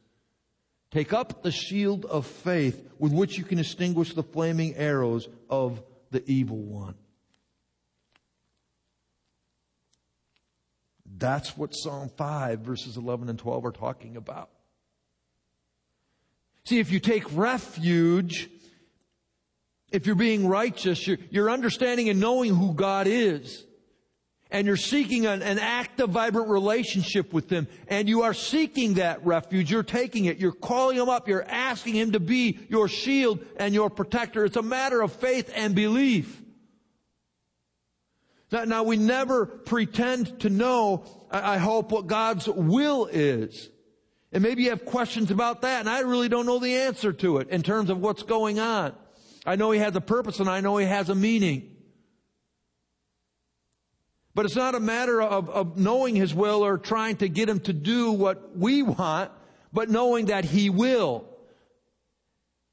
Take 0.90 1.12
up 1.12 1.42
the 1.42 1.50
shield 1.50 2.04
of 2.04 2.26
faith 2.26 2.88
with 2.98 3.12
which 3.12 3.36
you 3.36 3.44
can 3.44 3.58
extinguish 3.58 4.14
the 4.14 4.22
flaming 4.22 4.76
arrows 4.76 5.28
of 5.50 5.82
the 6.12 6.22
evil 6.30 6.58
one. 6.58 6.94
That's 11.16 11.56
what 11.56 11.70
Psalm 11.70 12.10
5, 12.16 12.60
verses 12.60 12.96
11 12.96 13.28
and 13.28 13.38
12 13.38 13.66
are 13.66 13.72
talking 13.72 14.16
about. 14.16 14.50
See, 16.64 16.80
if 16.80 16.90
you 16.90 16.98
take 16.98 17.24
refuge, 17.36 18.50
if 19.92 20.06
you're 20.06 20.16
being 20.16 20.48
righteous, 20.48 21.06
you're, 21.06 21.18
you're 21.30 21.50
understanding 21.50 22.08
and 22.08 22.18
knowing 22.18 22.54
who 22.54 22.74
God 22.74 23.06
is 23.06 23.64
and 24.50 24.66
you're 24.68 24.76
seeking 24.76 25.26
an, 25.26 25.42
an 25.42 25.58
active, 25.58 26.10
vibrant 26.10 26.48
relationship 26.48 27.32
with 27.32 27.50
Him, 27.50 27.66
and 27.88 28.08
you 28.08 28.22
are 28.22 28.32
seeking 28.32 28.94
that 28.94 29.24
refuge, 29.26 29.70
you're 29.70 29.82
taking 29.82 30.26
it, 30.26 30.38
you're 30.38 30.52
calling 30.52 30.96
Him 30.96 31.08
up, 31.08 31.26
you're 31.26 31.42
asking 31.42 31.94
Him 31.94 32.12
to 32.12 32.20
be 32.20 32.60
your 32.68 32.86
shield 32.86 33.44
and 33.56 33.74
your 33.74 33.90
protector. 33.90 34.44
It's 34.44 34.56
a 34.56 34.62
matter 34.62 35.02
of 35.02 35.12
faith 35.12 35.50
and 35.56 35.74
belief. 35.74 36.43
Now, 38.54 38.62
now 38.62 38.82
we 38.84 38.96
never 38.96 39.46
pretend 39.46 40.38
to 40.42 40.48
know, 40.48 41.04
I, 41.28 41.58
hope, 41.58 41.90
what 41.90 42.06
God's 42.06 42.46
will 42.46 43.06
is. 43.06 43.68
And 44.30 44.44
maybe 44.44 44.62
you 44.62 44.70
have 44.70 44.84
questions 44.84 45.32
about 45.32 45.62
that, 45.62 45.80
and 45.80 45.90
I 45.90 46.00
really 46.02 46.28
don't 46.28 46.46
know 46.46 46.60
the 46.60 46.76
answer 46.76 47.12
to 47.14 47.38
it 47.38 47.48
in 47.48 47.64
terms 47.64 47.90
of 47.90 47.98
what's 47.98 48.22
going 48.22 48.60
on. 48.60 48.94
I 49.44 49.56
know 49.56 49.72
He 49.72 49.80
has 49.80 49.96
a 49.96 50.00
purpose 50.00 50.38
and 50.38 50.48
I 50.48 50.60
know 50.60 50.76
He 50.76 50.86
has 50.86 51.08
a 51.08 51.16
meaning. 51.16 51.74
But 54.36 54.44
it's 54.44 54.54
not 54.54 54.76
a 54.76 54.80
matter 54.80 55.20
of, 55.20 55.50
of 55.50 55.76
knowing 55.76 56.14
His 56.14 56.32
will 56.32 56.64
or 56.64 56.78
trying 56.78 57.16
to 57.16 57.28
get 57.28 57.48
Him 57.48 57.58
to 57.60 57.72
do 57.72 58.12
what 58.12 58.56
we 58.56 58.84
want, 58.84 59.32
but 59.72 59.90
knowing 59.90 60.26
that 60.26 60.44
He 60.44 60.70
will. 60.70 61.24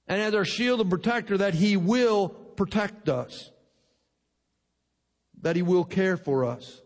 And 0.08 0.22
as 0.22 0.36
our 0.36 0.46
shield 0.46 0.80
and 0.80 0.92
protector, 0.92 1.40
that 1.40 1.56
He 1.56 1.76
will 1.76 2.30
protect 2.30 3.10
us. 3.10 3.51
That 5.42 5.56
He 5.56 5.62
will 5.62 5.84
care 5.84 6.18
for 6.18 6.46
us. 6.46 6.82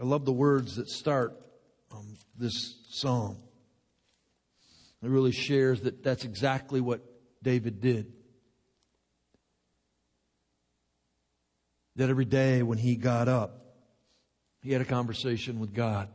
I 0.00 0.04
love 0.04 0.24
the 0.24 0.32
words 0.32 0.76
that 0.76 0.88
start 0.88 1.34
um, 1.92 2.16
this 2.38 2.78
psalm. 2.88 3.36
It 5.02 5.08
really 5.08 5.32
shares 5.32 5.82
that 5.82 6.02
that's 6.02 6.24
exactly 6.24 6.80
what 6.80 7.02
David 7.42 7.80
did. 7.80 8.12
that 12.00 12.08
every 12.08 12.24
day 12.24 12.62
when 12.62 12.78
he 12.78 12.96
got 12.96 13.28
up, 13.28 13.74
he 14.62 14.72
had 14.72 14.80
a 14.80 14.86
conversation 14.86 15.60
with 15.60 15.74
God. 15.74 16.08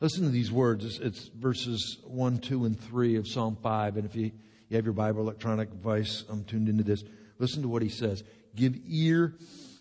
Listen 0.00 0.24
to 0.24 0.30
these 0.30 0.50
words. 0.50 0.84
It's, 0.84 0.98
it's, 0.98 1.28
verses 1.28 1.98
1, 2.04 2.38
2, 2.38 2.64
and 2.64 2.80
3 2.80 3.16
of 3.16 3.28
Psalm 3.28 3.58
5. 3.62 3.96
And 3.98 4.06
if 4.06 4.16
you, 4.16 4.32
you 4.68 4.76
have 4.76 4.84
your 4.84 4.94
Bible, 4.94 5.20
electronic 5.20 5.70
device, 5.70 6.24
I'm 6.28 6.44
tuned 6.44 6.68
into 6.68 6.82
this. 6.82 7.04
Listen 7.38 7.62
to 7.62 7.68
what 7.68 7.82
he 7.82 7.88
says. 7.88 8.24
Give 8.54 8.76
ear 8.86 9.34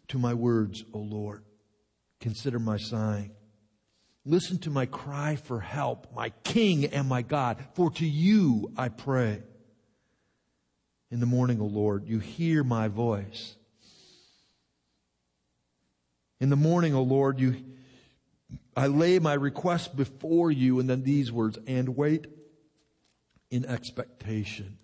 to 0.10 0.18
my 0.20 0.34
words, 0.34 0.84
O 0.94 1.00
Lord. 1.00 1.44
consider 2.20 2.60
my 2.60 2.78
sighing. 2.78 3.32
Listen 4.26 4.58
to 4.60 4.72
my 4.72 4.88
cry 4.88 5.36
for 5.36 5.60
help, 5.60 6.08
my 6.16 6.30
King 6.44 6.86
and 6.86 7.08
my 7.08 7.22
God, 7.22 7.64
for 7.76 7.92
to 7.92 8.06
you 8.06 8.72
I 8.76 8.90
pray. 8.90 9.44
In 11.12 11.20
the 11.20 11.28
morning, 11.28 11.62
O 11.62 11.66
Lord, 11.66 12.08
you 12.08 12.18
hear 12.18 12.64
my 12.64 12.88
voice. 12.88 13.56
In 16.40 16.50
the 16.50 16.56
morning, 16.56 16.96
O 16.96 17.04
Lord, 17.04 17.40
you, 17.40 17.64
I 18.76 18.88
lay 18.88 19.20
my 19.20 19.34
request 19.34 19.96
before 19.96 20.52
you, 20.52 20.80
and 20.80 20.90
then 20.90 21.04
these 21.04 21.32
words, 21.32 21.60
and 21.68 21.96
wait 21.96 22.26
in 23.56 23.66
expectation. 23.66 24.78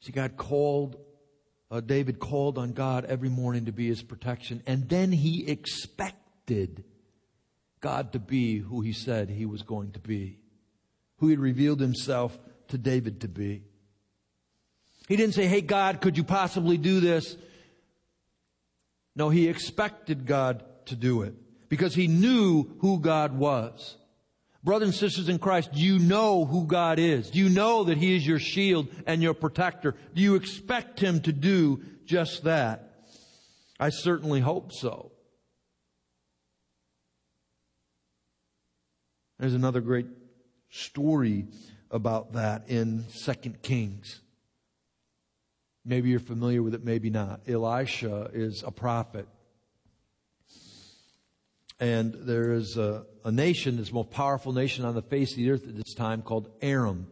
See, 0.00 0.12
God 0.12 0.36
called, 0.36 0.96
uh, 1.70 1.80
David 1.80 2.18
called 2.18 2.58
on 2.58 2.72
God 2.72 3.04
every 3.04 3.28
morning 3.28 3.66
to 3.66 3.72
be 3.72 3.86
his 3.86 4.02
protection, 4.02 4.62
and 4.66 4.88
then 4.88 5.12
he 5.12 5.46
expected 5.46 6.84
God 7.80 8.12
to 8.12 8.18
be 8.18 8.58
who 8.58 8.80
he 8.80 8.92
said 8.92 9.30
he 9.30 9.46
was 9.46 9.62
going 9.62 9.92
to 9.92 10.00
be, 10.00 10.38
who 11.18 11.28
he 11.28 11.36
revealed 11.36 11.80
himself 11.80 12.36
to 12.68 12.78
David 12.78 13.20
to 13.20 13.28
be. 13.28 13.62
He 15.08 15.16
didn't 15.16 15.34
say, 15.34 15.46
Hey, 15.46 15.60
God, 15.60 16.00
could 16.00 16.16
you 16.16 16.24
possibly 16.24 16.78
do 16.78 17.00
this? 17.00 17.36
No, 19.14 19.28
he 19.28 19.48
expected 19.48 20.26
God 20.26 20.64
to 20.86 20.96
do 20.96 21.22
it 21.22 21.34
because 21.68 21.94
he 21.94 22.08
knew 22.08 22.76
who 22.80 22.98
God 22.98 23.36
was. 23.36 23.96
Brothers 24.62 24.88
and 24.88 24.94
sisters 24.94 25.28
in 25.28 25.38
Christ, 25.38 25.72
do 25.72 25.80
you 25.80 25.98
know 25.98 26.44
who 26.44 26.66
God 26.66 26.98
is? 26.98 27.30
Do 27.30 27.38
you 27.38 27.48
know 27.48 27.84
that 27.84 27.96
He 27.96 28.14
is 28.14 28.26
your 28.26 28.38
shield 28.38 28.88
and 29.06 29.22
your 29.22 29.32
protector? 29.32 29.96
Do 30.14 30.20
you 30.20 30.34
expect 30.34 31.00
Him 31.00 31.20
to 31.22 31.32
do 31.32 31.82
just 32.04 32.44
that? 32.44 33.06
I 33.78 33.88
certainly 33.88 34.40
hope 34.40 34.72
so. 34.72 35.12
There's 39.38 39.54
another 39.54 39.80
great 39.80 40.08
story 40.68 41.46
about 41.90 42.34
that 42.34 42.68
in 42.68 43.06
2 43.24 43.32
Kings. 43.62 44.20
Maybe 45.86 46.10
you're 46.10 46.20
familiar 46.20 46.62
with 46.62 46.74
it, 46.74 46.84
maybe 46.84 47.08
not. 47.08 47.48
Elisha 47.48 48.30
is 48.34 48.62
a 48.66 48.70
prophet 48.70 49.26
and 51.80 52.12
there 52.12 52.52
is 52.52 52.76
a, 52.76 53.06
a 53.24 53.32
nation, 53.32 53.78
this 53.78 53.90
most 53.90 54.10
powerful 54.10 54.52
nation 54.52 54.84
on 54.84 54.94
the 54.94 55.02
face 55.02 55.32
of 55.32 55.38
the 55.38 55.50
earth 55.50 55.66
at 55.66 55.74
this 55.74 55.94
time 55.94 56.20
called 56.20 56.50
Aram. 56.60 57.06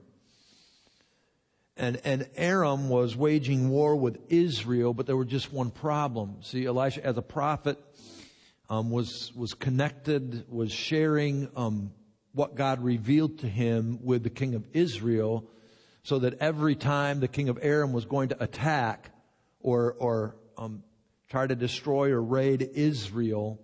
And, 1.78 2.00
and 2.04 2.28
Aram 2.36 2.90
was 2.90 3.16
waging 3.16 3.70
war 3.70 3.96
with 3.96 4.18
Israel, 4.28 4.92
but 4.92 5.06
there 5.06 5.16
was 5.16 5.28
just 5.28 5.52
one 5.52 5.70
problem. 5.70 6.42
See, 6.42 6.66
Elisha, 6.66 7.04
as 7.04 7.16
a 7.16 7.22
prophet, 7.22 7.78
um, 8.68 8.90
was, 8.90 9.32
was 9.34 9.54
connected, 9.54 10.44
was 10.50 10.70
sharing 10.70 11.48
um, 11.56 11.92
what 12.32 12.54
God 12.54 12.84
revealed 12.84 13.38
to 13.38 13.48
him 13.48 14.00
with 14.02 14.22
the 14.22 14.30
king 14.30 14.54
of 14.54 14.66
Israel, 14.74 15.48
so 16.02 16.18
that 16.18 16.34
every 16.40 16.74
time 16.74 17.20
the 17.20 17.28
king 17.28 17.48
of 17.48 17.58
Aram 17.62 17.92
was 17.92 18.04
going 18.04 18.30
to 18.30 18.42
attack 18.42 19.10
or, 19.60 19.94
or 19.98 20.36
um, 20.58 20.82
try 21.30 21.46
to 21.46 21.54
destroy 21.54 22.10
or 22.10 22.20
raid 22.20 22.68
Israel, 22.74 23.60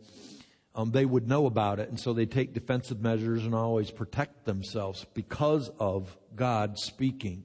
um, 0.75 0.91
they 0.91 1.05
would 1.05 1.29
know 1.29 1.47
about 1.47 1.79
it, 1.79 1.89
and 1.89 2.01
so 2.01 2.13
they 2.13 2.27
take 2.27 2.53
defensive 2.53 3.01
measures 3.01 3.45
and 3.45 3.55
always 3.55 3.91
protect 3.91 4.45
themselves 4.45 5.07
because 5.15 5.71
of 5.79 6.17
God 6.35 6.79
speaking. 6.79 7.45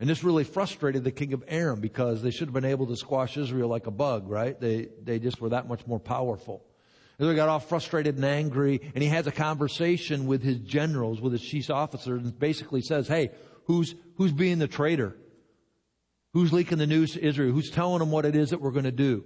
And 0.00 0.08
this 0.08 0.24
really 0.24 0.44
frustrated 0.44 1.04
the 1.04 1.10
king 1.10 1.32
of 1.32 1.44
Aram 1.48 1.80
because 1.80 2.22
they 2.22 2.30
should 2.30 2.48
have 2.48 2.54
been 2.54 2.64
able 2.64 2.86
to 2.86 2.96
squash 2.96 3.36
Israel 3.36 3.68
like 3.68 3.86
a 3.86 3.90
bug, 3.90 4.28
right? 4.28 4.58
They, 4.58 4.88
they 5.02 5.18
just 5.18 5.40
were 5.40 5.50
that 5.50 5.68
much 5.68 5.86
more 5.86 6.00
powerful. 6.00 6.64
And 7.18 7.28
they 7.28 7.34
got 7.34 7.48
all 7.48 7.60
frustrated 7.60 8.16
and 8.16 8.24
angry, 8.24 8.80
and 8.94 9.02
he 9.02 9.08
has 9.08 9.26
a 9.26 9.32
conversation 9.32 10.26
with 10.26 10.42
his 10.42 10.58
generals, 10.58 11.20
with 11.20 11.32
his 11.32 11.42
chief 11.42 11.70
officers, 11.70 12.22
and 12.22 12.38
basically 12.38 12.82
says, 12.82 13.08
hey, 13.08 13.30
who's, 13.64 13.94
who's 14.16 14.32
being 14.32 14.58
the 14.58 14.68
traitor? 14.68 15.16
Who's 16.34 16.52
leaking 16.52 16.76
the 16.76 16.86
news 16.86 17.12
to 17.12 17.24
Israel? 17.24 17.52
Who's 17.52 17.70
telling 17.70 18.00
them 18.00 18.10
what 18.10 18.26
it 18.26 18.36
is 18.36 18.50
that 18.50 18.60
we're 18.60 18.70
going 18.70 18.84
to 18.84 18.92
do? 18.92 19.24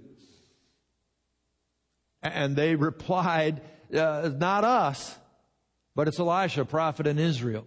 And 2.23 2.55
they 2.55 2.75
replied, 2.75 3.61
uh, 3.93 4.29
not 4.35 4.63
us, 4.63 5.17
but 5.95 6.07
it's 6.07 6.19
Elisha, 6.19 6.65
prophet 6.65 7.07
in 7.07 7.19
Israel. 7.19 7.65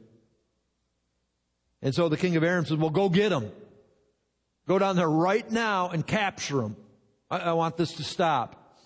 And 1.82 1.94
so 1.94 2.08
the 2.08 2.16
king 2.16 2.36
of 2.36 2.44
Aram 2.44 2.64
says, 2.64 2.78
well, 2.78 2.90
go 2.90 3.08
get 3.08 3.32
him. 3.32 3.50
Go 4.66 4.78
down 4.78 4.96
there 4.96 5.10
right 5.10 5.48
now 5.50 5.90
and 5.90 6.06
capture 6.06 6.62
him. 6.62 6.76
I, 7.30 7.38
I 7.38 7.52
want 7.52 7.76
this 7.76 7.92
to 7.94 8.02
stop. 8.04 8.78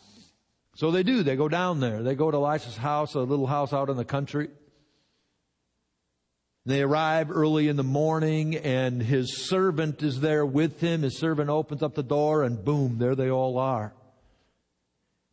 So 0.75 0.91
they 0.91 1.03
do. 1.03 1.23
They 1.23 1.37
go 1.37 1.49
down 1.49 1.81
there. 1.81 2.03
They 2.03 2.14
go 2.14 2.31
to 2.31 2.37
Elisha's 2.37 2.77
house, 2.77 3.14
a 3.14 3.21
little 3.21 3.47
house 3.47 3.73
out 3.73 3.91
in 3.91 3.97
the 3.97 4.05
country. 4.05 4.49
They 6.66 6.83
arrive 6.83 7.31
early 7.31 7.69
in 7.69 7.77
the 7.77 7.83
morning 7.83 8.55
and 8.57 9.03
his 9.03 9.49
servant 9.49 10.03
is 10.03 10.21
there 10.21 10.45
with 10.45 10.81
him. 10.81 11.03
His 11.03 11.19
servant 11.19 11.51
opens 11.51 11.83
up 11.83 11.95
the 11.95 12.03
door 12.03 12.43
and 12.43 12.62
boom, 12.62 12.99
there 12.99 13.14
they 13.14 13.31
all 13.31 13.59
are. 13.59 13.95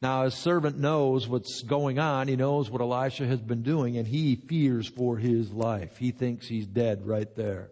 Now, 0.01 0.25
his 0.25 0.35
servant 0.35 0.77
knows 0.77 1.27
what's 1.27 1.61
going 1.63 1.99
on. 1.99 2.27
He 2.27 2.35
knows 2.35 2.69
what 2.69 2.81
Elisha 2.81 3.25
has 3.25 3.41
been 3.41 3.63
doing, 3.63 3.97
and 3.97 4.05
he 4.07 4.35
fears 4.35 4.87
for 4.87 5.17
his 5.17 5.51
life. 5.51 5.97
He 5.97 6.11
thinks 6.11 6.47
he's 6.47 6.67
dead 6.67 7.07
right 7.07 7.33
there. 7.35 7.71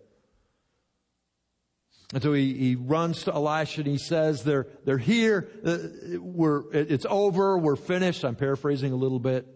And 2.13 2.21
so 2.21 2.31
he, 2.33 2.53
he 2.53 2.75
runs 2.75 3.23
to 3.23 3.33
Elisha 3.33 3.81
and 3.81 3.87
he 3.87 3.97
says, 3.97 4.43
they're, 4.43 4.67
they're 4.85 4.99
here. 4.99 5.49
Uh, 5.65 5.77
we're, 6.19 6.71
it's 6.71 7.07
over. 7.09 7.57
We're 7.57 7.75
finished. 7.75 8.23
I'm 8.23 8.35
paraphrasing 8.35 8.93
a 8.93 8.95
little 8.95 9.17
bit. 9.17 9.47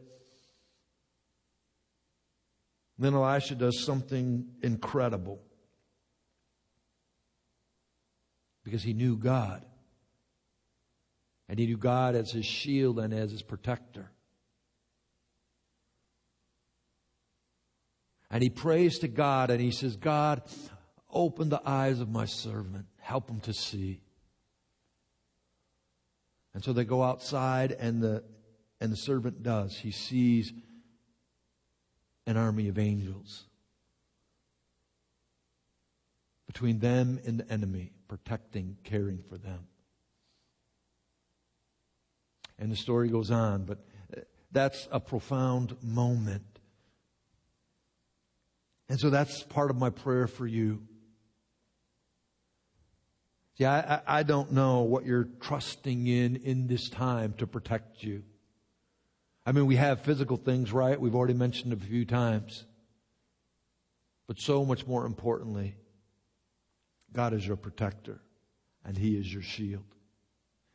Then 2.98 3.14
Elisha 3.14 3.54
does 3.54 3.86
something 3.86 4.48
incredible 4.64 5.40
because 8.64 8.82
he 8.82 8.94
knew 8.94 9.18
God. 9.18 9.64
And 11.50 11.60
he 11.60 11.66
knew 11.66 11.78
God 11.78 12.16
as 12.16 12.32
his 12.32 12.46
shield 12.46 13.00
and 13.00 13.14
as 13.14 13.32
his 13.32 13.42
protector. 13.42 14.12
And 18.30 18.44
he 18.44 18.50
prays 18.50 19.00
to 19.00 19.08
God 19.08 19.50
and 19.50 19.62
he 19.62 19.72
says, 19.72 19.96
God, 19.96 20.42
open 21.10 21.48
the 21.50 21.62
eyes 21.66 22.02
of 22.02 22.10
my 22.10 22.26
servant, 22.26 22.86
help 23.00 23.30
him 23.30 23.40
to 23.42 23.54
see. 23.54 24.02
And 26.54 26.64
so 26.64 26.74
they 26.74 26.84
go 26.84 27.04
outside 27.04 27.72
and 27.72 28.02
the, 28.02 28.24
and 28.82 28.92
the 28.92 28.98
servant 28.98 29.44
does. 29.44 29.78
He 29.78 29.92
sees 29.92 30.52
an 32.26 32.36
army 32.36 32.68
of 32.68 32.78
angels 32.78 33.46
between 36.48 36.80
them 36.80 37.20
and 37.26 37.40
the 37.40 37.50
enemy, 37.50 37.94
protecting, 38.10 38.78
caring 38.84 39.24
for 39.30 39.38
them 39.38 39.68
and 42.60 42.72
the 42.72 42.76
story 42.76 43.10
goes 43.10 43.32
on, 43.32 43.66
but 43.66 43.80
uh, 44.16 44.22
that's 44.52 44.88
a 44.92 45.00
profound 45.00 45.76
moment. 45.84 46.44
And 48.90 49.00
so 49.00 49.10
that's 49.10 49.44
part 49.44 49.70
of 49.70 49.78
my 49.78 49.90
prayer 49.90 50.28
for 50.28 50.48
you. 50.48 50.82
See, 53.58 53.66
I, 53.66 54.02
I 54.06 54.24
don't 54.24 54.52
know 54.52 54.82
what 54.82 55.06
you're 55.06 55.28
trusting 55.42 56.08
in 56.08 56.36
in 56.38 56.68
this 56.68 56.90
time 56.90 57.34
to 57.40 57.48
protect 57.48 58.04
you. 58.04 58.24
I 59.46 59.52
mean, 59.52 59.66
we 59.66 59.78
have 59.78 60.02
physical 60.02 60.38
things, 60.38 60.72
right? 60.72 61.00
We've 61.00 61.16
already 61.16 61.34
mentioned 61.34 61.74
a 61.74 61.78
few 61.78 62.06
times. 62.06 62.66
But 64.28 64.40
so 64.40 64.66
much 64.66 64.86
more 64.86 65.06
importantly, 65.06 65.76
God 67.14 67.34
is 67.34 67.48
your 67.48 67.56
protector 67.56 68.22
and 68.84 68.98
He 68.98 69.18
is 69.18 69.32
your 69.34 69.42
shield. 69.42 69.86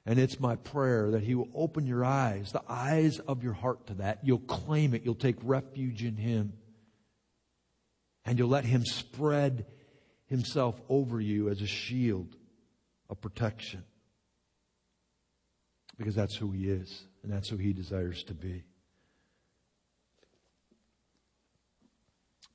And 0.05 0.19
it's 0.19 0.41
my 0.41 0.57
prayer 0.57 1.13
that 1.13 1.23
He 1.23 1.35
will 1.35 1.49
open 1.55 1.87
your 1.87 2.05
eyes, 2.05 2.51
the 2.53 2.63
eyes 2.69 3.21
of 3.21 3.45
your 3.45 3.53
heart 3.53 3.87
to 3.87 3.95
that. 3.95 4.21
You'll 4.25 4.41
claim 4.41 4.95
it. 4.95 5.03
You'll 5.05 5.15
take 5.15 5.37
refuge 5.43 6.03
in 6.03 6.17
Him. 6.17 6.55
And 8.25 8.39
you'll 8.39 8.49
let 8.49 8.65
Him 8.65 8.85
spread 8.85 9.67
Himself 10.27 10.81
over 10.89 11.21
you 11.21 11.49
as 11.49 11.63
a 11.63 11.67
shield 11.67 12.35
of 13.09 13.21
protection. 13.21 13.85
Because 15.97 16.15
that's 16.17 16.35
who 16.35 16.51
He 16.51 16.69
is, 16.69 17.05
and 17.23 17.33
that's 17.33 17.49
who 17.49 17.57
He 17.57 17.73
desires 17.73 18.25
to 18.25 18.35
be. 18.35 18.65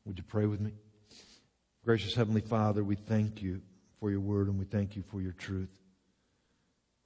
Would 0.06 0.18
you 0.18 0.24
pray 0.24 0.46
with 0.46 0.60
me? 0.60 0.72
Gracious 1.84 2.16
Heavenly 2.16 2.42
Father, 2.42 2.84
we 2.84 2.96
thank 2.96 3.42
you 3.42 3.62
for 4.00 4.12
your 4.12 4.20
word 4.20 4.48
and 4.48 4.60
we 4.60 4.66
thank 4.66 4.96
you 4.96 5.04
for 5.10 5.22
your 5.22 5.34
truth. 5.34 5.70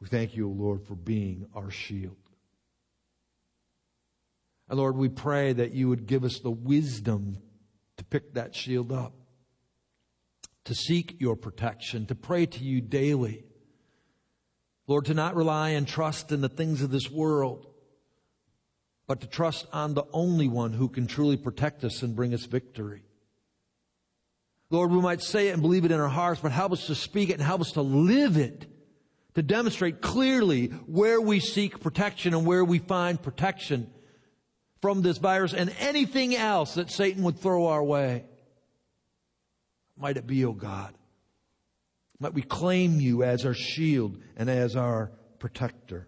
We 0.01 0.07
thank 0.07 0.35
you, 0.35 0.49
O 0.49 0.51
Lord, 0.51 0.83
for 0.85 0.95
being 0.95 1.45
our 1.53 1.69
shield. 1.69 2.17
And 4.67 4.79
Lord, 4.79 4.97
we 4.97 5.09
pray 5.09 5.53
that 5.53 5.73
you 5.73 5.89
would 5.89 6.07
give 6.07 6.23
us 6.23 6.39
the 6.39 6.49
wisdom 6.49 7.37
to 7.97 8.03
pick 8.03 8.33
that 8.33 8.55
shield 8.55 8.91
up, 8.91 9.13
to 10.65 10.73
seek 10.73 11.17
your 11.19 11.35
protection, 11.35 12.07
to 12.07 12.15
pray 12.15 12.47
to 12.47 12.63
you 12.63 12.81
daily. 12.81 13.43
Lord, 14.87 15.05
to 15.05 15.13
not 15.13 15.35
rely 15.35 15.69
and 15.69 15.87
trust 15.87 16.31
in 16.31 16.41
the 16.41 16.49
things 16.49 16.81
of 16.81 16.89
this 16.89 17.11
world, 17.11 17.67
but 19.07 19.21
to 19.21 19.27
trust 19.27 19.67
on 19.71 19.93
the 19.93 20.05
only 20.13 20.47
one 20.47 20.73
who 20.73 20.89
can 20.89 21.05
truly 21.05 21.37
protect 21.37 21.83
us 21.83 22.01
and 22.01 22.15
bring 22.15 22.33
us 22.33 22.45
victory. 22.45 23.03
Lord, 24.69 24.89
we 24.91 25.01
might 25.01 25.21
say 25.21 25.49
it 25.49 25.51
and 25.51 25.61
believe 25.61 25.85
it 25.85 25.91
in 25.91 25.99
our 25.99 26.07
hearts, 26.07 26.39
but 26.41 26.53
help 26.53 26.71
us 26.71 26.87
to 26.87 26.95
speak 26.95 27.29
it 27.29 27.33
and 27.33 27.41
help 27.43 27.59
us 27.61 27.73
to 27.73 27.81
live 27.81 28.37
it, 28.37 28.70
to 29.35 29.41
demonstrate 29.41 30.01
clearly 30.01 30.67
where 30.67 31.21
we 31.21 31.39
seek 31.39 31.79
protection 31.79 32.33
and 32.33 32.45
where 32.45 32.65
we 32.65 32.79
find 32.79 33.21
protection 33.21 33.89
from 34.81 35.01
this 35.01 35.17
virus 35.17 35.53
and 35.53 35.73
anything 35.79 36.35
else 36.35 36.75
that 36.75 36.91
Satan 36.91 37.23
would 37.23 37.39
throw 37.39 37.67
our 37.67 37.83
way. 37.83 38.25
Might 39.97 40.17
it 40.17 40.27
be, 40.27 40.43
O 40.45 40.49
oh 40.49 40.53
God. 40.53 40.93
Might 42.19 42.33
we 42.33 42.41
claim 42.41 42.99
you 42.99 43.23
as 43.23 43.45
our 43.45 43.53
shield 43.53 44.17
and 44.35 44.49
as 44.49 44.75
our 44.75 45.11
protector. 45.39 46.07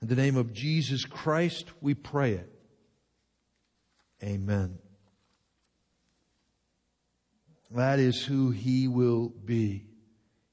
In 0.00 0.08
the 0.08 0.16
name 0.16 0.36
of 0.36 0.52
Jesus 0.52 1.04
Christ, 1.04 1.66
we 1.80 1.94
pray 1.94 2.32
it. 2.32 2.52
Amen. 4.22 4.78
That 7.70 7.98
is 7.98 8.22
who 8.22 8.50
he 8.50 8.86
will 8.88 9.28
be. 9.28 9.86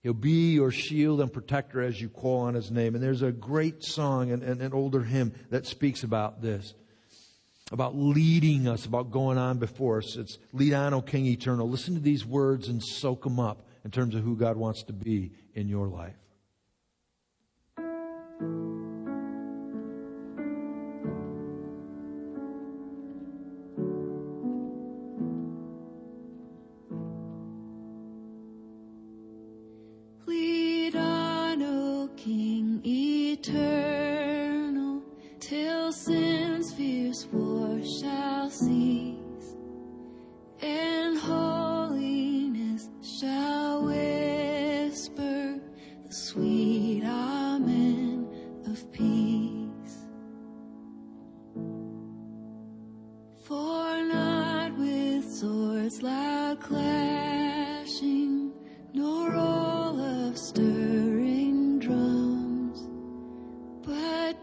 He'll 0.01 0.13
be 0.13 0.53
your 0.53 0.71
shield 0.71 1.19
and 1.19 1.31
protector 1.31 1.81
as 1.81 1.99
you 1.99 2.09
call 2.09 2.41
on 2.41 2.53
his 2.53 2.71
name. 2.71 2.95
And 2.95 3.03
there's 3.03 3.21
a 3.21 3.31
great 3.31 3.83
song 3.83 4.31
and 4.31 4.43
an 4.43 4.73
older 4.73 5.03
hymn 5.03 5.33
that 5.49 5.65
speaks 5.65 6.03
about 6.03 6.41
this 6.41 6.73
about 7.71 7.95
leading 7.95 8.67
us, 8.67 8.85
about 8.85 9.11
going 9.11 9.37
on 9.37 9.57
before 9.59 9.99
us. 9.99 10.15
It's 10.15 10.37
lead 10.53 10.73
on, 10.73 10.93
O 10.93 11.01
King 11.01 11.25
Eternal. 11.27 11.69
Listen 11.69 11.93
to 11.93 11.99
these 11.99 12.25
words 12.25 12.67
and 12.67 12.83
soak 12.83 13.23
them 13.23 13.39
up 13.39 13.67
in 13.85 13.91
terms 13.91 14.15
of 14.15 14.23
who 14.23 14.35
God 14.35 14.57
wants 14.57 14.83
to 14.83 14.93
be 14.93 15.31
in 15.53 15.67
your 15.67 15.87
life. 15.87 16.15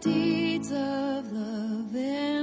deeds 0.00 0.72
of 0.72 1.32
love 1.32 1.96
and. 1.96 2.35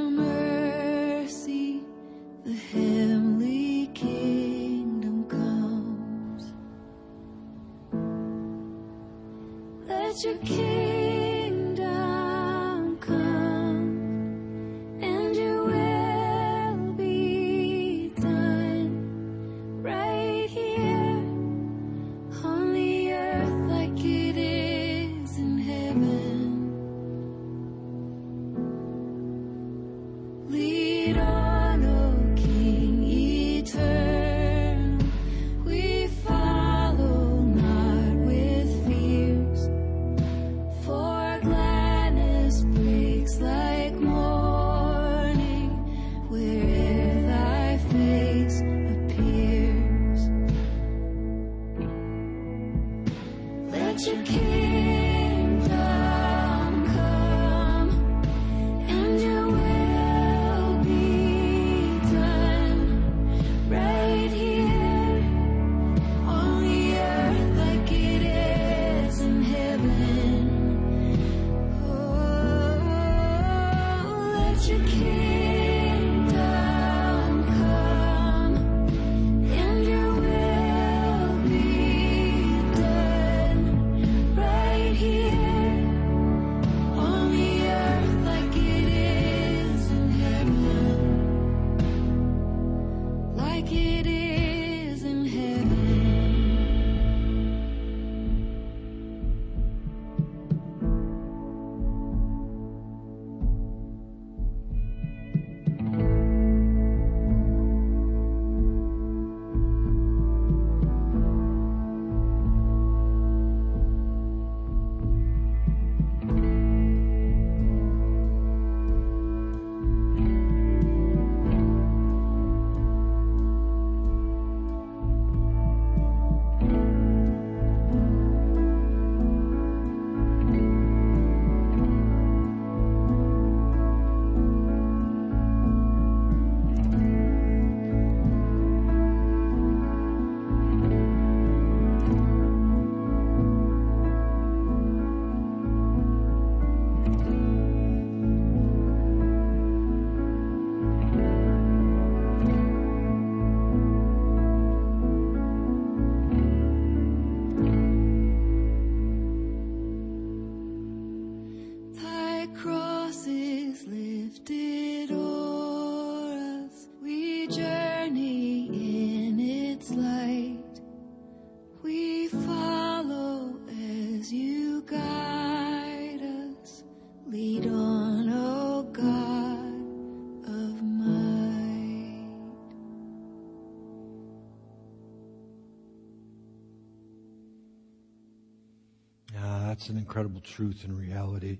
An 189.89 189.97
incredible 189.97 190.41
truth 190.41 190.83
and 190.83 190.97
reality. 190.97 191.59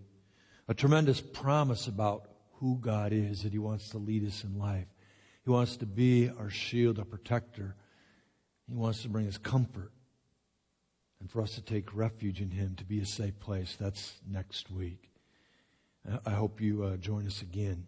A 0.68 0.74
tremendous 0.74 1.22
promise 1.22 1.88
about 1.88 2.30
who 2.56 2.78
God 2.80 3.12
is, 3.12 3.44
that 3.44 3.52
He 3.52 3.60
wants 3.60 3.90
to 3.90 3.98
lead 3.98 4.26
us 4.26 4.44
in 4.44 4.58
life. 4.58 4.88
He 5.44 5.50
wants 5.50 5.78
to 5.78 5.86
be 5.86 6.30
our 6.40 6.50
shield, 6.50 7.00
our 7.00 7.06
protector. 7.06 7.76
He 8.70 8.76
wants 8.76 9.02
to 9.02 9.10
bring 9.10 9.28
us 9.28 9.38
comfort 9.38 9.92
and 11.20 11.30
for 11.30 11.42
us 11.42 11.56
to 11.56 11.62
take 11.62 11.96
refuge 11.96 12.42
in 12.42 12.52
Him 12.52 12.76
to 12.76 12.86
be 12.86 13.00
a 13.00 13.06
safe 13.06 13.40
place. 13.40 13.76
That's 13.80 14.14
next 14.30 14.72
week. 14.72 15.10
I 16.26 16.32
hope 16.32 16.60
you 16.60 16.84
uh, 16.84 16.98
join 16.98 17.26
us 17.28 17.42
again. 17.42 17.88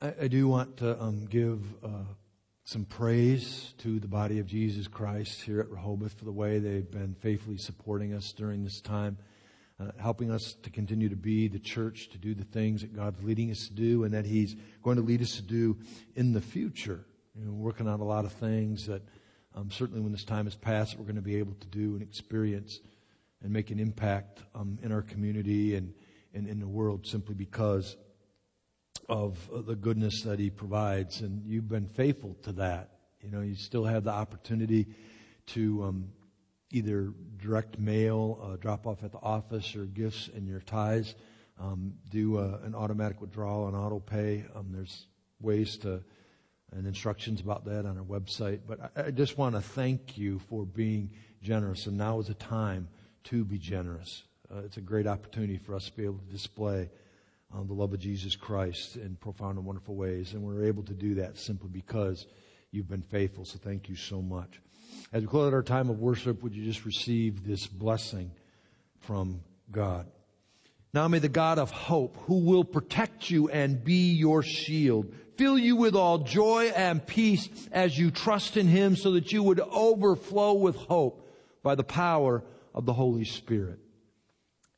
I, 0.00 0.14
I 0.22 0.28
do 0.28 0.48
want 0.48 0.78
to 0.78 1.00
um, 1.00 1.26
give 1.26 1.60
uh, 1.84 2.04
some 2.66 2.84
praise 2.84 3.74
to 3.78 4.00
the 4.00 4.08
body 4.08 4.40
of 4.40 4.46
Jesus 4.46 4.88
Christ 4.88 5.40
here 5.40 5.60
at 5.60 5.70
Rehoboth 5.70 6.18
for 6.18 6.24
the 6.24 6.32
way 6.32 6.58
they've 6.58 6.90
been 6.90 7.14
faithfully 7.14 7.58
supporting 7.58 8.12
us 8.12 8.32
during 8.32 8.64
this 8.64 8.80
time, 8.80 9.18
uh, 9.78 9.92
helping 10.00 10.32
us 10.32 10.54
to 10.64 10.70
continue 10.70 11.08
to 11.08 11.14
be 11.14 11.46
the 11.46 11.60
church, 11.60 12.08
to 12.08 12.18
do 12.18 12.34
the 12.34 12.42
things 12.42 12.80
that 12.80 12.92
God's 12.92 13.22
leading 13.22 13.52
us 13.52 13.68
to 13.68 13.72
do, 13.72 14.02
and 14.02 14.12
that 14.12 14.26
He's 14.26 14.56
going 14.82 14.96
to 14.96 15.02
lead 15.04 15.22
us 15.22 15.36
to 15.36 15.42
do 15.42 15.78
in 16.16 16.32
the 16.32 16.40
future. 16.40 17.06
You 17.36 17.44
know, 17.44 17.52
working 17.52 17.86
on 17.86 18.00
a 18.00 18.04
lot 18.04 18.24
of 18.24 18.32
things 18.32 18.86
that 18.86 19.02
um, 19.54 19.70
certainly 19.70 20.00
when 20.00 20.10
this 20.10 20.24
time 20.24 20.46
has 20.46 20.56
passed, 20.56 20.98
we're 20.98 21.04
going 21.04 21.14
to 21.14 21.22
be 21.22 21.36
able 21.36 21.54
to 21.54 21.68
do 21.68 21.92
and 21.92 22.02
experience 22.02 22.80
and 23.44 23.52
make 23.52 23.70
an 23.70 23.78
impact 23.78 24.42
um, 24.56 24.76
in 24.82 24.90
our 24.90 25.02
community 25.02 25.76
and, 25.76 25.94
and 26.34 26.48
in 26.48 26.58
the 26.58 26.66
world 26.66 27.06
simply 27.06 27.36
because 27.36 27.96
of 29.08 29.50
the 29.66 29.76
goodness 29.76 30.22
that 30.22 30.38
He 30.38 30.50
provides. 30.50 31.20
And 31.20 31.44
you've 31.46 31.68
been 31.68 31.88
faithful 31.88 32.36
to 32.42 32.52
that. 32.52 32.90
You 33.22 33.30
know, 33.30 33.40
you 33.40 33.54
still 33.54 33.84
have 33.84 34.04
the 34.04 34.12
opportunity 34.12 34.86
to 35.48 35.84
um, 35.84 36.08
either 36.70 37.12
direct 37.38 37.78
mail, 37.78 38.38
uh, 38.42 38.56
drop 38.56 38.86
off 38.86 39.02
at 39.02 39.12
the 39.12 39.18
office, 39.18 39.74
or 39.76 39.84
gifts 39.86 40.28
in 40.28 40.46
your 40.46 40.60
ties. 40.60 41.14
Um, 41.58 41.94
do 42.10 42.38
uh, 42.38 42.60
an 42.64 42.74
automatic 42.74 43.20
withdrawal 43.20 43.66
and 43.66 43.76
auto 43.76 43.98
pay. 43.98 44.44
Um, 44.54 44.66
there's 44.72 45.06
ways 45.40 45.78
to 45.78 46.02
and 46.72 46.86
instructions 46.86 47.40
about 47.40 47.64
that 47.64 47.86
on 47.86 47.96
our 47.96 48.04
website. 48.04 48.60
But 48.66 48.92
I, 48.96 49.06
I 49.06 49.10
just 49.10 49.38
want 49.38 49.54
to 49.54 49.60
thank 49.60 50.18
you 50.18 50.40
for 50.50 50.64
being 50.64 51.10
generous. 51.42 51.86
And 51.86 51.96
now 51.96 52.18
is 52.20 52.26
the 52.26 52.34
time 52.34 52.88
to 53.24 53.44
be 53.44 53.58
generous. 53.58 54.24
Uh, 54.52 54.60
it's 54.64 54.76
a 54.76 54.82
great 54.82 55.06
opportunity 55.06 55.58
for 55.58 55.74
us 55.74 55.86
to 55.86 55.92
be 55.92 56.04
able 56.04 56.18
to 56.18 56.30
display 56.30 56.90
um, 57.54 57.66
the 57.66 57.74
love 57.74 57.92
of 57.92 58.00
Jesus 58.00 58.36
Christ 58.36 58.96
in 58.96 59.16
profound 59.16 59.56
and 59.56 59.66
wonderful 59.66 59.94
ways. 59.94 60.32
And 60.32 60.42
we're 60.42 60.64
able 60.64 60.82
to 60.84 60.94
do 60.94 61.14
that 61.16 61.38
simply 61.38 61.68
because 61.68 62.26
you've 62.70 62.88
been 62.88 63.02
faithful. 63.02 63.44
So 63.44 63.58
thank 63.58 63.88
you 63.88 63.96
so 63.96 64.20
much. 64.20 64.60
As 65.12 65.22
we 65.22 65.28
close 65.28 65.48
out 65.48 65.54
our 65.54 65.62
time 65.62 65.90
of 65.90 65.98
worship, 65.98 66.42
would 66.42 66.54
you 66.54 66.64
just 66.64 66.84
receive 66.84 67.46
this 67.46 67.66
blessing 67.66 68.30
from 69.00 69.40
God? 69.70 70.06
Now 70.92 71.08
may 71.08 71.18
the 71.18 71.28
God 71.28 71.58
of 71.58 71.70
hope, 71.70 72.16
who 72.26 72.38
will 72.38 72.64
protect 72.64 73.30
you 73.30 73.48
and 73.48 73.84
be 73.84 74.12
your 74.12 74.42
shield, 74.42 75.12
fill 75.36 75.58
you 75.58 75.76
with 75.76 75.94
all 75.94 76.18
joy 76.18 76.72
and 76.74 77.06
peace 77.06 77.48
as 77.70 77.98
you 77.98 78.10
trust 78.10 78.56
in 78.56 78.66
him 78.66 78.96
so 78.96 79.12
that 79.12 79.32
you 79.32 79.42
would 79.42 79.60
overflow 79.60 80.54
with 80.54 80.76
hope 80.76 81.28
by 81.62 81.74
the 81.74 81.84
power 81.84 82.42
of 82.74 82.86
the 82.86 82.94
Holy 82.94 83.24
Spirit. 83.24 83.78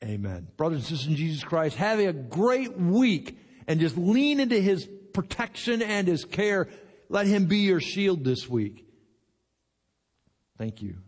Amen. 0.04 0.48
Brothers 0.56 0.78
and 0.78 0.86
sisters 0.86 1.08
in 1.08 1.16
Jesus 1.16 1.42
Christ, 1.42 1.76
having 1.76 2.06
a 2.06 2.12
great 2.12 2.78
week 2.78 3.38
and 3.66 3.80
just 3.80 3.96
lean 3.96 4.40
into 4.40 4.60
His 4.60 4.88
protection 5.12 5.82
and 5.82 6.06
His 6.06 6.24
care. 6.24 6.68
Let 7.08 7.26
Him 7.26 7.46
be 7.46 7.58
your 7.58 7.80
shield 7.80 8.24
this 8.24 8.48
week. 8.48 8.84
Thank 10.56 10.82
you. 10.82 10.98